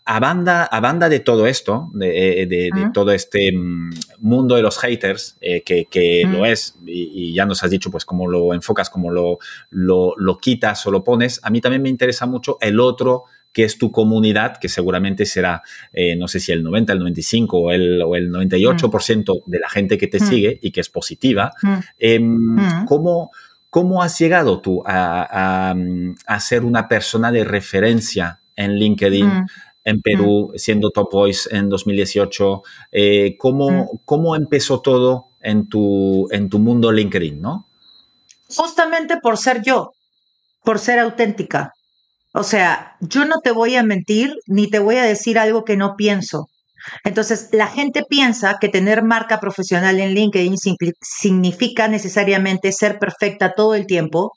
A, 0.09 0.21
banda, 0.21 0.65
a 0.65 0.79
banda 0.79 1.09
de 1.09 1.19
todo 1.19 1.49
esto, 1.49 1.91
de, 1.93 2.71
todo 2.95 3.11
este 3.11 3.51
mm, 3.53 3.91
mundo 4.21 4.55
de 4.55 4.63
los 4.63 4.79
haters, 4.79 5.37
que, 5.41 6.23
lo 6.31 6.47
es, 6.47 6.77
y, 6.87 7.35
ya 7.35 7.45
nos 7.45 7.63
has 7.65 7.71
dicho 7.71 7.91
pues 7.91 8.05
cómo 8.05 8.29
lo 8.29 8.55
enfocas, 8.55 8.89
cómo 8.89 9.11
lo, 9.11 9.39
lo, 9.71 10.15
lo 10.17 10.39
quitas 10.39 10.87
o 10.87 10.91
lo 10.91 11.03
pones, 11.03 11.41
a 11.43 11.51
mí 11.51 11.61
también 11.61 11.83
me 11.83 11.89
interesa 11.89 12.25
mucho 12.27 12.57
el 12.61 12.79
otro 12.79 13.25
que 13.57 13.65
es 13.65 13.79
tu 13.79 13.91
comunidad, 13.91 14.59
que 14.59 14.69
seguramente 14.69 15.25
será, 15.25 15.63
eh, 15.91 16.15
no 16.15 16.29
sé 16.29 16.41
si 16.41 16.53
el 16.53 16.63
90, 16.63 16.93
el 16.93 16.99
95 16.99 17.57
o 17.57 17.71
el, 17.73 18.03
o 18.03 18.15
el 18.15 18.31
98% 18.31 19.45
de 19.47 19.59
la 19.59 19.71
gente 19.71 19.97
que 19.97 20.09
te 20.09 20.21
sigue 20.21 20.59
y 20.61 20.73
que 20.73 20.83
es 20.83 20.91
positiva, 20.91 21.53
em, 21.99 22.55
¿cómo, 22.85 23.31
¿cómo, 23.71 24.03
has 24.03 24.19
llegado 24.19 24.61
tú 24.61 24.83
a, 24.85 25.75
a, 26.27 26.41
ser 26.41 26.67
una 26.67 26.87
persona 26.87 27.33
de 27.33 27.45
referencia 27.45 28.43
en 28.57 28.75
LinkedIn? 28.75 29.47
en 29.85 30.03
Perú, 30.03 30.53
siendo 30.57 30.91
Top 30.91 31.11
Voice 31.13 31.49
en 31.57 31.71
2018. 31.71 32.63
Eh, 32.91 33.37
¿cómo, 33.39 34.03
¿Cómo 34.05 34.35
empezó 34.35 34.81
todo 34.83 35.29
en 35.41 35.69
tu, 35.69 36.29
en 36.31 36.51
tu 36.51 36.59
mundo 36.59 36.91
LinkedIn, 36.91 37.41
no? 37.41 37.69
Justamente 38.49 39.19
por 39.23 39.39
ser 39.39 39.63
yo, 39.63 39.93
por 40.65 40.81
ser 40.81 40.99
auténtica. 40.99 41.76
O 42.39 42.43
sea, 42.43 42.97
yo 43.01 43.25
no 43.25 43.41
te 43.43 43.51
voy 43.51 43.77
a 43.77 43.83
mentir 43.83 44.35
ni 44.47 44.69
te 44.69 44.79
voy 44.79 44.97
a 44.97 45.05
decir 45.05 45.39
algo 45.39 45.65
que 45.65 45.79
no 45.79 45.97
pienso. 45.97 46.49
Entonces, 47.03 47.49
la 47.53 47.67
gente 47.67 48.03
piensa 48.07 48.59
que 48.61 48.69
tener 48.69 49.03
marca 49.03 49.41
profesional 49.41 49.99
en 49.99 50.13
LinkedIn 50.13 50.57
significa 51.01 51.89
necesariamente 51.89 52.73
ser 52.73 52.99
perfecta 52.99 53.55
todo 53.55 53.75
el 53.75 53.87
tiempo, 53.87 54.33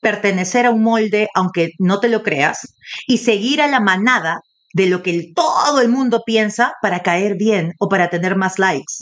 pertenecer 0.00 0.64
a 0.64 0.70
un 0.70 0.82
molde 0.82 1.28
aunque 1.34 1.72
no 1.78 2.00
te 2.00 2.08
lo 2.08 2.22
creas 2.22 2.74
y 3.06 3.18
seguir 3.18 3.60
a 3.60 3.68
la 3.68 3.80
manada 3.80 4.40
de 4.72 4.86
lo 4.86 5.02
que 5.02 5.32
todo 5.36 5.82
el 5.82 5.90
mundo 5.90 6.22
piensa 6.24 6.72
para 6.80 7.00
caer 7.00 7.36
bien 7.36 7.74
o 7.78 7.90
para 7.90 8.08
tener 8.08 8.34
más 8.34 8.58
likes. 8.58 8.94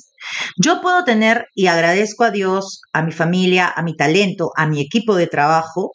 Yo 0.56 0.80
puedo 0.80 1.04
tener, 1.04 1.46
y 1.54 1.68
agradezco 1.68 2.24
a 2.24 2.32
Dios, 2.32 2.80
a 2.92 3.02
mi 3.02 3.12
familia, 3.12 3.72
a 3.74 3.82
mi 3.84 3.94
talento, 3.96 4.50
a 4.56 4.66
mi 4.66 4.80
equipo 4.80 5.14
de 5.14 5.28
trabajo, 5.28 5.92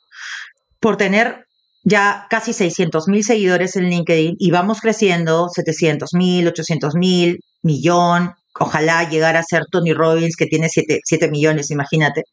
por 0.79 0.95
tener 0.95 1.45
ya 1.85 2.25
casi 2.29 2.51
600 2.51 3.07
mil 3.07 3.23
seguidores 3.23 3.75
en 3.75 3.89
LinkedIn 3.89 4.35
y 4.39 4.51
vamos 4.51 4.81
creciendo 4.81 5.47
700 5.49 6.13
mil, 6.13 6.47
800 6.47 6.95
mil, 6.95 7.39
millón, 7.61 8.33
ojalá 8.59 9.07
llegar 9.07 9.37
a 9.37 9.43
ser 9.43 9.63
Tony 9.71 9.93
Robbins 9.93 10.35
que 10.35 10.47
tiene 10.47 10.67
7, 10.67 10.99
7 11.03 11.29
millones, 11.29 11.69
imagínate. 11.69 12.23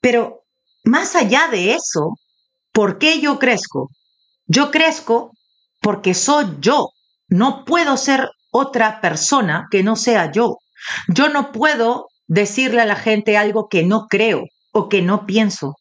Pero 0.00 0.44
más 0.84 1.16
allá 1.16 1.48
de 1.50 1.72
eso, 1.72 2.14
¿por 2.72 2.98
qué 2.98 3.20
yo 3.20 3.38
crezco? 3.38 3.90
Yo 4.46 4.70
crezco 4.70 5.32
porque 5.80 6.14
soy 6.14 6.46
yo. 6.60 6.90
No 7.28 7.64
puedo 7.64 7.96
ser 7.96 8.28
otra 8.52 9.00
persona 9.00 9.66
que 9.70 9.82
no 9.82 9.96
sea 9.96 10.30
yo. 10.30 10.58
Yo 11.08 11.28
no 11.28 11.50
puedo 11.52 12.06
decirle 12.28 12.82
a 12.82 12.86
la 12.86 12.96
gente 12.96 13.36
algo 13.36 13.68
que 13.68 13.82
no 13.82 14.06
creo 14.08 14.44
o 14.72 14.88
que 14.88 15.02
no 15.02 15.26
pienso. 15.26 15.74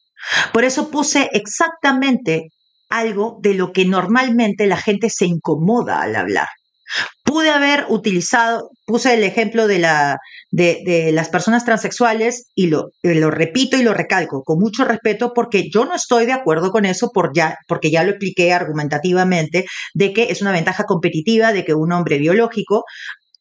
Por 0.54 0.64
eso 0.64 0.90
puse 0.90 1.30
exactamente 1.34 2.50
algo 2.90 3.38
de 3.42 3.54
lo 3.54 3.72
que 3.72 3.86
normalmente 3.86 4.66
la 4.68 4.78
gente 4.78 5.10
se 5.10 5.26
incomoda 5.26 6.02
al 6.02 6.16
hablar. 6.16 6.48
Pude 7.24 7.52
haber 7.52 7.86
utilizado, 7.90 8.72
puse 8.88 9.14
el 9.14 9.24
ejemplo 9.24 9.68
de, 9.68 9.78
la, 9.78 10.18
de, 10.50 11.12
las 11.14 11.30
personas 11.30 11.64
transexuales 11.64 12.50
y 12.56 12.66
lo, 12.66 12.90
lo, 13.04 13.30
repito 13.30 13.78
y 13.78 13.84
lo 13.84 13.94
recalco 13.94 14.42
con 14.44 14.58
mucho 14.58 14.86
respeto 14.86 15.32
porque 15.36 15.70
yo 15.72 15.86
no 15.86 15.94
estoy 15.94 16.26
de 16.26 16.34
acuerdo 16.34 16.72
con 16.72 16.86
eso 16.86 17.12
por 17.14 17.32
ya, 17.36 17.58
porque 17.68 17.92
ya 17.92 18.04
lo 18.04 18.10
expliqué 18.10 18.54
argumentativamente 18.54 19.66
de 19.94 20.14
que 20.14 20.32
es 20.32 20.42
una 20.42 20.52
ventaja 20.52 20.86
competitiva 20.86 21.54
de 21.54 21.64
que 21.64 21.76
un 21.76 21.92
hombre 21.92 22.18
biológico 22.18 22.86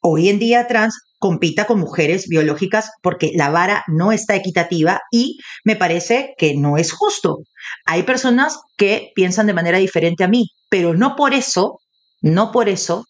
hoy 0.01 0.29
en 0.29 0.39
día 0.39 0.67
trans 0.67 1.08
compita 1.19 1.67
con 1.67 1.81
mujeres 1.81 2.29
biológicas 2.29 2.91
porque 3.03 3.33
la 3.35 3.51
vara 3.51 3.85
no 3.89 4.13
está 4.13 4.37
equitativa 4.37 5.01
y 5.11 5.39
me 5.65 5.77
parece 5.77 6.35
que 6.39 6.55
no 6.55 6.79
es 6.79 6.93
justo. 6.93 7.39
Hay 7.87 8.05
personas 8.05 8.59
que 8.77 9.11
piensan 9.15 9.47
de 9.47 9.55
manera 9.55 9.79
diferente 9.79 10.25
a 10.25 10.29
mí, 10.29 10.51
pero 10.69 10.95
no 10.95 11.17
por 11.17 11.35
eso, 11.35 11.81
no 12.21 12.53
por 12.53 12.69
eso 12.69 13.05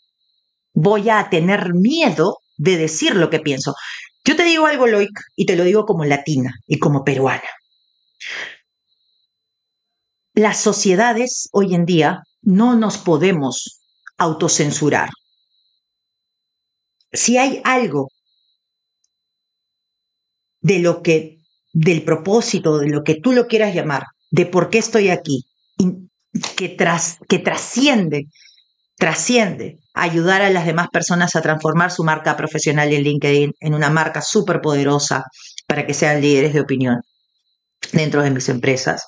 voy 0.72 1.10
a 1.10 1.28
tener 1.30 1.74
miedo 1.74 2.38
de 2.56 2.76
decir 2.76 3.14
lo 3.14 3.30
que 3.30 3.40
pienso. 3.40 3.74
Yo 4.24 4.36
te 4.36 4.44
digo 4.44 4.66
algo, 4.66 4.86
Loic, 4.86 5.10
y 5.36 5.46
te 5.46 5.56
lo 5.56 5.64
digo 5.64 5.84
como 5.84 6.04
latina 6.04 6.54
y 6.66 6.78
como 6.78 7.04
peruana. 7.04 7.48
Las 10.34 10.60
sociedades 10.60 11.48
hoy 11.52 11.74
en 11.74 11.84
día 11.84 12.22
no 12.42 12.76
nos 12.76 12.98
podemos 12.98 13.80
autocensurar. 14.18 15.08
Si 17.12 17.38
hay 17.38 17.60
algo 17.64 18.08
de 20.60 20.78
lo 20.80 21.02
que, 21.02 21.38
del 21.72 22.04
propósito, 22.04 22.78
de 22.78 22.88
lo 22.88 23.02
que 23.04 23.14
tú 23.14 23.32
lo 23.32 23.46
quieras 23.46 23.74
llamar, 23.74 24.04
de 24.30 24.46
por 24.46 24.70
qué 24.70 24.78
estoy 24.78 25.08
aquí, 25.08 25.46
que, 26.56 26.68
tras, 26.68 27.18
que 27.28 27.38
trasciende 27.38 28.26
trasciende 28.98 29.78
ayudar 29.94 30.42
a 30.42 30.50
las 30.50 30.66
demás 30.66 30.88
personas 30.92 31.36
a 31.36 31.40
transformar 31.40 31.92
su 31.92 32.02
marca 32.02 32.36
profesional 32.36 32.92
en 32.92 33.04
LinkedIn 33.04 33.52
en 33.60 33.74
una 33.74 33.90
marca 33.90 34.20
súper 34.20 34.60
poderosa 34.60 35.24
para 35.68 35.86
que 35.86 35.94
sean 35.94 36.20
líderes 36.20 36.52
de 36.52 36.60
opinión 36.60 37.00
dentro 37.92 38.22
de 38.22 38.30
mis 38.30 38.48
empresas, 38.48 39.06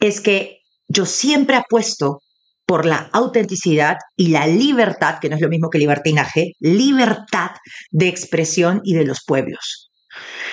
es 0.00 0.20
que 0.20 0.60
yo 0.88 1.04
siempre 1.04 1.56
apuesto 1.56 2.22
por 2.66 2.86
la 2.86 3.10
autenticidad 3.12 3.96
y 4.16 4.28
la 4.28 4.46
libertad, 4.46 5.18
que 5.20 5.28
no 5.28 5.36
es 5.36 5.42
lo 5.42 5.48
mismo 5.48 5.70
que 5.70 5.78
libertinaje, 5.78 6.52
libertad 6.60 7.50
de 7.90 8.08
expresión 8.08 8.80
y 8.84 8.94
de 8.94 9.04
los 9.04 9.24
pueblos. 9.26 9.90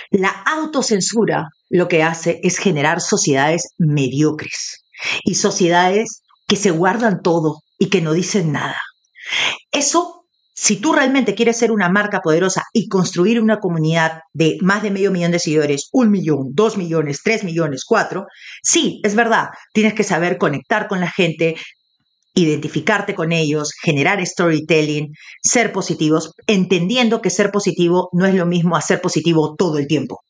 La 0.09 0.29
autocensura 0.29 1.47
lo 1.69 1.87
que 1.87 2.03
hace 2.03 2.39
es 2.43 2.57
generar 2.57 2.99
sociedades 2.99 3.73
mediocres 3.77 4.83
y 5.23 5.35
sociedades 5.35 6.23
que 6.47 6.55
se 6.57 6.71
guardan 6.71 7.21
todo, 7.21 7.61
y 7.81 7.89
que 7.89 7.99
no 7.99 8.13
dicen 8.13 8.51
nada. 8.51 8.77
Eso, 9.71 10.27
si 10.53 10.75
tú 10.75 10.93
realmente 10.93 11.33
quieres 11.33 11.57
ser 11.57 11.71
una 11.71 11.89
marca 11.89 12.19
poderosa 12.21 12.61
y 12.73 12.87
construir 12.87 13.41
una 13.41 13.57
comunidad 13.57 14.19
de 14.33 14.59
más 14.61 14.83
de 14.83 14.91
medio 14.91 15.09
millón 15.09 15.31
de 15.31 15.39
seguidores, 15.39 15.89
un 15.91 16.11
millón, 16.11 16.49
dos 16.53 16.77
millones, 16.77 17.21
tres 17.23 17.43
millones, 17.43 17.83
cuatro, 17.83 18.27
sí, 18.61 19.01
es 19.03 19.15
verdad, 19.15 19.47
tienes 19.73 19.95
que 19.95 20.03
saber 20.03 20.37
conectar 20.37 20.87
con 20.87 20.99
la 20.99 21.09
gente, 21.09 21.55
identificarte 22.33 23.13
con 23.13 23.31
ellos, 23.31 23.71
generar 23.81 24.25
storytelling, 24.25 25.13
ser 25.43 25.71
positivos, 25.71 26.33
entendiendo 26.47 27.21
que 27.21 27.29
ser 27.29 27.51
positivo 27.51 28.09
no 28.13 28.25
es 28.25 28.35
lo 28.35 28.45
mismo 28.45 28.75
a 28.75 28.81
ser 28.81 29.01
positivo 29.01 29.55
todo 29.57 29.77
el 29.77 29.87
tiempo. 29.87 30.21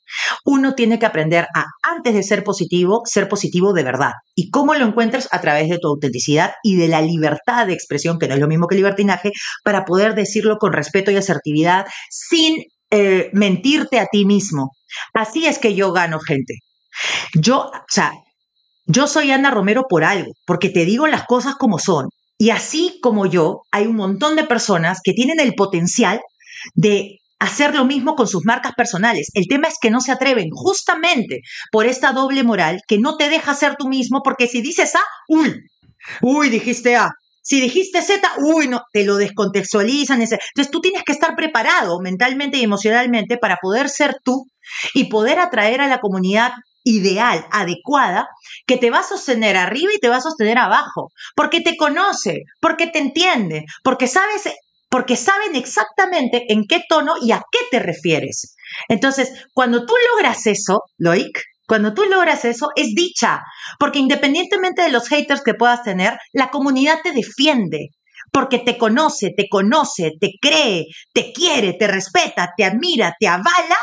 Uno 0.43 0.73
tiene 0.73 0.99
que 0.99 1.05
aprender 1.05 1.47
a, 1.55 1.65
antes 1.83 2.13
de 2.13 2.23
ser 2.23 2.43
positivo, 2.43 3.03
ser 3.05 3.29
positivo 3.29 3.73
de 3.73 3.83
verdad. 3.83 4.11
¿Y 4.35 4.49
cómo 4.49 4.73
lo 4.73 4.85
encuentras? 4.85 5.29
A 5.31 5.41
través 5.41 5.69
de 5.69 5.77
tu 5.77 5.87
autenticidad 5.87 6.51
y 6.63 6.75
de 6.75 6.87
la 6.87 7.01
libertad 7.01 7.67
de 7.67 7.73
expresión, 7.73 8.19
que 8.19 8.27
no 8.27 8.33
es 8.33 8.39
lo 8.39 8.47
mismo 8.47 8.67
que 8.67 8.75
libertinaje, 8.75 9.31
para 9.63 9.85
poder 9.85 10.15
decirlo 10.15 10.57
con 10.57 10.73
respeto 10.73 11.11
y 11.11 11.17
asertividad 11.17 11.85
sin 12.09 12.63
eh, 12.89 13.29
mentirte 13.33 13.99
a 13.99 14.07
ti 14.11 14.25
mismo. 14.25 14.71
Así 15.13 15.45
es 15.45 15.59
que 15.59 15.75
yo 15.75 15.93
gano 15.93 16.19
gente. 16.19 16.55
Yo, 17.33 17.69
o 17.69 17.85
sea, 17.87 18.11
yo 18.85 19.07
soy 19.07 19.31
Ana 19.31 19.51
Romero 19.51 19.85
por 19.87 20.03
algo, 20.03 20.31
porque 20.45 20.69
te 20.69 20.85
digo 20.85 21.07
las 21.07 21.25
cosas 21.25 21.55
como 21.55 21.79
son. 21.79 22.09
Y 22.37 22.49
así 22.49 22.99
como 23.01 23.27
yo, 23.27 23.61
hay 23.71 23.85
un 23.85 23.95
montón 23.95 24.35
de 24.35 24.43
personas 24.43 24.99
que 25.03 25.13
tienen 25.13 25.39
el 25.39 25.53
potencial 25.53 26.19
de 26.73 27.19
hacer 27.39 27.75
lo 27.75 27.85
mismo 27.85 28.15
con 28.15 28.27
sus 28.27 28.45
marcas 28.45 28.73
personales. 28.73 29.29
El 29.33 29.47
tema 29.47 29.67
es 29.67 29.75
que 29.81 29.91
no 29.91 30.01
se 30.01 30.11
atreven 30.11 30.49
justamente 30.51 31.41
por 31.71 31.85
esta 31.85 32.13
doble 32.13 32.43
moral 32.43 32.81
que 32.87 32.99
no 32.99 33.17
te 33.17 33.29
deja 33.29 33.53
ser 33.55 33.75
tú 33.77 33.87
mismo, 33.87 34.21
porque 34.23 34.47
si 34.47 34.61
dices 34.61 34.95
A, 34.95 35.01
uy, 35.27 35.55
uy, 36.21 36.49
dijiste 36.49 36.95
A. 36.95 37.11
Si 37.43 37.59
dijiste 37.59 38.03
Z, 38.03 38.27
uy, 38.37 38.67
no, 38.67 38.81
te 38.93 39.03
lo 39.03 39.17
descontextualizan. 39.17 40.21
Entonces 40.21 40.71
tú 40.71 40.81
tienes 40.81 41.03
que 41.03 41.11
estar 41.11 41.35
preparado 41.35 41.99
mentalmente 41.99 42.57
y 42.57 42.63
emocionalmente 42.63 43.37
para 43.37 43.57
poder 43.59 43.89
ser 43.89 44.17
tú 44.23 44.45
y 44.93 45.05
poder 45.05 45.39
atraer 45.39 45.81
a 45.81 45.87
la 45.87 45.99
comunidad 45.99 46.51
ideal, 46.83 47.45
adecuada, 47.51 48.27
que 48.65 48.77
te 48.77 48.89
va 48.89 48.99
a 48.99 49.03
sostener 49.03 49.57
arriba 49.57 49.91
y 49.93 49.99
te 49.99 50.09
va 50.09 50.17
a 50.17 50.21
sostener 50.21 50.57
abajo, 50.57 51.09
porque 51.35 51.61
te 51.61 51.77
conoce, 51.77 52.43
porque 52.59 52.87
te 52.87 52.99
entiende, 52.99 53.65
porque 53.83 54.07
sabes, 54.07 54.49
porque 54.89 55.15
saben 55.15 55.55
exactamente 55.55 56.45
en 56.49 56.65
qué 56.67 56.81
tono 56.87 57.13
y 57.21 57.31
a 57.31 57.41
qué 57.51 57.59
te 57.71 57.79
refieres. 57.79 58.55
Entonces, 58.89 59.31
cuando 59.53 59.85
tú 59.85 59.93
logras 60.13 60.45
eso, 60.47 60.81
Loic, 60.97 61.41
cuando 61.67 61.93
tú 61.93 62.03
logras 62.03 62.43
eso, 62.43 62.67
es 62.75 62.93
dicha, 62.95 63.41
porque 63.79 63.99
independientemente 63.99 64.81
de 64.81 64.91
los 64.91 65.07
haters 65.07 65.41
que 65.41 65.53
puedas 65.53 65.83
tener, 65.83 66.17
la 66.33 66.49
comunidad 66.49 66.99
te 67.01 67.13
defiende, 67.13 67.91
porque 68.31 68.59
te 68.59 68.77
conoce, 68.77 69.31
te 69.35 69.47
conoce, 69.49 70.11
te 70.19 70.31
cree, 70.41 70.87
te 71.13 71.31
quiere, 71.31 71.73
te 71.73 71.87
respeta, 71.87 72.51
te 72.57 72.65
admira, 72.65 73.15
te 73.19 73.27
avala 73.27 73.77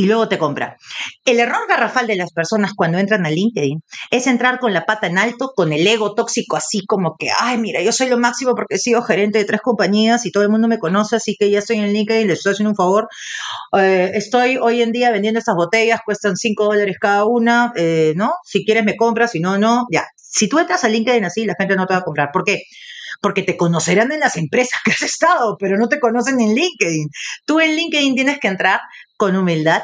y 0.00 0.06
luego 0.06 0.28
te 0.28 0.38
compra. 0.38 0.78
El 1.26 1.40
error 1.40 1.68
garrafal 1.68 2.06
de 2.06 2.16
las 2.16 2.32
personas 2.32 2.72
cuando 2.74 2.96
entran 2.96 3.26
a 3.26 3.30
LinkedIn 3.30 3.82
es 4.10 4.26
entrar 4.26 4.58
con 4.58 4.72
la 4.72 4.86
pata 4.86 5.08
en 5.08 5.18
alto, 5.18 5.52
con 5.54 5.74
el 5.74 5.86
ego 5.86 6.14
tóxico 6.14 6.56
así 6.56 6.86
como 6.86 7.16
que, 7.18 7.28
ay, 7.38 7.58
mira, 7.58 7.82
yo 7.82 7.92
soy 7.92 8.08
lo 8.08 8.16
máximo 8.16 8.54
porque 8.54 8.76
he 8.76 8.78
sido 8.78 9.02
gerente 9.02 9.36
de 9.36 9.44
tres 9.44 9.60
compañías 9.60 10.24
y 10.24 10.32
todo 10.32 10.42
el 10.42 10.48
mundo 10.48 10.68
me 10.68 10.78
conoce, 10.78 11.16
así 11.16 11.36
que 11.38 11.50
ya 11.50 11.58
estoy 11.58 11.80
en 11.80 11.92
LinkedIn, 11.92 12.28
les 12.28 12.38
estoy 12.38 12.52
haciendo 12.52 12.70
un 12.70 12.76
favor. 12.76 13.08
Eh, 13.78 14.12
estoy 14.14 14.56
hoy 14.56 14.80
en 14.80 14.90
día 14.90 15.10
vendiendo 15.10 15.38
estas 15.38 15.54
botellas, 15.54 16.00
cuestan 16.02 16.34
cinco 16.34 16.64
dólares 16.64 16.96
cada 16.98 17.26
una, 17.26 17.70
eh, 17.76 18.14
¿no? 18.16 18.32
Si 18.42 18.64
quieres 18.64 18.84
me 18.84 18.96
compras, 18.96 19.32
si 19.32 19.40
no, 19.40 19.58
no, 19.58 19.84
ya. 19.92 20.06
Si 20.16 20.48
tú 20.48 20.58
entras 20.58 20.82
a 20.84 20.88
LinkedIn 20.88 21.26
así, 21.26 21.44
la 21.44 21.56
gente 21.58 21.76
no 21.76 21.86
te 21.86 21.92
va 21.92 22.00
a 22.00 22.04
comprar. 22.04 22.30
¿Por 22.32 22.44
qué? 22.44 22.52
Porque 22.52 22.62
te 23.20 23.56
conocerán 23.56 24.12
en 24.12 24.20
las 24.20 24.36
empresas 24.36 24.80
que 24.84 24.92
has 24.92 25.02
estado, 25.02 25.56
pero 25.58 25.76
no 25.76 25.88
te 25.88 26.00
conocen 26.00 26.40
en 26.40 26.54
LinkedIn. 26.54 27.08
Tú 27.46 27.60
en 27.60 27.76
LinkedIn 27.76 28.14
tienes 28.14 28.38
que 28.38 28.48
entrar 28.48 28.80
con 29.16 29.36
humildad 29.36 29.82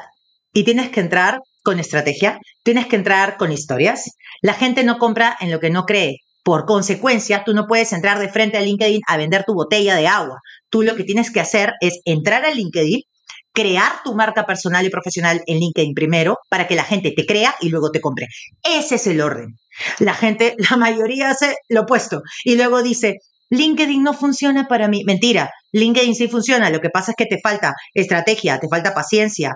y 0.53 0.65
tienes 0.65 0.91
que 0.91 1.01
entrar 1.01 1.41
con 1.63 1.79
estrategia, 1.81 2.39
tienes 2.63 2.87
que 2.87 2.97
entrar 2.97 3.37
con 3.37 3.53
historias. 3.53 4.17
La 4.41 4.55
gente 4.55 4.85
no 4.85 4.99
compra 4.99 5.37
en 5.41 5.51
lo 5.51 5.61
que 5.61 5.71
no 5.71 5.85
cree. 5.85 6.19
Por 6.43 6.65
consecuencia, 6.65 7.43
tú 7.45 7.55
no 7.55 7.67
puedes 7.67 7.93
entrar 7.93 8.21
de 8.21 8.29
frente 8.29 8.57
a 8.57 8.61
LinkedIn 8.61 9.01
a 9.09 9.17
vender 9.17 9.45
tu 9.45 9.53
botella 9.53 9.97
de 9.97 10.07
agua. 10.07 10.39
Tú 10.71 10.83
lo 10.83 10.95
que 10.95 11.03
tienes 11.03 11.33
que 11.33 11.41
hacer 11.41 11.73
es 11.81 12.01
entrar 12.05 12.45
a 12.45 12.55
LinkedIn, 12.55 13.03
crear 13.53 13.91
tu 14.05 14.15
marca 14.15 14.47
personal 14.47 14.87
y 14.87 14.91
profesional 14.91 15.43
en 15.47 15.59
LinkedIn 15.59 15.95
primero 15.95 16.39
para 16.49 16.69
que 16.69 16.77
la 16.77 16.85
gente 16.85 17.11
te 17.11 17.27
crea 17.27 17.55
y 17.61 17.69
luego 17.69 17.91
te 17.91 18.01
compre. 18.01 18.29
Ese 18.63 18.95
es 18.95 19.07
el 19.09 19.21
orden. 19.21 19.57
La 19.99 20.15
gente, 20.15 20.55
la 20.71 20.77
mayoría 20.77 21.31
hace 21.31 21.57
lo 21.69 21.83
opuesto 21.83 22.23
y 22.45 22.57
luego 22.57 22.83
dice, 22.83 23.19
LinkedIn 23.51 24.03
no 24.03 24.13
funciona 24.13 24.67
para 24.67 24.89
mí. 24.89 25.05
Mentira, 25.05 25.51
LinkedIn 25.73 26.15
sí 26.15 26.29
funciona. 26.29 26.71
Lo 26.71 26.81
que 26.81 26.91
pasa 26.91 27.13
es 27.13 27.17
que 27.17 27.27
te 27.27 27.41
falta 27.41 27.75
estrategia, 27.95 28.59
te 28.59 28.69
falta 28.69 28.95
paciencia, 28.95 29.55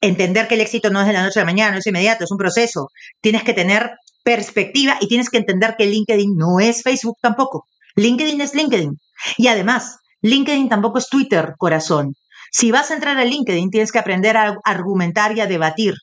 entender 0.00 0.48
que 0.48 0.54
el 0.54 0.60
éxito 0.60 0.90
no 0.90 1.00
es 1.00 1.06
de 1.06 1.14
la 1.14 1.22
noche 1.22 1.40
a 1.40 1.42
la 1.42 1.50
mañana, 1.50 1.72
no 1.72 1.78
es 1.78 1.86
inmediato, 1.86 2.24
es 2.24 2.30
un 2.30 2.38
proceso. 2.38 2.88
Tienes 3.20 3.42
que 3.42 3.54
tener 3.54 3.90
perspectiva 4.22 4.98
y 5.00 5.08
tienes 5.08 5.30
que 5.30 5.38
entender 5.38 5.74
que 5.78 5.86
LinkedIn 5.86 6.36
no 6.36 6.60
es 6.60 6.82
Facebook 6.82 7.16
tampoco. 7.22 7.66
LinkedIn 7.96 8.40
es 8.40 8.54
LinkedIn. 8.54 8.98
Y 9.38 9.48
además, 9.48 9.96
LinkedIn 10.22 10.68
tampoco 10.68 10.98
es 10.98 11.08
Twitter, 11.08 11.54
corazón. 11.56 12.14
Si 12.52 12.70
vas 12.70 12.90
a 12.90 12.94
entrar 12.94 13.16
a 13.16 13.24
LinkedIn, 13.24 13.70
tienes 13.70 13.92
que 13.92 13.98
aprender 13.98 14.36
a 14.36 14.56
argumentar 14.64 15.36
y 15.36 15.40
a 15.40 15.46
debatir, 15.46 15.94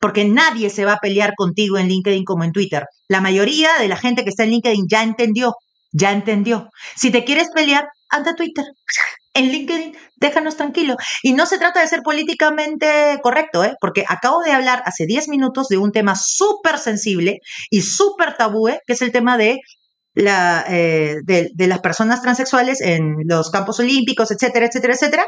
porque 0.00 0.24
nadie 0.24 0.70
se 0.70 0.84
va 0.84 0.94
a 0.94 1.00
pelear 1.00 1.34
contigo 1.36 1.78
en 1.78 1.88
LinkedIn 1.88 2.24
como 2.24 2.44
en 2.44 2.52
Twitter. 2.52 2.84
La 3.08 3.20
mayoría 3.20 3.70
de 3.78 3.88
la 3.88 3.96
gente 3.96 4.24
que 4.24 4.30
está 4.30 4.44
en 4.44 4.50
LinkedIn 4.50 4.86
ya 4.88 5.02
entendió, 5.02 5.54
ya 5.92 6.12
entendió. 6.12 6.68
Si 6.96 7.10
te 7.10 7.24
quieres 7.24 7.48
pelear, 7.54 7.88
anda 8.10 8.32
a 8.32 8.34
Twitter. 8.34 8.64
En 9.34 9.50
LinkedIn, 9.52 9.96
déjanos 10.16 10.56
tranquilo. 10.56 10.96
Y 11.22 11.32
no 11.34 11.44
se 11.44 11.58
trata 11.58 11.80
de 11.80 11.88
ser 11.88 12.00
políticamente 12.02 13.18
correcto, 13.22 13.64
¿eh? 13.64 13.74
porque 13.80 14.04
acabo 14.08 14.40
de 14.40 14.52
hablar 14.52 14.82
hace 14.86 15.04
10 15.06 15.28
minutos 15.28 15.68
de 15.68 15.76
un 15.76 15.92
tema 15.92 16.14
súper 16.16 16.78
sensible 16.78 17.40
y 17.70 17.82
súper 17.82 18.36
tabú, 18.36 18.68
que 18.86 18.92
es 18.94 19.02
el 19.02 19.12
tema 19.12 19.36
eh, 19.38 19.58
de, 20.14 21.66
las 21.66 21.80
personas 21.80 22.22
transexuales 22.22 22.80
en 22.80 23.16
los 23.26 23.50
campos 23.50 23.78
olímpicos, 23.80 24.30
etcétera, 24.30 24.66
etcétera, 24.66 24.94
etcétera. 24.94 25.26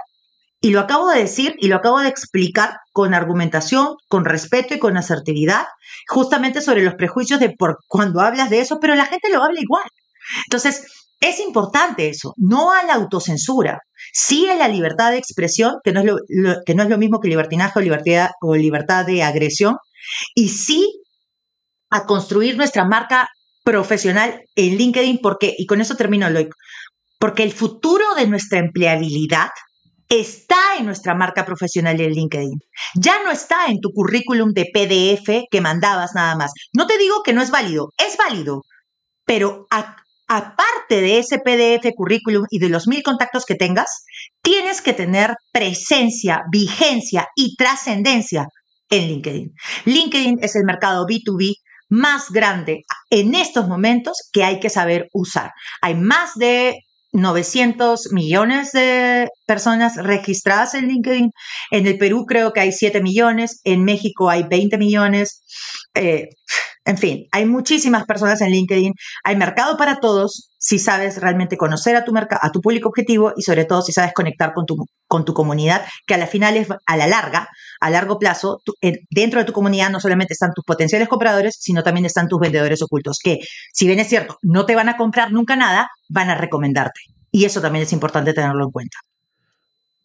Y 0.61 0.70
lo 0.70 0.80
acabo 0.80 1.09
de 1.09 1.20
decir 1.20 1.54
y 1.59 1.68
lo 1.68 1.76
acabo 1.76 2.00
de 2.00 2.09
explicar 2.09 2.78
con 2.92 3.14
argumentación, 3.14 3.94
con 4.09 4.24
respeto 4.24 4.74
y 4.74 4.78
con 4.78 4.96
asertividad, 4.96 5.66
justamente 6.09 6.61
sobre 6.61 6.82
los 6.82 6.94
prejuicios 6.94 7.38
de 7.38 7.54
por 7.56 7.78
cuando 7.86 8.20
hablas 8.20 8.50
de 8.50 8.61
eso, 8.61 8.78
pero 8.80 8.96
la 8.96 9.06
gente 9.06 9.30
lo 9.30 9.42
habla 9.42 9.61
igual. 9.61 9.84
Entonces, 10.46 10.84
es 11.20 11.40
importante 11.40 12.09
eso, 12.09 12.34
no 12.36 12.72
a 12.72 12.84
la 12.84 12.94
autocensura, 12.94 13.80
sí 14.12 14.48
a 14.48 14.54
la 14.54 14.68
libertad 14.68 15.11
de 15.11 15.18
expresión, 15.18 15.76
que 15.82 15.92
no 15.92 16.00
es 16.00 16.06
lo, 16.06 16.56
que 16.64 16.74
no 16.74 16.82
es 16.84 16.88
lo 16.88 16.98
mismo 16.98 17.20
que 17.20 17.28
libertinaje 17.28 17.78
o 17.78 17.82
libertad, 17.82 18.30
o 18.40 18.54
libertad 18.54 19.04
de 19.04 19.22
agresión, 19.22 19.76
y 20.34 20.48
sí 20.48 21.00
a 21.90 22.06
construir 22.06 22.56
nuestra 22.56 22.84
marca 22.84 23.28
profesional 23.64 24.40
en 24.54 24.76
LinkedIn, 24.76 25.18
porque, 25.22 25.54
y 25.59 25.66
con 25.66 25.80
eso 25.80 25.96
termino, 25.96 26.30
Loic, 26.30 26.54
porque 27.18 27.42
el 27.42 27.52
futuro 27.52 28.04
de 28.16 28.26
nuestra 28.26 28.61
empleabilidad 28.61 29.48
está 30.09 30.76
en 30.78 30.86
nuestra 30.86 31.14
marca 31.14 31.44
profesional 31.44 32.00
en 32.00 32.12
LinkedIn. 32.12 32.61
Ya 32.94 33.22
no 33.22 33.30
está 33.30 33.66
en 33.66 33.80
tu 33.80 33.90
currículum 33.90 34.52
de 34.52 34.66
PDF 34.72 35.46
que 35.50 35.61
mandabas 35.61 36.12
nada 36.14 36.36
más. 36.36 36.52
No 36.72 36.86
te 36.86 36.98
digo 36.98 37.22
que 37.22 37.32
no 37.32 37.42
es 37.42 37.50
válido, 37.50 37.90
es 37.98 38.16
válido, 38.16 38.62
pero 39.24 39.66
aparte 40.28 41.00
de 41.00 41.18
ese 41.18 41.38
PDF 41.38 41.92
currículum 41.94 42.44
y 42.50 42.59
de 42.59 42.70
los 42.70 42.88
mil 42.88 43.02
contactos 43.02 43.44
que 43.44 43.54
tengas, 43.54 44.04
tienes 44.42 44.80
que 44.80 44.94
tener 44.94 45.34
presencia, 45.52 46.42
vigencia 46.50 47.28
y 47.36 47.54
trascendencia 47.56 48.46
en 48.90 49.09
LinkedIn. 49.09 49.52
LinkedIn 49.84 50.38
es 50.42 50.56
el 50.56 50.64
mercado 50.64 51.06
B2B 51.06 51.54
más 51.90 52.30
grande 52.30 52.82
en 53.11 53.34
estos 53.34 53.68
momentos 53.68 54.28
que 54.32 54.44
hay 54.44 54.61
que 54.61 54.70
saber 54.70 55.09
usar. 55.12 55.52
Hay 55.80 55.94
más 55.94 56.34
de 56.34 56.76
900 57.12 58.12
millones 58.12 58.72
de 58.72 59.28
personas 59.46 59.96
registradas 59.96 60.74
en 60.74 60.88
LinkedIn. 60.88 61.30
En 61.70 61.86
el 61.86 61.98
Perú 61.98 62.26
creo 62.26 62.52
que 62.52 62.61
hay 62.61 62.72
7 62.72 63.00
millones, 63.00 63.61
en 63.64 63.84
México 63.84 64.28
hay 64.28 64.44
20 64.44 64.78
millones. 64.78 65.42
Eh, 65.94 66.28
en 66.89 66.97
fin, 66.97 67.26
hay 67.32 67.45
muchísimas 67.45 68.07
personas 68.07 68.41
en 68.41 68.51
LinkedIn. 68.51 68.95
Hay 69.22 69.36
mercado 69.36 69.76
para 69.76 70.01
todos 70.01 70.49
si 70.57 70.78
sabes 70.78 71.20
realmente 71.20 71.59
conocer 71.59 71.95
a 71.97 72.03
tu, 72.03 72.14
a 72.16 72.51
tu 72.51 72.62
público 72.62 72.89
objetivo 72.89 73.34
y 73.36 73.43
sobre 73.43 73.66
todo 73.66 73.82
si 73.82 73.93
sabes 73.93 74.14
conectar 74.14 74.55
con 74.55 74.64
tu, 74.64 74.86
con 75.07 75.26
tu 75.26 75.34
comunidad, 75.34 75.84
que 76.07 76.14
a 76.14 76.16
la 76.16 76.26
final 76.26 76.57
es 76.57 76.66
a 76.86 76.97
la 76.97 77.07
larga, 77.07 77.47
a 77.80 77.91
largo 77.91 78.18
plazo, 78.18 78.62
dentro 79.11 79.39
de 79.39 79.45
tu 79.45 79.53
comunidad 79.53 79.91
no 79.91 80.01
solamente 80.01 80.32
están 80.32 80.55
tus 80.55 80.64
potenciales 80.64 81.09
compradores, 81.09 81.59
sino 81.61 81.82
también 81.82 82.07
están 82.07 82.26
tus 82.26 82.41
vendedores 82.41 82.80
ocultos, 82.80 83.18
que 83.22 83.41
si 83.70 83.86
bien 83.86 84.01
es 84.01 84.09
cierto, 84.09 84.39
no 84.41 84.64
te 84.64 84.74
van 84.74 84.89
a 84.89 84.97
comprar 84.97 85.30
nunca 85.30 85.57
nada, 85.57 85.91
van 86.09 86.30
a 86.30 86.36
recomendarte. 86.36 87.01
Y 87.30 87.45
eso 87.45 87.61
también 87.61 87.82
es 87.82 87.93
importante 87.93 88.32
tenerlo 88.32 88.64
en 88.64 88.70
cuenta. 88.70 88.97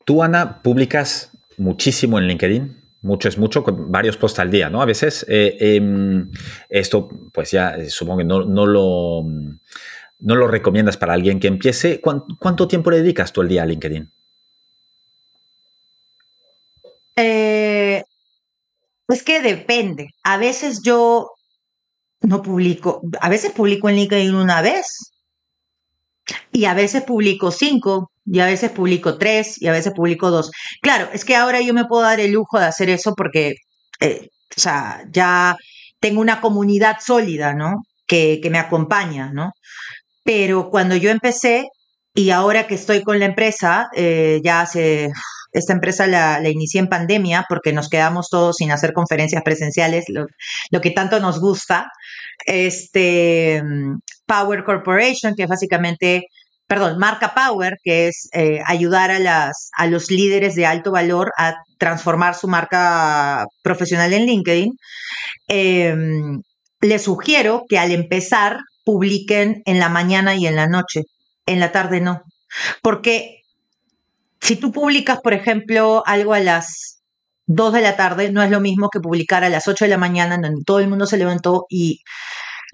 Tú, 0.04 0.22
Ana, 0.22 0.62
publicas 0.62 1.32
muchísimo 1.58 2.20
en 2.20 2.28
LinkedIn 2.28 2.83
mucho 3.04 3.28
es 3.28 3.38
mucho, 3.38 3.64
con 3.64 3.92
varios 3.92 4.18
posts 4.18 4.40
al 4.40 4.50
día, 4.50 4.70
¿no? 4.70 4.82
A 4.82 4.86
veces 4.86 5.26
eh, 5.28 5.58
em, 5.60 6.32
esto, 6.70 7.10
pues 7.34 7.52
ya 7.52 7.76
eh, 7.76 7.90
supongo 7.90 8.20
que 8.20 8.24
no, 8.24 8.46
no, 8.46 8.66
lo, 8.66 9.24
no 10.20 10.36
lo 10.36 10.48
recomiendas 10.48 10.96
para 10.96 11.14
alguien 11.14 11.40
que 11.40 11.48
empiece. 11.48 12.02
¿Cuánto, 12.02 12.68
tiempo 12.68 12.90
le 12.92 12.98
dedicas 12.98 13.34
tú 13.34 13.42
al 13.42 13.50
día 13.50 13.64
a 13.64 13.66
LinkedIn? 13.66 14.10
Eh, 17.18 18.04
es 19.10 19.24
que 19.24 19.42
depende. 19.42 20.08
A 20.24 20.38
veces 20.38 20.82
yo 20.82 21.32
no 22.22 22.42
publico, 22.42 23.02
a 23.20 23.30
veces 23.30 23.52
publico 23.52 23.90
en 23.90 23.98
LinkedIn 23.98 24.34
una 24.34 24.62
vez 24.62 25.12
y 26.54 26.66
a 26.66 26.74
veces 26.74 27.04
publico 27.04 27.52
cinco, 27.52 28.13
y 28.26 28.40
a 28.40 28.46
veces 28.46 28.72
publico 28.72 29.18
tres, 29.18 29.62
y 29.62 29.68
a 29.68 29.72
veces 29.72 29.94
publico 29.94 30.32
dos. 30.32 30.52
Claro, 30.82 31.10
es 31.14 31.26
que 31.26 31.36
ahora 31.36 31.62
yo 31.62 31.74
me 31.74 31.86
puedo 31.86 32.04
dar 32.04 32.20
el 32.20 32.32
lujo 32.32 32.60
de 32.60 32.66
hacer 32.66 32.90
eso 32.90 33.14
porque, 33.16 33.56
eh, 34.00 34.30
o 34.56 34.60
sea, 34.60 35.04
ya 35.12 35.56
tengo 36.00 36.22
una 36.22 36.42
comunidad 36.42 36.98
sólida, 37.02 37.54
¿no? 37.54 37.84
Que, 38.08 38.40
que 38.42 38.50
me 38.50 38.60
acompaña, 38.60 39.32
¿no? 39.34 39.54
Pero 40.24 40.70
cuando 40.70 40.96
yo 40.96 41.10
empecé, 41.12 41.68
y 42.16 42.30
ahora 42.30 42.68
que 42.68 42.76
estoy 42.76 43.04
con 43.04 43.20
la 43.20 43.26
empresa, 43.26 43.88
eh, 43.96 44.40
ya 44.44 44.62
hace, 44.62 45.10
esta 45.52 45.74
empresa 45.74 46.08
la, 46.08 46.40
la, 46.40 46.50
inicié 46.50 46.80
en 46.80 46.88
pandemia 46.88 47.46
porque 47.50 47.74
nos 47.74 47.90
quedamos 47.90 48.30
todos 48.30 48.58
sin 48.58 48.72
hacer 48.72 48.94
conferencias 48.94 49.44
presenciales, 49.44 50.06
lo, 50.10 50.28
lo 50.72 50.82
que 50.82 50.92
tanto 50.92 51.20
nos 51.20 51.40
gusta. 51.40 51.88
Este, 52.46 53.62
Power 54.26 54.64
Corporation, 54.64 55.36
que 55.36 55.46
básicamente, 55.46 56.28
perdón, 56.74 56.98
marca 56.98 57.36
Power, 57.36 57.78
que 57.84 58.08
es 58.08 58.30
eh, 58.34 58.60
ayudar 58.66 59.12
a, 59.12 59.20
las, 59.20 59.70
a 59.78 59.86
los 59.86 60.10
líderes 60.10 60.56
de 60.56 60.66
alto 60.66 60.92
valor 60.92 61.32
a 61.38 61.54
transformar 61.78 62.34
su 62.34 62.48
marca 62.48 63.46
profesional 63.62 64.12
en 64.12 64.26
LinkedIn. 64.26 64.72
Eh, 65.50 65.96
les 66.82 67.04
sugiero 67.04 67.66
que 67.70 67.78
al 67.78 67.92
empezar 67.92 68.58
publiquen 68.84 69.62
en 69.66 69.78
la 69.78 69.88
mañana 69.88 70.34
y 70.34 70.48
en 70.48 70.56
la 70.56 70.66
noche, 70.66 71.04
en 71.46 71.60
la 71.60 71.72
tarde 71.72 72.02
no, 72.02 72.24
porque 72.82 73.42
si 74.42 74.56
tú 74.56 74.72
publicas, 74.72 75.20
por 75.22 75.34
ejemplo, 75.34 76.02
algo 76.08 76.34
a 76.34 76.40
las 76.40 77.04
2 77.46 77.74
de 77.74 77.82
la 77.82 77.96
tarde, 77.96 78.32
no 78.32 78.42
es 78.42 78.50
lo 78.50 78.62
mismo 78.62 78.90
que 78.90 79.00
publicar 79.00 79.44
a 79.44 79.50
las 79.50 79.68
8 79.68 79.86
de 79.86 79.90
la 79.90 79.98
mañana, 80.00 80.40
donde 80.40 80.64
todo 80.66 80.80
el 80.80 80.88
mundo 80.88 81.06
se 81.06 81.18
levantó 81.18 81.68
y 81.70 82.00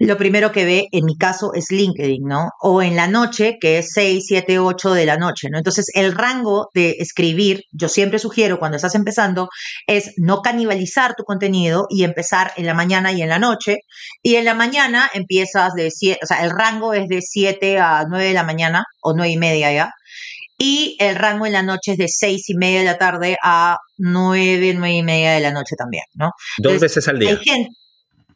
lo 0.06 0.16
primero 0.16 0.50
que 0.50 0.64
ve, 0.64 0.88
en 0.92 1.04
mi 1.04 1.16
caso, 1.16 1.52
es 1.54 1.70
LinkedIn, 1.70 2.24
¿no? 2.24 2.48
O 2.60 2.80
en 2.80 2.96
la 2.96 3.06
noche, 3.06 3.58
que 3.60 3.78
es 3.78 3.90
6, 3.92 4.24
7, 4.26 4.58
8 4.58 4.94
de 4.94 5.04
la 5.04 5.18
noche, 5.18 5.48
¿no? 5.50 5.58
Entonces, 5.58 5.90
el 5.94 6.12
rango 6.12 6.68
de 6.74 6.96
escribir, 6.98 7.64
yo 7.70 7.88
siempre 7.88 8.18
sugiero 8.18 8.58
cuando 8.58 8.76
estás 8.76 8.94
empezando, 8.94 9.50
es 9.86 10.14
no 10.16 10.40
canibalizar 10.40 11.14
tu 11.16 11.24
contenido 11.24 11.86
y 11.90 12.04
empezar 12.04 12.52
en 12.56 12.64
la 12.64 12.72
mañana 12.72 13.12
y 13.12 13.20
en 13.20 13.28
la 13.28 13.38
noche. 13.38 13.80
Y 14.22 14.36
en 14.36 14.46
la 14.46 14.54
mañana 14.54 15.10
empiezas 15.12 15.74
de 15.74 15.90
7, 15.90 16.20
o 16.22 16.26
sea, 16.26 16.44
el 16.44 16.50
rango 16.50 16.94
es 16.94 17.06
de 17.08 17.20
7 17.20 17.78
a 17.78 18.06
9 18.08 18.24
de 18.24 18.34
la 18.34 18.44
mañana 18.44 18.84
o 19.02 19.12
9 19.14 19.30
y 19.30 19.36
media 19.36 19.70
ya. 19.70 19.92
Y 20.56 20.96
el 20.98 21.16
rango 21.16 21.46
en 21.46 21.54
la 21.54 21.62
noche 21.62 21.92
es 21.92 21.98
de 21.98 22.08
6 22.08 22.50
y 22.50 22.54
media 22.54 22.80
de 22.80 22.84
la 22.84 22.98
tarde 22.98 23.36
a 23.42 23.78
9, 23.98 24.74
9 24.74 24.94
y 24.94 25.02
media 25.02 25.32
de 25.32 25.40
la 25.40 25.52
noche 25.52 25.74
también, 25.76 26.04
¿no? 26.14 26.32
Dos 26.58 26.80
veces 26.80 27.08
al 27.08 27.18
día. 27.18 27.30
Hay 27.30 27.36
gente, 27.36 27.70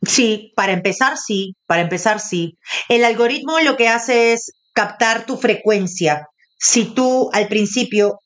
Sí, 0.07 0.53
para 0.57 0.73
empezar, 0.73 1.17
sí, 1.17 1.55
para 1.67 1.83
empezar, 1.83 2.21
sí. 2.21 2.59
El 2.89 3.05
algoritmo 3.05 3.61
lo 3.61 3.77
que 3.77 3.89
hace 3.89 4.33
es 4.33 4.53
captar 4.73 5.27
tu 5.27 5.37
frecuencia. 5.37 6.27
Si 6.59 6.85
tú 6.95 7.31
al 7.33 7.49
principio 7.49 8.19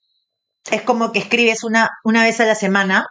es 0.70 0.82
como 0.82 1.12
que 1.12 1.18
escribes 1.18 1.64
una, 1.64 1.88
una 2.04 2.24
vez 2.24 2.40
a 2.40 2.46
la 2.46 2.54
semana, 2.54 3.06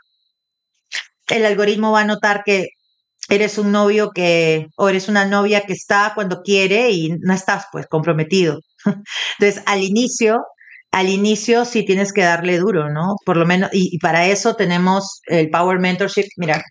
el 1.28 1.46
algoritmo 1.46 1.92
va 1.92 2.02
a 2.02 2.06
notar 2.06 2.44
que 2.46 2.68
eres 3.30 3.58
un 3.58 3.72
novio 3.72 4.12
que, 4.14 4.68
o 4.78 4.90
eres 4.90 5.10
una 5.10 5.26
novia 5.26 5.62
que 5.62 5.74
está 5.74 6.14
cuando 6.16 6.42
quiere 6.42 6.92
y 6.92 7.10
no 7.20 7.34
estás 7.34 7.66
pues 7.72 7.88
comprometido. 7.88 8.60
Entonces, 9.40 9.64
al 9.66 9.84
inicio, 9.84 10.38
al 10.92 11.10
inicio 11.10 11.66
sí 11.66 11.84
tienes 11.86 12.14
que 12.14 12.22
darle 12.22 12.58
duro, 12.58 12.90
¿no? 12.90 13.16
Por 13.26 13.38
lo 13.38 13.46
menos, 13.46 13.70
y, 13.74 13.98
para 14.00 14.28
eso 14.28 14.56
tenemos 14.56 15.22
el 15.26 15.50
Power 15.50 15.80
Mentorship, 15.80 16.28
mira. 16.38 16.64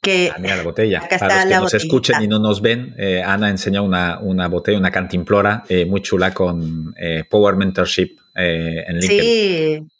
Que 0.00 0.32
ah, 0.34 0.38
mira 0.38 0.56
la 0.56 0.62
botella. 0.62 1.08
Para 1.18 1.44
los 1.44 1.54
que 1.54 1.60
nos 1.60 1.74
escuchen 1.74 2.22
y 2.22 2.26
no 2.26 2.38
nos 2.38 2.60
ven, 2.60 2.94
eh, 2.98 3.22
Ana 3.22 3.50
enseña 3.50 3.82
una, 3.82 4.18
una, 4.18 4.48
botella, 4.48 4.78
una 4.78 4.90
cantimplora 4.90 5.62
eh, 5.68 5.86
muy 5.86 6.02
chula 6.02 6.34
con 6.34 6.94
eh, 6.98 7.24
Power 7.28 7.54
Mentorship 7.54 8.18
en 8.34 8.98
LinkedIn. 8.98 9.20
Sí, 9.20 9.91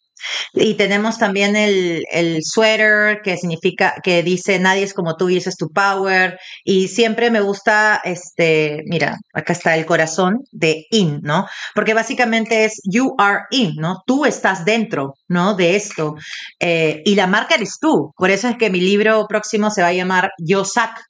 y 0.55 0.75
tenemos 0.75 1.18
también 1.18 1.57
el, 1.57 2.05
el 2.11 2.43
sweater 2.43 3.20
que 3.23 3.37
significa, 3.37 3.95
que 4.03 4.23
dice 4.23 4.59
nadie 4.59 4.83
es 4.83 4.95
como 4.95 5.16
tú 5.16 5.29
y 5.29 5.39
ese 5.39 5.51
es 5.51 5.57
tu 5.57 5.68
power. 5.70 6.39
Y 6.64 6.89
siempre 6.89 7.31
me 7.31 7.41
gusta, 7.41 8.01
este, 8.05 8.83
mira, 8.87 9.16
acá 9.33 9.53
está 9.53 9.75
el 9.77 9.87
corazón 9.87 10.45
de 10.51 10.87
in, 10.91 11.20
¿no? 11.23 11.47
Porque 11.75 11.95
básicamente 11.95 12.64
es 12.64 12.81
you 12.85 13.14
are 13.18 13.45
in, 13.51 13.75
¿no? 13.77 14.03
Tú 14.07 14.25
estás 14.27 14.64
dentro, 14.64 15.14
¿no? 15.29 15.55
De 15.55 15.77
esto. 15.77 16.14
Eh, 16.61 17.03
y 17.05 17.14
la 17.14 17.27
marca 17.27 17.55
eres 17.55 17.79
tú. 17.81 18.12
Por 18.16 18.31
eso 18.31 18.49
es 18.49 18.57
que 18.57 18.70
mi 18.70 18.81
libro 18.81 19.27
próximo 19.29 19.70
se 19.70 19.83
va 19.83 19.89
a 19.89 19.93
llamar 19.93 20.31
Yo 20.39 20.64
Sac. 20.64 21.01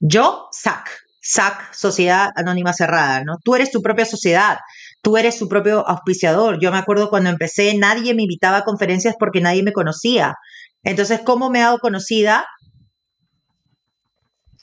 Yo 0.00 0.48
Sac. 0.52 0.88
SAC, 1.20 1.74
Sociedad 1.74 2.30
Anónima 2.36 2.72
Cerrada, 2.72 3.22
¿no? 3.22 3.36
Tú 3.44 3.54
eres 3.54 3.70
tu 3.70 3.82
propia 3.82 4.06
sociedad 4.06 4.58
tú 5.02 5.16
eres 5.16 5.38
su 5.38 5.48
propio 5.48 5.86
auspiciador. 5.86 6.58
Yo 6.60 6.70
me 6.70 6.78
acuerdo 6.78 7.10
cuando 7.10 7.30
empecé, 7.30 7.74
nadie 7.76 8.14
me 8.14 8.22
invitaba 8.22 8.58
a 8.58 8.64
conferencias 8.64 9.14
porque 9.18 9.40
nadie 9.40 9.62
me 9.62 9.72
conocía. 9.72 10.34
Entonces, 10.82 11.20
¿cómo 11.24 11.50
me 11.50 11.62
hago 11.62 11.78
conocida? 11.78 12.46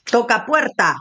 Toca 0.04 0.46
puerta, 0.46 0.94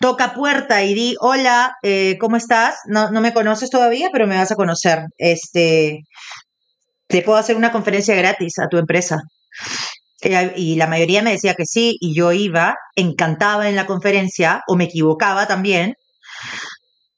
toca 0.00 0.34
puerta 0.34 0.82
y 0.84 0.94
di, 0.94 1.16
hola, 1.20 1.74
eh, 1.82 2.16
¿cómo 2.20 2.36
estás? 2.36 2.76
No, 2.86 3.10
no 3.10 3.20
me 3.20 3.32
conoces 3.32 3.70
todavía, 3.70 4.10
pero 4.12 4.26
me 4.26 4.36
vas 4.36 4.52
a 4.52 4.56
conocer. 4.56 5.00
Este, 5.18 6.00
te 7.06 7.22
puedo 7.22 7.38
hacer 7.38 7.56
una 7.56 7.72
conferencia 7.72 8.14
gratis 8.14 8.58
a 8.58 8.68
tu 8.68 8.78
empresa. 8.78 9.18
Y 10.56 10.76
la 10.76 10.86
mayoría 10.86 11.22
me 11.22 11.32
decía 11.32 11.54
que 11.54 11.64
sí, 11.64 11.96
y 12.00 12.14
yo 12.14 12.32
iba, 12.32 12.76
encantaba 12.94 13.70
en 13.70 13.76
la 13.76 13.86
conferencia, 13.86 14.62
o 14.68 14.76
me 14.76 14.84
equivocaba 14.84 15.46
también, 15.46 15.94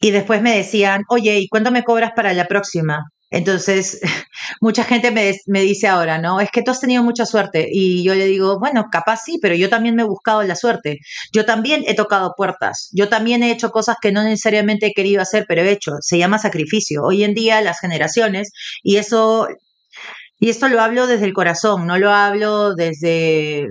y 0.03 0.11
después 0.11 0.43
me 0.43 0.57
decían, 0.57 1.05
oye, 1.09 1.39
¿y 1.39 1.49
cuánto 1.49 1.71
me 1.71 1.85
cobras 1.85 2.13
para 2.17 2.35
la 2.35 2.47
próxima? 2.49 3.05
Entonces, 3.31 4.01
mucha 4.61 4.85
gente 4.85 5.13
me, 5.13 5.33
me, 5.47 5.63
dice 5.63 5.87
ahora, 5.87 6.19
¿no? 6.19 6.41
Es 6.41 6.51
que 6.51 6.63
tú 6.63 6.73
has 6.73 6.81
tenido 6.81 7.05
mucha 7.05 7.25
suerte. 7.25 7.69
Y 7.71 8.03
yo 8.05 8.15
le 8.17 8.27
digo, 8.27 8.59
bueno, 8.59 8.87
capaz 8.91 9.21
sí, 9.25 9.39
pero 9.41 9.55
yo 9.55 9.69
también 9.71 9.95
me 9.95 10.03
he 10.03 10.05
buscado 10.05 10.43
la 10.43 10.57
suerte. 10.57 10.99
Yo 11.33 11.45
también 11.45 11.85
he 11.87 11.95
tocado 11.95 12.35
puertas. 12.37 12.91
Yo 12.93 13.09
también 13.09 13.45
he 13.45 13.53
hecho 13.53 13.71
cosas 13.71 13.97
que 14.03 14.11
no 14.11 14.25
necesariamente 14.25 14.87
he 14.89 14.93
querido 14.93 15.23
hacer, 15.23 15.45
pero 15.49 15.63
he 15.63 15.71
hecho. 15.71 15.93
Se 16.01 16.19
llama 16.19 16.39
sacrificio. 16.39 17.03
Hoy 17.05 17.23
en 17.25 17.35
día 17.35 17.61
las 17.63 17.79
generaciones, 17.81 18.51
y 18.83 18.97
eso, 18.97 19.47
y 20.41 20.51
esto 20.51 20.69
lo 20.69 20.81
hablo 20.81 21.07
desde 21.07 21.27
el 21.27 21.33
corazón, 21.33 21.87
no 21.87 21.99
lo 21.99 22.11
hablo 22.13 22.75
desde, 22.75 23.69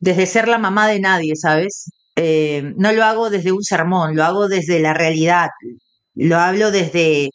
desde 0.00 0.26
ser 0.26 0.48
la 0.48 0.58
mamá 0.58 0.88
de 0.88 1.00
nadie, 1.00 1.34
¿sabes? 1.36 1.86
Eh, 2.22 2.74
no 2.76 2.92
lo 2.92 3.02
hago 3.02 3.30
desde 3.30 3.50
un 3.50 3.62
sermón, 3.62 4.14
lo 4.14 4.24
hago 4.24 4.46
desde 4.46 4.78
la 4.78 4.92
realidad, 4.92 5.48
lo 6.14 6.36
hablo 6.36 6.70
desde, 6.70 7.30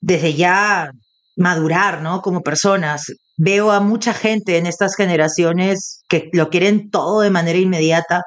desde 0.00 0.32
ya 0.32 0.90
madurar, 1.36 2.00
¿no? 2.00 2.22
Como 2.22 2.40
personas. 2.40 3.12
Veo 3.36 3.70
a 3.70 3.80
mucha 3.80 4.14
gente 4.14 4.56
en 4.56 4.64
estas 4.64 4.96
generaciones 4.96 6.04
que 6.08 6.30
lo 6.32 6.48
quieren 6.48 6.88
todo 6.88 7.20
de 7.20 7.28
manera 7.28 7.58
inmediata 7.58 8.22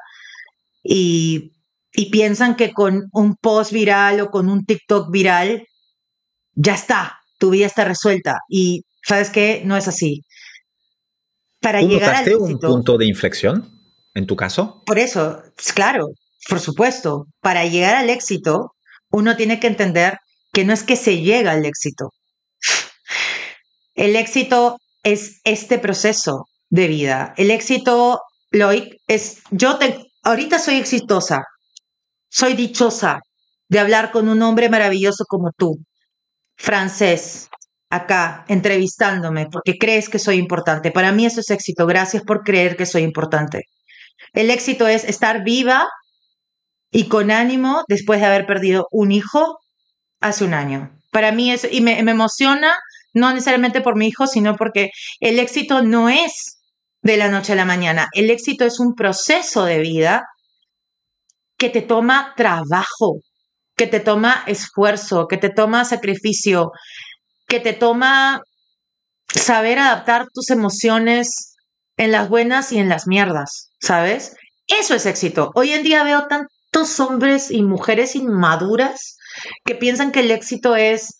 y, 0.84 1.50
y 1.92 2.10
piensan 2.10 2.54
que 2.54 2.72
con 2.72 3.08
un 3.12 3.34
post 3.34 3.72
viral 3.72 4.20
o 4.20 4.30
con 4.30 4.48
un 4.48 4.64
TikTok 4.64 5.10
viral 5.10 5.66
ya 6.54 6.74
está, 6.74 7.18
tu 7.40 7.50
vida 7.50 7.66
está 7.66 7.84
resuelta. 7.84 8.38
Y 8.48 8.84
sabes 9.04 9.30
qué, 9.30 9.62
no 9.64 9.76
es 9.76 9.88
así. 9.88 10.22
Para 11.60 11.82
llegar 11.82 12.14
al 12.14 12.36
un 12.36 12.56
punto 12.60 12.96
de 12.98 13.06
inflexión? 13.06 13.75
En 14.16 14.26
tu 14.26 14.34
caso? 14.34 14.82
Por 14.86 14.98
eso, 14.98 15.42
pues, 15.54 15.72
claro, 15.72 16.08
por 16.48 16.58
supuesto, 16.58 17.26
para 17.40 17.66
llegar 17.66 17.94
al 17.94 18.10
éxito, 18.10 18.72
uno 19.10 19.36
tiene 19.36 19.60
que 19.60 19.66
entender 19.66 20.18
que 20.52 20.64
no 20.64 20.72
es 20.72 20.82
que 20.82 20.96
se 20.96 21.20
llega 21.20 21.52
al 21.52 21.66
éxito. 21.66 22.10
El 23.94 24.16
éxito 24.16 24.78
es 25.02 25.40
este 25.44 25.78
proceso 25.78 26.46
de 26.70 26.88
vida. 26.88 27.34
El 27.36 27.50
éxito, 27.50 28.20
Loic, 28.50 28.96
es, 29.06 29.42
yo 29.50 29.78
te, 29.78 29.98
ahorita 30.22 30.58
soy 30.58 30.76
exitosa, 30.76 31.44
soy 32.30 32.54
dichosa 32.54 33.20
de 33.68 33.78
hablar 33.78 34.12
con 34.12 34.28
un 34.28 34.42
hombre 34.42 34.68
maravilloso 34.70 35.24
como 35.28 35.50
tú, 35.56 35.78
francés, 36.56 37.48
acá 37.90 38.44
entrevistándome 38.48 39.46
porque 39.50 39.76
crees 39.78 40.08
que 40.08 40.18
soy 40.18 40.36
importante. 40.36 40.90
Para 40.90 41.12
mí 41.12 41.26
eso 41.26 41.40
es 41.40 41.50
éxito. 41.50 41.86
Gracias 41.86 42.22
por 42.22 42.42
creer 42.42 42.76
que 42.76 42.86
soy 42.86 43.02
importante. 43.02 43.64
El 44.32 44.50
éxito 44.50 44.86
es 44.86 45.04
estar 45.04 45.44
viva 45.44 45.88
y 46.90 47.08
con 47.08 47.30
ánimo 47.30 47.84
después 47.88 48.20
de 48.20 48.26
haber 48.26 48.46
perdido 48.46 48.86
un 48.90 49.12
hijo 49.12 49.58
hace 50.20 50.44
un 50.44 50.54
año. 50.54 50.92
Para 51.10 51.32
mí 51.32 51.50
eso, 51.50 51.68
y 51.70 51.80
me, 51.80 51.98
emociona, 51.98 52.74
no 53.12 53.32
necesariamente 53.32 53.80
por 53.80 53.96
mi 53.96 54.08
hijo, 54.08 54.26
sino 54.26 54.56
porque 54.56 54.90
el 55.20 55.38
éxito 55.38 55.82
no 55.82 56.08
es 56.08 56.60
de 57.02 57.16
la 57.16 57.28
noche 57.28 57.52
a 57.52 57.56
la 57.56 57.64
mañana. 57.64 58.08
El 58.12 58.30
éxito 58.30 58.64
es 58.64 58.80
un 58.80 58.94
proceso 58.94 59.64
de 59.64 59.78
vida 59.78 60.24
que 61.56 61.70
te 61.70 61.82
toma 61.82 62.34
trabajo, 62.36 63.20
que 63.76 63.86
te 63.86 64.00
toma 64.00 64.42
esfuerzo, 64.46 65.26
que 65.26 65.38
te 65.38 65.50
toma 65.50 65.84
sacrificio, 65.84 66.72
que 67.46 67.60
te 67.60 67.72
toma 67.72 68.42
saber 69.28 69.78
adaptar 69.78 70.26
tus 70.32 70.50
emociones 70.50 71.55
en 71.96 72.12
las 72.12 72.28
buenas 72.28 72.72
y 72.72 72.78
en 72.78 72.88
las 72.88 73.06
mierdas, 73.06 73.70
¿sabes? 73.80 74.36
Eso 74.66 74.94
es 74.94 75.06
éxito. 75.06 75.52
Hoy 75.54 75.72
en 75.72 75.82
día 75.82 76.04
veo 76.04 76.26
tantos 76.26 77.00
hombres 77.00 77.50
y 77.50 77.62
mujeres 77.62 78.14
inmaduras 78.14 79.16
que 79.64 79.74
piensan 79.74 80.12
que 80.12 80.20
el 80.20 80.30
éxito 80.30 80.76
es 80.76 81.18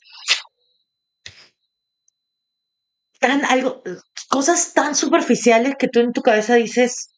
tan 3.20 3.44
algo, 3.44 3.82
cosas 4.28 4.74
tan 4.74 4.94
superficiales 4.94 5.74
que 5.78 5.88
tú 5.88 6.00
en 6.00 6.12
tu 6.12 6.22
cabeza 6.22 6.54
dices, 6.54 7.08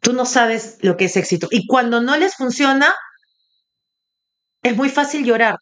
tú 0.00 0.12
no 0.12 0.26
sabes 0.26 0.78
lo 0.82 0.96
que 0.96 1.06
es 1.06 1.16
éxito. 1.16 1.48
Y 1.50 1.66
cuando 1.66 2.00
no 2.00 2.16
les 2.16 2.34
funciona, 2.34 2.94
es 4.62 4.76
muy 4.76 4.90
fácil 4.90 5.24
llorar. 5.24 5.56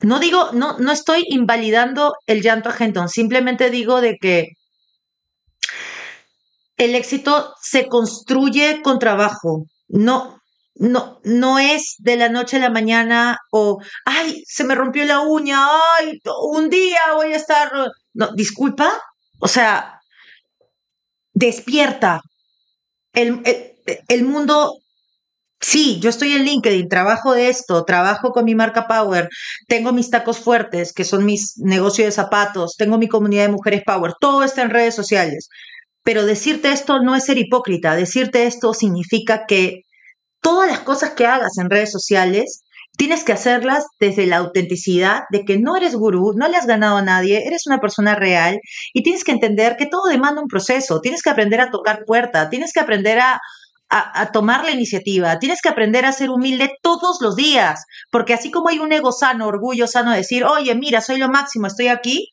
No 0.00 0.18
digo, 0.20 0.52
no, 0.52 0.78
no 0.78 0.92
estoy 0.92 1.24
invalidando 1.28 2.14
el 2.26 2.42
llanto 2.42 2.70
a 2.70 3.08
simplemente 3.08 3.70
digo 3.70 4.00
de 4.00 4.16
que 4.20 4.52
el 6.78 6.94
éxito 6.94 7.54
se 7.60 7.86
construye 7.88 8.80
con 8.82 8.98
trabajo, 8.98 9.66
no, 9.88 10.40
no, 10.76 11.20
no 11.24 11.58
es 11.58 11.96
de 11.98 12.16
la 12.16 12.28
noche 12.28 12.56
a 12.56 12.60
la 12.60 12.70
mañana 12.70 13.36
o, 13.50 13.80
ay, 14.04 14.42
se 14.46 14.64
me 14.64 14.76
rompió 14.76 15.04
la 15.04 15.20
uña, 15.20 15.58
ay, 15.98 16.20
un 16.52 16.70
día 16.70 17.00
voy 17.16 17.32
a 17.32 17.36
estar, 17.36 17.70
no, 18.14 18.32
disculpa, 18.34 18.92
o 19.40 19.48
sea, 19.48 20.00
despierta. 21.32 22.20
El, 23.12 23.42
el, 24.08 24.24
mundo 24.24 24.78
Sí, 25.60 25.98
yo 26.00 26.10
estoy 26.10 26.32
en 26.34 26.44
LinkedIn, 26.44 26.88
trabajo 26.88 27.32
de 27.32 27.48
esto, 27.48 27.84
trabajo 27.84 28.30
con 28.30 28.44
mi 28.44 28.54
marca 28.54 28.86
Power, 28.86 29.28
tengo 29.66 29.92
mis 29.92 30.08
tacos 30.08 30.38
fuertes, 30.38 30.92
que 30.92 31.02
son 31.04 31.24
mis 31.24 31.58
negocios 31.58 32.06
de 32.06 32.12
zapatos, 32.12 32.76
tengo 32.76 32.96
mi 32.96 33.08
comunidad 33.08 33.46
de 33.46 33.52
mujeres 33.52 33.82
Power, 33.84 34.12
todo 34.20 34.44
está 34.44 34.62
en 34.62 34.70
redes 34.70 34.94
sociales. 34.94 35.48
Pero 36.02 36.24
decirte 36.24 36.72
esto 36.72 37.00
no 37.00 37.14
es 37.14 37.24
ser 37.24 37.38
hipócrita, 37.38 37.94
decirte 37.94 38.46
esto 38.46 38.72
significa 38.74 39.44
que 39.46 39.82
todas 40.40 40.68
las 40.70 40.80
cosas 40.80 41.10
que 41.10 41.26
hagas 41.26 41.58
en 41.58 41.70
redes 41.70 41.92
sociales 41.92 42.62
tienes 42.96 43.22
que 43.22 43.32
hacerlas 43.32 43.86
desde 44.00 44.26
la 44.26 44.38
autenticidad 44.38 45.22
de 45.30 45.44
que 45.44 45.58
no 45.58 45.76
eres 45.76 45.94
gurú, 45.94 46.32
no 46.34 46.48
le 46.48 46.56
has 46.56 46.66
ganado 46.66 46.96
a 46.96 47.02
nadie, 47.02 47.46
eres 47.46 47.66
una 47.66 47.78
persona 47.78 48.14
real 48.14 48.58
y 48.92 49.02
tienes 49.02 49.22
que 49.22 49.32
entender 49.32 49.76
que 49.76 49.86
todo 49.86 50.08
demanda 50.10 50.42
un 50.42 50.48
proceso, 50.48 51.00
tienes 51.00 51.22
que 51.22 51.30
aprender 51.30 51.60
a 51.60 51.70
tocar 51.70 52.04
puerta, 52.06 52.50
tienes 52.50 52.72
que 52.72 52.80
aprender 52.80 53.20
a, 53.20 53.40
a, 53.88 54.32
tomar 54.32 54.64
la 54.64 54.72
iniciativa, 54.72 55.38
tienes 55.38 55.62
que 55.62 55.68
aprender 55.68 56.04
a 56.04 56.12
ser 56.12 56.30
humilde 56.30 56.72
todos 56.82 57.18
los 57.20 57.36
días, 57.36 57.84
porque 58.10 58.34
así 58.34 58.50
como 58.50 58.68
hay 58.68 58.80
un 58.80 58.92
ego 58.92 59.12
sano, 59.12 59.46
orgullo 59.46 59.86
sano, 59.86 60.12
decir, 60.12 60.44
oye, 60.44 60.74
mira, 60.74 61.00
soy 61.00 61.18
lo 61.18 61.28
máximo, 61.28 61.68
estoy 61.68 61.88
aquí, 61.88 62.30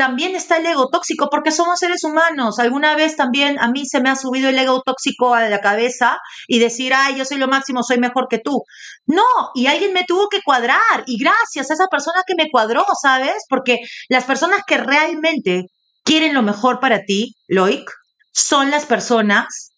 también 0.00 0.34
está 0.34 0.56
el 0.56 0.64
ego 0.64 0.88
tóxico 0.88 1.28
porque 1.30 1.52
somos 1.52 1.78
seres 1.78 2.04
humanos. 2.04 2.58
Alguna 2.58 2.96
vez 2.96 3.16
también 3.16 3.58
a 3.58 3.70
mí 3.70 3.84
se 3.84 4.00
me 4.00 4.08
ha 4.08 4.16
subido 4.16 4.48
el 4.48 4.58
ego 4.58 4.80
tóxico 4.80 5.34
a 5.34 5.46
la 5.50 5.60
cabeza 5.60 6.16
y 6.48 6.58
decir, 6.58 6.94
ay, 6.94 7.16
yo 7.18 7.26
soy 7.26 7.36
lo 7.36 7.48
máximo, 7.48 7.82
soy 7.82 7.98
mejor 7.98 8.26
que 8.30 8.38
tú. 8.38 8.62
No, 9.04 9.22
y 9.54 9.66
alguien 9.66 9.92
me 9.92 10.04
tuvo 10.04 10.30
que 10.30 10.40
cuadrar 10.42 11.04
y 11.04 11.22
gracias 11.22 11.70
a 11.70 11.74
esa 11.74 11.86
persona 11.88 12.22
que 12.26 12.34
me 12.34 12.48
cuadró, 12.50 12.82
¿sabes? 13.02 13.44
Porque 13.50 13.80
las 14.08 14.24
personas 14.24 14.60
que 14.66 14.78
realmente 14.78 15.66
quieren 16.02 16.32
lo 16.32 16.40
mejor 16.40 16.80
para 16.80 17.02
ti, 17.02 17.34
Loic, 17.46 17.84
son 18.32 18.70
las 18.70 18.86
personas 18.86 19.74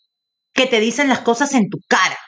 que 0.54 0.68
te 0.68 0.78
dicen 0.78 1.08
las 1.08 1.22
cosas 1.22 1.52
en 1.52 1.68
tu 1.68 1.78
cara. 1.88 2.18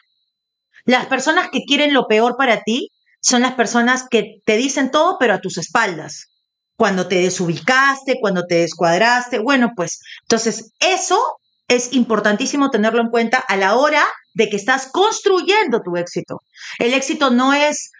Las 0.85 1.07
personas 1.07 1.49
que 1.53 1.61
quieren 1.65 1.95
lo 1.95 2.09
peor 2.09 2.35
para 2.37 2.61
ti 2.63 2.89
son 3.21 3.43
las 3.43 3.53
personas 3.53 4.07
que 4.11 4.41
te 4.45 4.57
dicen 4.57 4.91
todo, 4.91 5.17
pero 5.21 5.35
a 5.35 5.41
tus 5.41 5.59
espaldas. 5.59 6.34
Cuando 6.77 7.07
te 7.07 7.17
desubicaste, 7.17 8.19
cuando 8.21 8.45
te 8.47 8.57
descuadraste. 8.57 9.39
Bueno, 9.39 9.73
pues 9.77 10.01
entonces 10.23 10.73
eso 10.81 11.39
es 11.69 11.93
importantísimo 11.93 12.71
tenerlo 12.71 13.01
en 13.01 13.09
cuenta 13.09 13.39
a 13.39 13.57
la 13.57 13.77
hora 13.77 14.05
de 14.35 14.49
que 14.49 14.57
estás 14.57 14.89
construyendo 14.93 15.81
tu 15.83 15.97
éxito. 15.97 16.41
El 16.79 16.95
éxito 16.95 17.31
no 17.31 17.53
es 17.53 17.91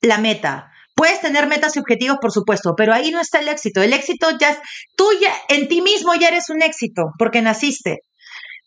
la 0.00 0.18
meta. 0.18 0.72
Puedes 0.94 1.20
tener 1.20 1.46
metas 1.46 1.76
y 1.76 1.78
objetivos, 1.78 2.18
por 2.20 2.32
supuesto, 2.32 2.74
pero 2.76 2.92
ahí 2.92 3.10
no 3.10 3.20
está 3.20 3.38
el 3.38 3.48
éxito. 3.48 3.82
El 3.82 3.92
éxito 3.92 4.28
ya 4.38 4.50
es, 4.50 4.58
tú 4.96 5.08
ya, 5.20 5.32
en 5.48 5.68
ti 5.68 5.80
mismo 5.80 6.14
ya 6.14 6.28
eres 6.28 6.50
un 6.50 6.62
éxito 6.62 7.12
porque 7.18 7.40
naciste. 7.40 8.00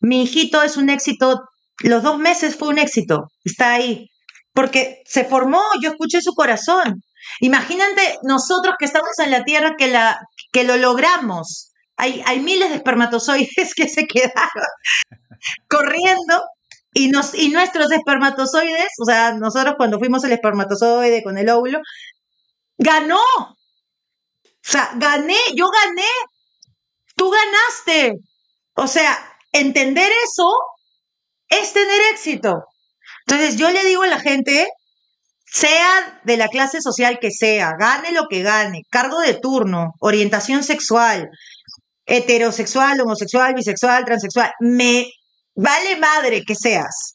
Mi 0.02 0.24
hijito 0.24 0.64
es 0.64 0.78
un 0.78 0.90
éxito, 0.90 1.42
los 1.84 2.04
dos 2.04 2.18
meses 2.18 2.56
fue 2.56 2.70
un 2.70 2.80
éxito, 2.80 3.28
está 3.44 3.74
ahí, 3.74 4.10
porque 4.54 5.02
se 5.06 5.26
formó, 5.26 5.62
yo 5.82 5.92
escuché 5.92 6.22
su 6.22 6.34
corazón. 6.34 7.02
Imagínate 7.40 8.20
nosotros 8.24 8.76
que 8.80 8.86
estamos 8.86 9.18
en 9.20 9.32
la 9.32 9.44
Tierra 9.44 9.76
que, 9.78 9.88
la, 9.88 10.20
que 10.52 10.64
lo 10.64 10.78
logramos. 10.78 11.72
Hay, 11.98 12.22
hay 12.26 12.40
miles 12.40 12.70
de 12.70 12.76
espermatozoides 12.76 13.74
que 13.76 13.88
se 13.88 14.06
quedaron 14.08 14.68
corriendo 15.70 16.44
y, 16.94 17.10
nos, 17.10 17.36
y 17.36 17.50
nuestros 17.50 17.92
espermatozoides, 17.92 18.94
o 19.02 19.06
sea, 19.06 19.34
nosotros 19.34 19.76
cuando 19.78 20.00
fuimos 20.00 20.24
el 20.24 20.32
espermatozoide 20.32 21.24
con 21.24 21.38
el 21.38 21.50
óvulo, 21.50 21.80
ganó. 22.78 23.20
O 23.20 24.68
sea, 24.68 24.92
gané, 24.96 25.38
yo 25.56 25.68
gané, 25.70 26.08
tú 27.16 27.30
ganaste. 27.30 28.14
O 28.76 28.88
sea, 28.88 29.18
entender 29.52 30.10
eso 30.24 30.50
es 31.50 31.74
tener 31.74 32.02
éxito. 32.14 32.64
Entonces 33.28 33.58
yo 33.58 33.70
le 33.72 33.84
digo 33.84 34.04
a 34.04 34.08
la 34.08 34.20
gente, 34.20 34.68
sea 35.56 36.20
de 36.26 36.36
la 36.36 36.50
clase 36.50 36.82
social 36.82 37.18
que 37.22 37.32
sea, 37.32 37.76
gane 37.80 38.12
lo 38.12 38.28
que 38.30 38.42
gane, 38.42 38.82
cargo 38.90 39.22
de 39.22 39.36
turno, 39.36 39.94
orientación 40.02 40.66
sexual, 40.66 41.30
heterosexual, 42.06 43.00
homosexual, 43.00 43.54
bisexual, 43.54 44.04
transexual, 44.04 44.52
me 44.60 45.06
vale 45.56 45.96
madre 45.96 46.44
que 46.46 46.56
seas. 46.56 47.14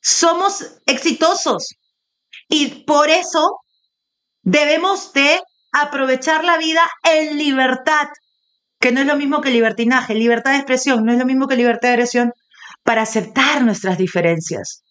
Somos 0.00 0.76
exitosos 0.86 1.74
y 2.48 2.84
por 2.84 3.10
eso 3.10 3.58
debemos 4.42 5.12
de 5.12 5.40
aprovechar 5.72 6.44
la 6.44 6.58
vida 6.58 6.88
en 7.02 7.36
libertad, 7.36 8.06
que 8.78 8.92
no 8.92 9.00
es 9.00 9.06
lo 9.06 9.16
mismo 9.16 9.40
que 9.40 9.50
libertinaje, 9.50 10.14
libertad 10.14 10.52
de 10.52 10.58
expresión, 10.58 11.04
no 11.04 11.12
es 11.12 11.18
lo 11.18 11.26
mismo 11.26 11.48
que 11.48 11.56
libertad 11.56 11.88
de 11.88 11.94
agresión, 11.94 12.32
para 12.84 13.02
aceptar 13.02 13.64
nuestras 13.64 13.98
diferencias. 13.98 14.84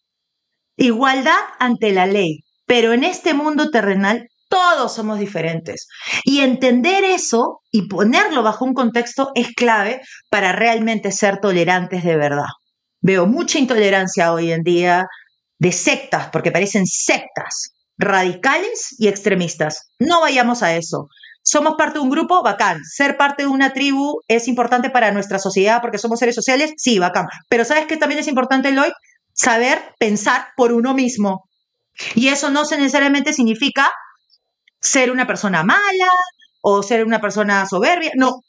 Igualdad 0.75 1.39
ante 1.57 1.93
la 1.93 2.05
ley, 2.05 2.43
pero 2.71 2.93
en 2.93 3.03
este 3.03 3.33
mundo 3.33 3.69
terrenal 3.69 4.29
todos 4.47 4.95
somos 4.95 5.19
diferentes. 5.19 5.87
Y 6.23 6.39
entender 6.39 7.03
eso 7.03 7.59
y 7.69 7.89
ponerlo 7.89 8.43
bajo 8.43 8.63
un 8.63 8.73
contexto 8.73 9.31
es 9.35 9.49
clave 9.53 9.99
para 10.29 10.53
realmente 10.53 11.11
ser 11.11 11.41
tolerantes 11.41 12.05
de 12.05 12.15
verdad. 12.15 12.47
Veo 13.01 13.27
mucha 13.27 13.59
intolerancia 13.59 14.31
hoy 14.31 14.53
en 14.53 14.63
día 14.63 15.05
de 15.59 15.73
sectas, 15.73 16.29
porque 16.31 16.53
parecen 16.53 16.85
sectas 16.85 17.73
radicales 17.97 18.95
y 18.97 19.09
extremistas. 19.09 19.89
No 19.99 20.21
vayamos 20.21 20.63
a 20.63 20.73
eso. 20.73 21.09
Somos 21.43 21.73
parte 21.77 21.99
de 21.99 22.05
un 22.05 22.09
grupo, 22.09 22.41
bacán. 22.41 22.79
Ser 22.85 23.17
parte 23.17 23.43
de 23.43 23.49
una 23.49 23.73
tribu 23.73 24.21
es 24.29 24.47
importante 24.47 24.89
para 24.89 25.11
nuestra 25.11 25.39
sociedad 25.39 25.81
porque 25.81 25.97
somos 25.97 26.19
seres 26.19 26.35
sociales, 26.35 26.71
sí, 26.77 26.99
bacán. 26.99 27.25
Pero 27.49 27.65
¿sabes 27.65 27.85
qué 27.85 27.97
también 27.97 28.21
es 28.21 28.29
importante, 28.29 28.71
Lloyd? 28.71 28.93
Saber 29.33 29.93
pensar 29.99 30.45
por 30.55 30.71
uno 30.71 30.93
mismo. 30.93 31.50
Y 32.15 32.29
eso 32.29 32.49
no 32.49 32.63
necesariamente 32.63 33.33
significa 33.33 33.89
ser 34.79 35.11
una 35.11 35.27
persona 35.27 35.63
mala 35.63 36.09
o 36.61 36.83
ser 36.83 37.05
una 37.05 37.19
persona 37.19 37.65
soberbia. 37.65 38.11
No, 38.15 38.41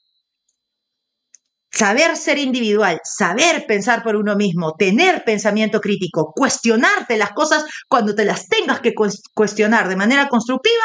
saber 1.73 2.17
ser 2.17 2.39
individual, 2.39 3.01
saber 3.03 3.65
pensar 3.67 4.03
por 4.03 4.17
uno 4.17 4.37
mismo, 4.37 4.75
tener 4.75 5.25
pensamiento 5.25 5.81
crítico, 5.81 6.33
cuestionarte 6.35 7.17
las 7.17 7.33
cosas 7.33 7.65
cuando 7.89 8.15
te 8.15 8.25
las 8.25 8.49
tengas 8.49 8.81
que 8.81 8.93
cuestionar 9.35 9.89
de 9.89 9.97
manera 9.97 10.29
constructiva, 10.29 10.85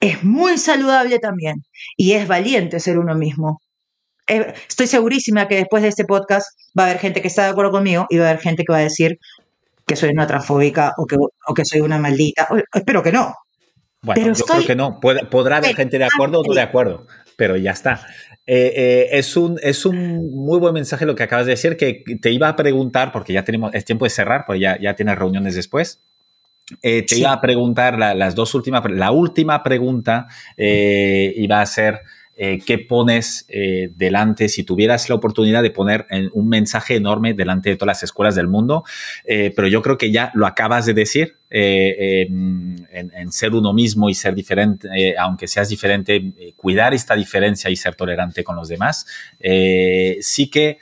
es 0.00 0.22
muy 0.22 0.58
saludable 0.58 1.18
también 1.18 1.56
y 1.96 2.12
es 2.12 2.28
valiente 2.28 2.80
ser 2.80 2.98
uno 2.98 3.14
mismo. 3.14 3.60
Eh, 4.26 4.54
estoy 4.68 4.86
segurísima 4.86 5.48
que 5.48 5.56
después 5.56 5.82
de 5.82 5.88
este 5.88 6.04
podcast 6.04 6.46
va 6.78 6.84
a 6.84 6.86
haber 6.86 6.98
gente 6.98 7.22
que 7.22 7.28
está 7.28 7.44
de 7.44 7.50
acuerdo 7.50 7.72
conmigo 7.72 8.06
y 8.10 8.18
va 8.18 8.26
a 8.26 8.30
haber 8.30 8.42
gente 8.42 8.64
que 8.64 8.72
va 8.72 8.78
a 8.78 8.82
decir 8.82 9.18
que 9.86 9.96
soy 9.96 10.10
una 10.10 10.26
transfóbica 10.26 10.94
o 10.96 11.06
que, 11.06 11.16
o 11.16 11.54
que 11.54 11.64
soy 11.64 11.80
una 11.80 11.98
maldita. 11.98 12.48
Espero 12.72 13.02
que 13.02 13.12
no. 13.12 13.34
Bueno, 14.02 14.32
yo 14.34 14.44
creo 14.44 14.66
que 14.66 14.76
no. 14.76 15.00
podrá 15.00 15.58
haber 15.58 15.74
gente 15.74 15.98
de 15.98 16.04
acuerdo 16.04 16.40
o 16.40 16.44
no 16.46 16.54
de 16.54 16.60
acuerdo, 16.60 17.06
pero 17.36 17.56
ya 17.56 17.70
está. 17.70 18.06
Eh, 18.46 18.72
eh, 18.76 19.08
es, 19.12 19.36
un, 19.36 19.58
es 19.62 19.86
un 19.86 20.30
muy 20.30 20.58
buen 20.58 20.74
mensaje 20.74 21.06
lo 21.06 21.14
que 21.14 21.22
acabas 21.22 21.46
de 21.46 21.52
decir, 21.52 21.78
que 21.78 22.04
te 22.20 22.30
iba 22.30 22.48
a 22.48 22.56
preguntar, 22.56 23.12
porque 23.12 23.32
ya 23.32 23.44
tenemos, 23.44 23.74
es 23.74 23.84
tiempo 23.86 24.04
de 24.04 24.10
cerrar, 24.10 24.44
porque 24.46 24.60
ya, 24.60 24.78
ya 24.78 24.94
tienes 24.94 25.18
reuniones 25.18 25.54
después. 25.54 26.02
Eh, 26.82 27.04
te 27.06 27.16
iba 27.16 27.32
a 27.32 27.40
preguntar 27.40 27.98
las 27.98 28.34
dos 28.34 28.54
últimas, 28.54 28.82
la 28.90 29.10
última 29.10 29.62
pregunta 29.62 30.28
iba 30.56 31.60
a 31.60 31.66
ser 31.66 32.00
eh, 32.36 32.58
qué 32.66 32.78
pones 32.78 33.44
eh, 33.48 33.90
delante, 33.94 34.48
si 34.48 34.64
tuvieras 34.64 35.08
la 35.08 35.14
oportunidad 35.14 35.62
de 35.62 35.70
poner 35.70 36.06
un 36.32 36.48
mensaje 36.48 36.96
enorme 36.96 37.32
delante 37.32 37.70
de 37.70 37.76
todas 37.76 37.96
las 37.98 38.02
escuelas 38.02 38.34
del 38.34 38.48
mundo, 38.48 38.82
eh, 39.24 39.52
pero 39.54 39.68
yo 39.68 39.82
creo 39.82 39.96
que 39.96 40.10
ya 40.10 40.32
lo 40.34 40.46
acabas 40.46 40.86
de 40.86 40.94
decir, 40.94 41.36
en, 41.56 42.88
en, 42.90 43.30
ser 43.30 43.54
uno 43.54 43.72
mismo 43.72 44.10
y 44.10 44.14
ser 44.14 44.34
diferente, 44.34 44.88
aunque 45.16 45.46
seas 45.46 45.68
diferente, 45.68 46.52
cuidar 46.56 46.94
esta 46.94 47.14
diferencia 47.14 47.70
y 47.70 47.76
ser 47.76 47.94
tolerante 47.94 48.42
con 48.42 48.56
los 48.56 48.66
demás. 48.66 49.06
sí 50.20 50.50
que 50.50 50.78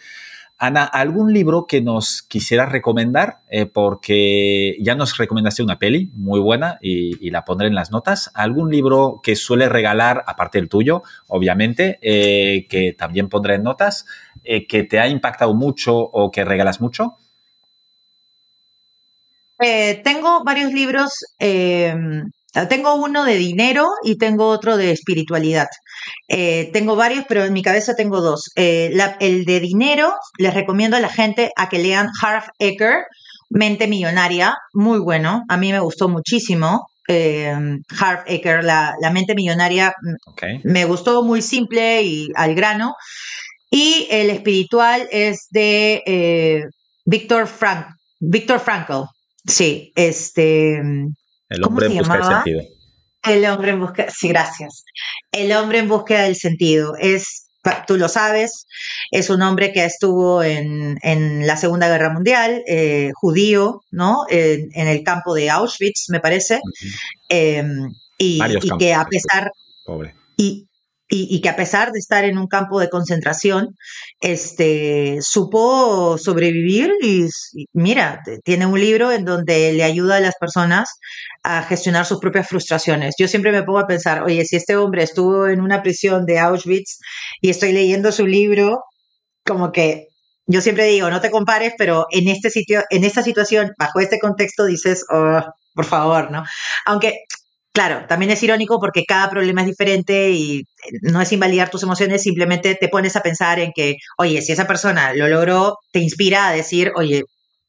Ana, 0.65 0.85
¿algún 0.85 1.33
libro 1.33 1.67
que 1.67 1.81
nos 1.81 2.23
quisieras 2.23 2.71
recomendar? 2.71 3.41
Eh, 3.51 3.67
porque 3.67 4.77
ya 4.79 4.95
nos 4.95 5.19
recomendaste 5.19 5.65
una 5.65 5.81
peli 5.81 6.13
muy 6.15 6.39
buena 6.39 6.79
y, 6.81 7.31
la 7.31 7.45
pondré 7.45 7.67
en 7.67 7.75
las 7.75 7.91
notas. 7.91 8.31
¿Algún 8.33 8.71
libro 8.71 9.19
que 9.25 9.35
suele 9.35 9.69
regalar, 9.69 10.23
aparte 10.25 10.59
del 10.59 10.69
tuyo, 10.69 11.03
obviamente, 11.27 11.99
eh, 12.01 12.69
que 12.69 12.93
también 12.93 13.29
pondré 13.29 13.57
en 13.57 13.65
notas, 13.65 14.07
eh, 14.45 14.69
que 14.69 14.85
te 14.85 15.01
ha 15.01 15.09
impactado 15.09 15.53
mucho 15.53 15.97
o 15.97 16.31
que 16.31 16.45
regalas 16.45 16.81
mucho? 16.81 17.17
tengo 20.05 20.45
varios 20.45 20.73
libros 20.73 21.25
tengo 22.69 22.95
uno 22.95 23.25
de 23.25 23.37
dinero 23.37 23.89
y 24.05 24.19
tengo 24.19 24.49
otro 24.49 24.77
de 24.77 24.93
espiritualidad. 24.93 25.69
Eh, 26.29 26.71
tengo 26.73 26.97
varios, 26.97 27.25
pero 27.29 27.45
en 27.45 27.53
mi 27.53 27.63
cabeza 27.63 27.95
tengo 27.95 28.21
dos. 28.21 28.51
Eh, 28.57 28.93
el 29.21 29.45
de 29.45 29.61
dinero, 29.61 30.13
les 30.39 30.53
recomiendo 30.53 30.97
a 30.97 31.01
la 31.01 31.09
gente 31.09 31.51
a 31.57 31.69
que 31.69 31.79
lean 31.79 32.09
Harv 32.21 32.45
Eker, 32.59 33.05
Mente 33.49 33.87
Millonaria, 33.87 34.57
muy 34.73 34.99
bueno. 34.99 35.45
A 35.49 35.57
mí 35.57 35.73
me 35.73 35.81
gustó 35.81 36.09
muchísimo. 36.09 36.89
Eh, 37.09 37.55
Harv 37.99 38.25
Eker, 38.27 38.63
la, 38.65 38.97
mente 39.13 39.35
millonaria, 39.35 39.95
me 40.63 40.85
gustó 40.85 41.25
muy 41.25 41.43
simple 41.43 42.03
y 42.03 42.29
al 42.35 42.55
grano. 42.55 42.95
Y 43.71 44.07
el 44.11 44.31
espiritual 44.31 45.09
es 45.11 45.47
de 45.51 46.03
eh, 46.07 46.65
Víctor 47.05 47.47
Frank, 47.47 47.87
Víctor 48.21 48.61
Frankl. 48.61 49.05
Sí, 49.47 49.93
este 49.97 50.81
el 51.53 51.65
hombre 51.65 51.87
en 51.87 51.99
busca 51.99 52.17
del 52.17 52.25
sentido. 52.25 52.63
El 53.23 53.45
hombre 53.47 53.71
en 53.71 53.81
busca, 53.81 54.11
sí, 54.11 54.29
gracias. 54.29 54.85
El 55.31 55.53
hombre 55.53 55.79
en 55.79 55.89
búsqueda 55.89 56.23
del 56.25 56.37
sentido. 56.37 56.97
Es, 56.99 57.47
tú 57.87 57.97
lo 57.97 58.09
sabes, 58.09 58.67
es 59.11 59.31
un 59.31 59.43
hombre 59.43 59.73
que 59.73 59.85
estuvo 59.85 60.43
en, 60.43 61.47
la 61.47 61.57
Segunda 61.57 61.89
Guerra 61.89 62.13
Mundial, 62.13 62.63
eh, 62.67 63.13
judío, 63.15 63.83
¿no? 63.91 64.25
En, 64.29 64.89
el 64.89 65.05
campo 65.05 65.35
de 65.35 65.51
Auschwitz, 65.51 66.07
me 66.09 66.21
parece. 66.21 66.61
Em, 67.29 67.93
y, 68.19 68.41
que 68.79 68.95
a 68.95 69.05
pesar. 69.05 69.53
Pobre. 69.85 70.15
Y, 70.37 70.67
y, 71.15 71.41
que 71.43 71.51
a 71.51 71.57
pesar 71.57 71.93
de 71.93 71.99
estar 71.99 72.25
en 72.25 72.39
un 72.39 72.47
campo 72.47 72.81
de 72.81 72.89
concentración, 72.89 73.77
este, 74.21 75.19
supo 75.21 76.17
sobrevivir 76.17 76.91
y, 77.03 77.29
mira, 77.75 78.23
tiene 78.45 78.65
un 78.65 78.81
libro 78.81 79.13
en 79.13 79.27
donde 79.27 79.75
le 79.75 79.85
ayuda 79.85 80.17
a 80.17 80.21
las 80.21 80.37
personas 80.41 80.89
a 81.43 81.63
gestionar 81.65 82.07
sus 82.07 82.19
propias 82.19 82.49
frustraciones. 82.49 83.15
Yo 83.19 83.29
siempre 83.29 83.53
me 83.53 83.63
pongo 83.63 83.81
a 83.81 83.87
pensar, 83.87 84.23
oye, 84.23 84.43
si 84.47 84.57
este 84.57 84.75
hombre 84.77 85.03
estuvo 85.03 85.49
en 85.49 85.61
una 85.61 85.83
prisión 85.83 86.25
de 86.25 86.39
Auschwitz 86.39 86.99
y 87.43 87.51
estoy 87.51 87.73
leyendo 87.73 88.11
su 88.11 88.27
libro, 88.27 88.83
como 89.45 89.71
que 89.71 90.09
yo 90.47 90.63
siempre 90.63 90.87
digo, 90.87 91.11
no 91.11 91.21
te 91.21 91.31
compares, 91.31 91.75
pero 91.77 92.07
en 92.11 92.29
este 92.29 92.49
sitio, 92.49 92.85
en 92.89 93.05
esta 93.05 93.23
situación, 93.23 93.73
bajo 93.79 94.01
este 94.01 94.19
contexto, 94.19 94.65
dices, 94.65 95.05
oh, 95.11 95.43
por 95.75 95.85
favor, 95.85 96.31
¿no? 96.31 96.43
Aunque 96.87 97.25
Claro, 97.75 98.05
también 98.07 98.31
es 98.31 98.43
irónico 98.43 98.79
porque 98.79 99.05
cada 99.07 99.31
problema 99.31 99.63
es 99.63 99.67
diferente 99.67 100.31
y 100.31 100.65
no 101.01 101.23
es 101.23 101.33
invalidar 101.33 101.71
tus 101.71 101.83
emociones, 101.83 102.23
simplemente 102.23 102.75
te 102.75 102.89
pones 102.89 103.17
a 103.17 103.23
pensar 103.23 103.59
en 103.61 103.73
que, 103.75 103.97
oye, 104.19 104.43
si 104.43 104.53
esa 104.53 104.67
persona 104.67 105.15
lo 105.15 105.27
logró, 105.27 105.79
te 105.91 106.01
inspira 106.01 106.49
a 106.49 106.53
decir, 106.53 106.93
oye, 106.97 107.23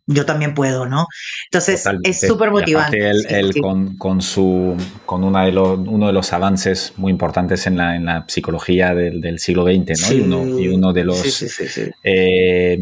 yo 0.06 0.26
también 0.26 0.54
puedo, 0.54 0.86
¿no? 0.86 1.08
Entonces 1.46 1.86
es 2.04 2.20
súper 2.20 2.52
motivante. 2.52 3.10
Él, 3.10 3.54
Con, 3.62 3.96
con, 3.98 4.22
su, 4.22 4.76
con 5.06 5.24
una 5.24 5.46
de 5.46 5.54
los, 5.54 5.80
uno 5.80 6.08
de 6.08 6.14
los 6.14 6.34
avances 6.34 6.94
muy 6.98 7.12
importantes 7.12 7.68
en 7.68 7.78
la, 7.78 7.96
en 7.96 8.06
la 8.06 8.26
psicología 8.28 8.94
del, 8.94 9.22
del 9.22 9.40
siglo 9.40 9.64
XX, 9.64 10.02
¿no? 10.02 10.14
y, 10.14 10.22
uno, 10.22 10.60
y, 10.60 10.68
uno, 10.68 10.92
de 10.92 11.06
los 11.06 11.44
eh, 12.04 12.78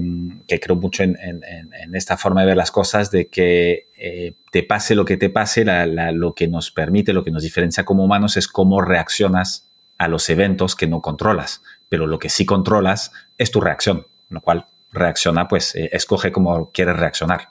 que 0.47 0.59
creo 0.59 0.75
mucho 0.75 1.03
en, 1.03 1.15
en, 1.21 1.43
en, 1.43 1.95
esta 1.95 2.17
forma 2.17 2.41
de 2.41 2.47
ver 2.47 2.57
las 2.57 2.71
cosas, 2.71 3.11
de 3.11 3.27
que 3.27 3.89
eh, 3.97 4.33
te 4.51 4.63
pase 4.63 4.95
lo 4.95 5.05
que 5.05 5.17
te 5.17 5.29
pase, 5.29 5.63
la, 5.63 5.85
la, 5.85 6.11
lo 6.11 6.33
que 6.33 6.47
nos 6.47 6.71
permite, 6.71 7.13
lo 7.13 7.23
que 7.23 7.31
nos 7.31 7.43
diferencia 7.43 7.85
como 7.85 8.03
humanos 8.03 8.35
es 8.37 8.47
cómo 8.47 8.81
reaccionas 8.81 9.69
a 9.99 10.07
los 10.07 10.27
eventos 10.31 10.75
que 10.75 10.87
no 10.87 11.01
controlas, 11.01 11.61
pero 11.87 12.07
lo 12.07 12.17
que 12.17 12.29
sí 12.29 12.45
controlas 12.45 13.11
es 13.37 13.51
tu 13.51 13.61
reacción, 13.61 14.07
lo 14.29 14.41
cual 14.41 14.65
reacciona, 14.91 15.47
pues 15.47 15.75
eh, 15.75 15.89
escoge 15.91 16.31
cómo 16.31 16.71
quieres 16.71 16.97
reaccionar. 16.97 17.49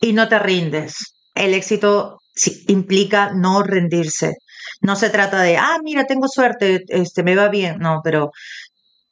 Y 0.00 0.12
no 0.12 0.28
te 0.28 0.38
rindes. 0.38 1.14
El 1.34 1.54
éxito 1.54 2.18
implica 2.68 3.32
no 3.34 3.62
rendirse. 3.62 4.36
No 4.80 4.96
se 4.96 5.10
trata 5.10 5.42
de, 5.42 5.56
ah, 5.56 5.76
mira, 5.82 6.04
tengo 6.04 6.28
suerte, 6.28 6.84
este, 6.88 7.22
me 7.22 7.34
va 7.34 7.48
bien. 7.48 7.78
No, 7.78 8.00
pero 8.04 8.30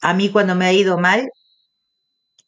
a 0.00 0.14
mí 0.14 0.30
cuando 0.30 0.54
me 0.54 0.66
ha 0.66 0.72
ido 0.72 0.98
mal, 0.98 1.28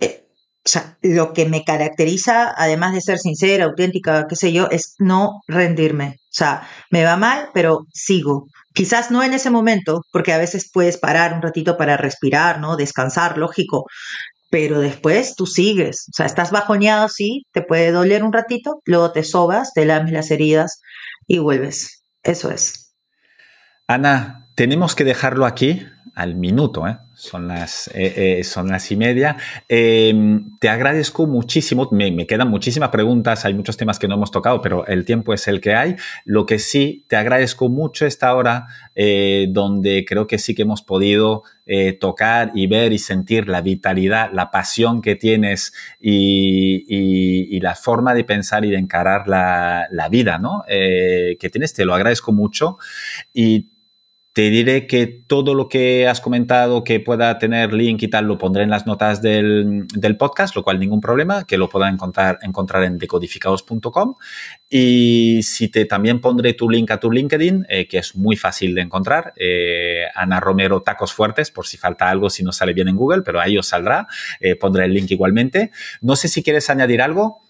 eh, 0.01 0.25
o 0.65 0.69
sea, 0.69 0.99
lo 1.03 1.33
que 1.33 1.47
me 1.47 1.65
caracteriza, 1.65 2.55
además 2.57 2.95
de 2.95 3.01
ser 3.01 3.19
sincera, 3.19 3.65
auténtica, 3.65 4.27
qué 4.29 4.37
sé 4.37 4.53
yo, 4.53 4.69
es 4.71 4.95
no 4.99 5.41
rendirme. 5.49 6.18
O 6.29 6.37
sea, 6.39 6.69
me 6.91 7.05
va 7.05 7.17
mal, 7.17 7.49
pero 7.55 7.87
sigo. 7.93 8.47
Quizás 8.75 9.11
no 9.11 9.23
en 9.23 9.33
ese 9.33 9.51
momento, 9.51 10.03
porque 10.13 10.33
a 10.33 10.39
veces 10.39 10.71
puedes 10.73 10.99
parar 10.99 11.33
un 11.33 11.43
ratito 11.43 11.77
para 11.79 11.97
respirar, 11.97 12.61
¿no? 12.61 12.77
Descansar, 12.77 13.39
lógico. 13.39 13.87
Pero 14.51 14.81
después 14.81 15.35
tú 15.35 15.47
sigues. 15.47 16.07
O 16.11 16.13
sea, 16.15 16.27
estás 16.27 16.51
bajoneado, 16.51 17.09
sí, 17.09 17.47
te 17.53 17.63
puede 17.63 17.93
doler 17.93 18.23
un 18.23 18.33
ratito, 18.33 18.81
luego 18.85 19.11
te 19.13 19.25
sobas, 19.25 19.73
te 19.73 19.85
lames 19.85 20.13
las 20.13 20.31
heridas 20.31 20.81
y 21.27 21.39
vuelves. 21.39 22.03
Eso 22.23 22.51
es. 22.51 22.95
Ana, 23.87 24.49
tenemos 24.55 24.95
que 24.95 25.05
dejarlo 25.05 25.47
aquí 25.47 25.87
al 26.15 26.35
minuto, 26.35 26.87
¿eh? 26.87 26.99
Son 27.19 27.49
las, 27.49 27.89
eh, 27.95 28.39
eh, 28.39 28.45
son 28.45 28.69
las 28.69 28.93
y 28.93 28.97
media. 28.97 29.37
Em, 29.69 30.57
te 30.61 30.69
agradezco 30.69 31.27
muchísimo. 31.27 31.89
Me, 31.91 32.29
quedan 32.29 32.47
muchísimas 32.49 32.91
preguntas. 32.91 33.45
Hay 33.45 33.55
muchos 33.55 33.77
temas 33.77 33.99
que 33.99 34.07
no 34.07 34.15
hemos 34.15 34.31
tocado, 34.31 34.63
pero 34.63 34.87
el 34.87 35.05
tiempo 35.05 35.35
es 35.35 35.49
el 35.49 35.61
que 35.61 35.75
hay. 35.75 35.97
Lo 36.25 36.47
que 36.47 36.61
sí, 36.61 37.05
te 37.09 37.17
agradezco 37.17 37.69
mucho 37.71 38.07
esta 38.07 38.33
hora 38.37 38.69
eh, 38.95 39.49
donde 39.51 40.05
creo 40.07 40.29
que 40.29 40.39
sí 40.39 40.55
que 40.55 40.63
hemos 40.63 40.83
podido 40.83 41.43
tocar 42.01 42.51
y 42.55 42.67
ver 42.67 42.95
y 42.95 42.99
sentir 42.99 43.47
la 43.47 43.61
vitalidad, 43.61 44.31
la 44.33 44.51
pasión 44.51 45.03
que 45.03 45.17
tienes 45.17 45.75
y, 46.01 46.87
y, 46.89 47.61
la 47.61 47.75
forma 47.75 48.15
de 48.15 48.25
pensar 48.25 48.65
y 48.65 48.71
de 48.71 48.79
encarar 48.79 49.29
la, 49.29 49.87
la 49.91 50.09
vida 50.09 50.39
¿no? 50.39 50.63
que 50.67 51.51
tienes. 51.53 51.75
Te 51.75 51.85
lo 51.85 51.95
agradezco 51.95 52.33
mucho. 52.33 52.79
Y 53.35 53.67
te 54.39 54.51
diré 54.51 54.87
que 54.87 55.09
todo 55.09 55.53
lo 55.53 55.69
que 55.69 56.07
has 56.07 56.21
comentado 56.21 56.85
que 56.85 57.01
pueda 57.01 57.41
tener 57.41 57.73
link 57.73 58.05
y 58.05 58.09
tal 58.09 58.27
lo 58.27 58.39
pondré 58.39 58.63
en 58.63 58.71
las 58.71 58.87
notas 58.87 59.21
del, 59.21 59.89
del 59.93 60.17
podcast, 60.17 60.55
lo 60.55 60.63
cual 60.63 60.79
ningún 60.79 61.01
problema, 61.01 61.45
que 61.45 61.59
lo 61.59 61.69
puedan 61.69 61.95
encontrar, 61.95 62.39
en 62.85 62.99
decodificados.com. 62.99 64.15
Y 64.71 65.43
si 65.43 65.67
te 65.71 65.87
también 65.87 66.21
pondré 66.21 66.55
tu 66.55 66.71
link 66.71 66.89
a 66.93 67.01
tu 67.01 67.11
LinkedIn, 67.11 67.67
eh, 67.69 67.89
que 67.89 67.99
es 67.99 68.15
muy 68.15 68.37
fácil 68.37 68.77
de 68.77 68.83
encontrar, 68.83 69.33
eh, 69.35 70.05
Ana 70.15 70.39
Romero 70.39 70.83
Tacos 70.83 71.13
Fuertes, 71.13 71.51
por 71.51 71.67
si 71.67 71.77
falta 71.77 72.09
algo, 72.09 72.31
si 72.31 72.45
no 72.45 72.53
sale 72.53 72.75
bien 72.75 72.87
en 72.87 72.95
Google, 72.95 73.23
pero 73.23 73.41
ahí 73.41 73.59
os 73.59 73.67
saldrá. 73.67 74.07
Eh, 74.39 74.55
pondré 74.55 74.85
el 74.85 74.95
link 74.95 75.11
igualmente. 75.11 75.73
No 76.01 76.15
sé 76.15 76.29
si 76.29 76.45
quieres 76.45 76.71
añadir 76.71 77.03
algo. 77.03 77.43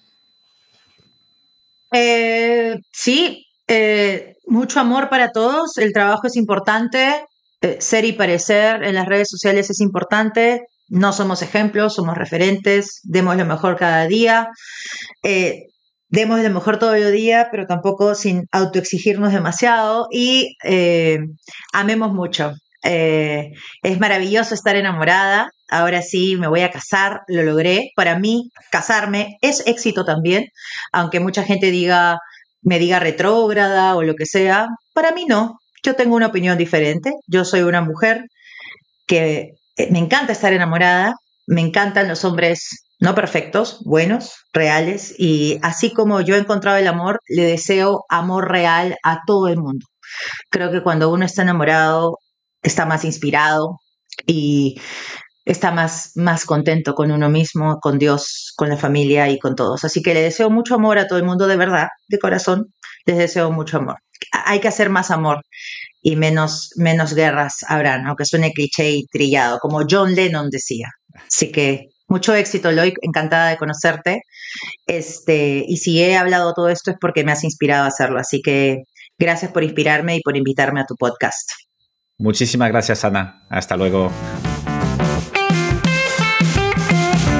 sí, 2.92 3.44
eh, 3.70 4.37
mucho 4.48 4.80
amor 4.80 5.08
para 5.08 5.30
todos, 5.32 5.76
el 5.78 5.92
trabajo 5.92 6.26
es 6.26 6.36
importante, 6.36 7.24
eh, 7.60 7.76
ser 7.80 8.04
y 8.04 8.12
parecer 8.12 8.82
en 8.82 8.94
las 8.94 9.06
redes 9.06 9.28
sociales 9.28 9.70
es 9.70 9.80
importante, 9.80 10.62
no 10.88 11.12
somos 11.12 11.42
ejemplos, 11.42 11.94
somos 11.94 12.16
referentes, 12.16 13.00
demos 13.04 13.36
lo 13.36 13.44
mejor 13.44 13.76
cada 13.76 14.06
día, 14.06 14.48
eh, 15.22 15.64
demos 16.08 16.40
lo 16.40 16.50
mejor 16.50 16.78
todo 16.78 16.94
el 16.94 17.12
día, 17.12 17.48
pero 17.50 17.66
tampoco 17.66 18.14
sin 18.14 18.46
autoexigirnos 18.52 19.32
demasiado 19.32 20.06
y 20.10 20.56
amemos 21.72 22.12
mucho. 22.12 22.52
es 22.82 24.00
maravilloso 24.00 24.54
estar 24.54 24.76
enamorada. 24.76 25.50
Ahora 25.68 26.00
sí, 26.00 26.36
me 26.36 26.48
voy 26.48 26.60
a 26.62 26.70
casar, 26.70 27.20
lo 27.26 27.42
logré. 27.42 27.90
Para 27.96 28.18
mí, 28.18 28.50
casarme 28.70 29.36
es 29.42 29.66
éxito 29.66 30.04
también, 30.04 30.46
aunque 30.92 31.20
mucha 31.20 31.42
gente 31.42 31.70
diga, 31.70 32.18
me 32.68 32.78
diga 32.78 33.00
retrógrada 33.00 33.96
o 33.96 34.02
lo 34.02 34.14
que 34.14 34.26
sea. 34.26 34.68
Para 34.94 35.12
mí 35.12 35.24
no. 35.26 35.58
Yo 35.82 35.96
tengo 35.96 36.16
una 36.16 36.26
opinión 36.26 36.58
diferente. 36.58 37.14
Yo 37.26 37.44
soy 37.44 37.62
una 37.62 37.80
mujer 37.80 38.24
que 39.06 39.54
eh, 39.76 39.88
me 39.90 39.98
encanta 39.98 40.32
estar 40.32 40.52
enamorada, 40.52 41.14
me 41.46 41.62
encantan 41.62 42.08
los 42.08 42.24
hombres 42.24 42.84
no 43.00 43.14
perfectos, 43.14 43.80
buenos, 43.84 44.34
reales, 44.52 45.14
y 45.18 45.60
así 45.62 45.92
como 45.92 46.20
yo 46.20 46.34
he 46.34 46.38
encontrado 46.38 46.78
el 46.78 46.88
amor, 46.88 47.20
le 47.28 47.44
deseo 47.44 48.04
amor 48.08 48.50
real 48.50 48.96
a 49.04 49.20
todo 49.24 49.46
el 49.46 49.56
mundo. 49.56 49.86
Creo 50.50 50.72
que 50.72 50.82
cuando 50.82 51.10
uno 51.12 51.24
está 51.24 51.42
enamorado, 51.42 52.18
está 52.62 52.86
más 52.86 53.04
inspirado 53.04 53.78
y 54.26 54.80
está 55.48 55.72
más, 55.72 56.12
más 56.14 56.44
contento 56.44 56.94
con 56.94 57.10
uno 57.10 57.30
mismo, 57.30 57.80
con 57.80 57.98
Dios, 57.98 58.52
con 58.54 58.68
la 58.68 58.76
familia 58.76 59.30
y 59.30 59.38
con 59.38 59.56
todos. 59.56 59.82
Así 59.82 60.02
que 60.02 60.12
le 60.12 60.20
deseo 60.20 60.50
mucho 60.50 60.74
amor 60.74 60.98
a 60.98 61.08
todo 61.08 61.18
el 61.18 61.24
mundo 61.24 61.46
de 61.46 61.56
verdad, 61.56 61.88
de 62.08 62.18
corazón, 62.18 62.66
les 63.06 63.16
deseo 63.16 63.50
mucho 63.50 63.78
amor. 63.78 63.96
Hay 64.44 64.60
que 64.60 64.68
hacer 64.68 64.90
más 64.90 65.10
amor 65.10 65.40
y 66.02 66.16
menos, 66.16 66.70
menos 66.76 67.14
guerras 67.14 67.64
habrán, 67.66 68.06
aunque 68.06 68.26
suene 68.26 68.52
cliché 68.52 68.90
y 68.90 69.06
trillado, 69.06 69.58
como 69.58 69.80
John 69.88 70.14
Lennon 70.14 70.50
decía. 70.50 70.88
Así 71.26 71.50
que 71.50 71.86
mucho 72.08 72.34
éxito, 72.34 72.70
Loic, 72.70 72.96
encantada 73.00 73.48
de 73.48 73.56
conocerte. 73.56 74.20
Este, 74.86 75.64
y 75.66 75.78
si 75.78 76.02
he 76.02 76.16
hablado 76.16 76.52
todo 76.52 76.68
esto 76.68 76.90
es 76.90 76.98
porque 77.00 77.24
me 77.24 77.32
has 77.32 77.42
inspirado 77.42 77.84
a 77.84 77.88
hacerlo. 77.88 78.20
Así 78.20 78.42
que 78.42 78.82
gracias 79.18 79.50
por 79.50 79.64
inspirarme 79.64 80.16
y 80.16 80.20
por 80.20 80.36
invitarme 80.36 80.80
a 80.80 80.84
tu 80.84 80.94
podcast. 80.94 81.50
Muchísimas 82.18 82.68
gracias, 82.68 83.02
Ana. 83.04 83.46
Hasta 83.48 83.76
luego. 83.76 84.10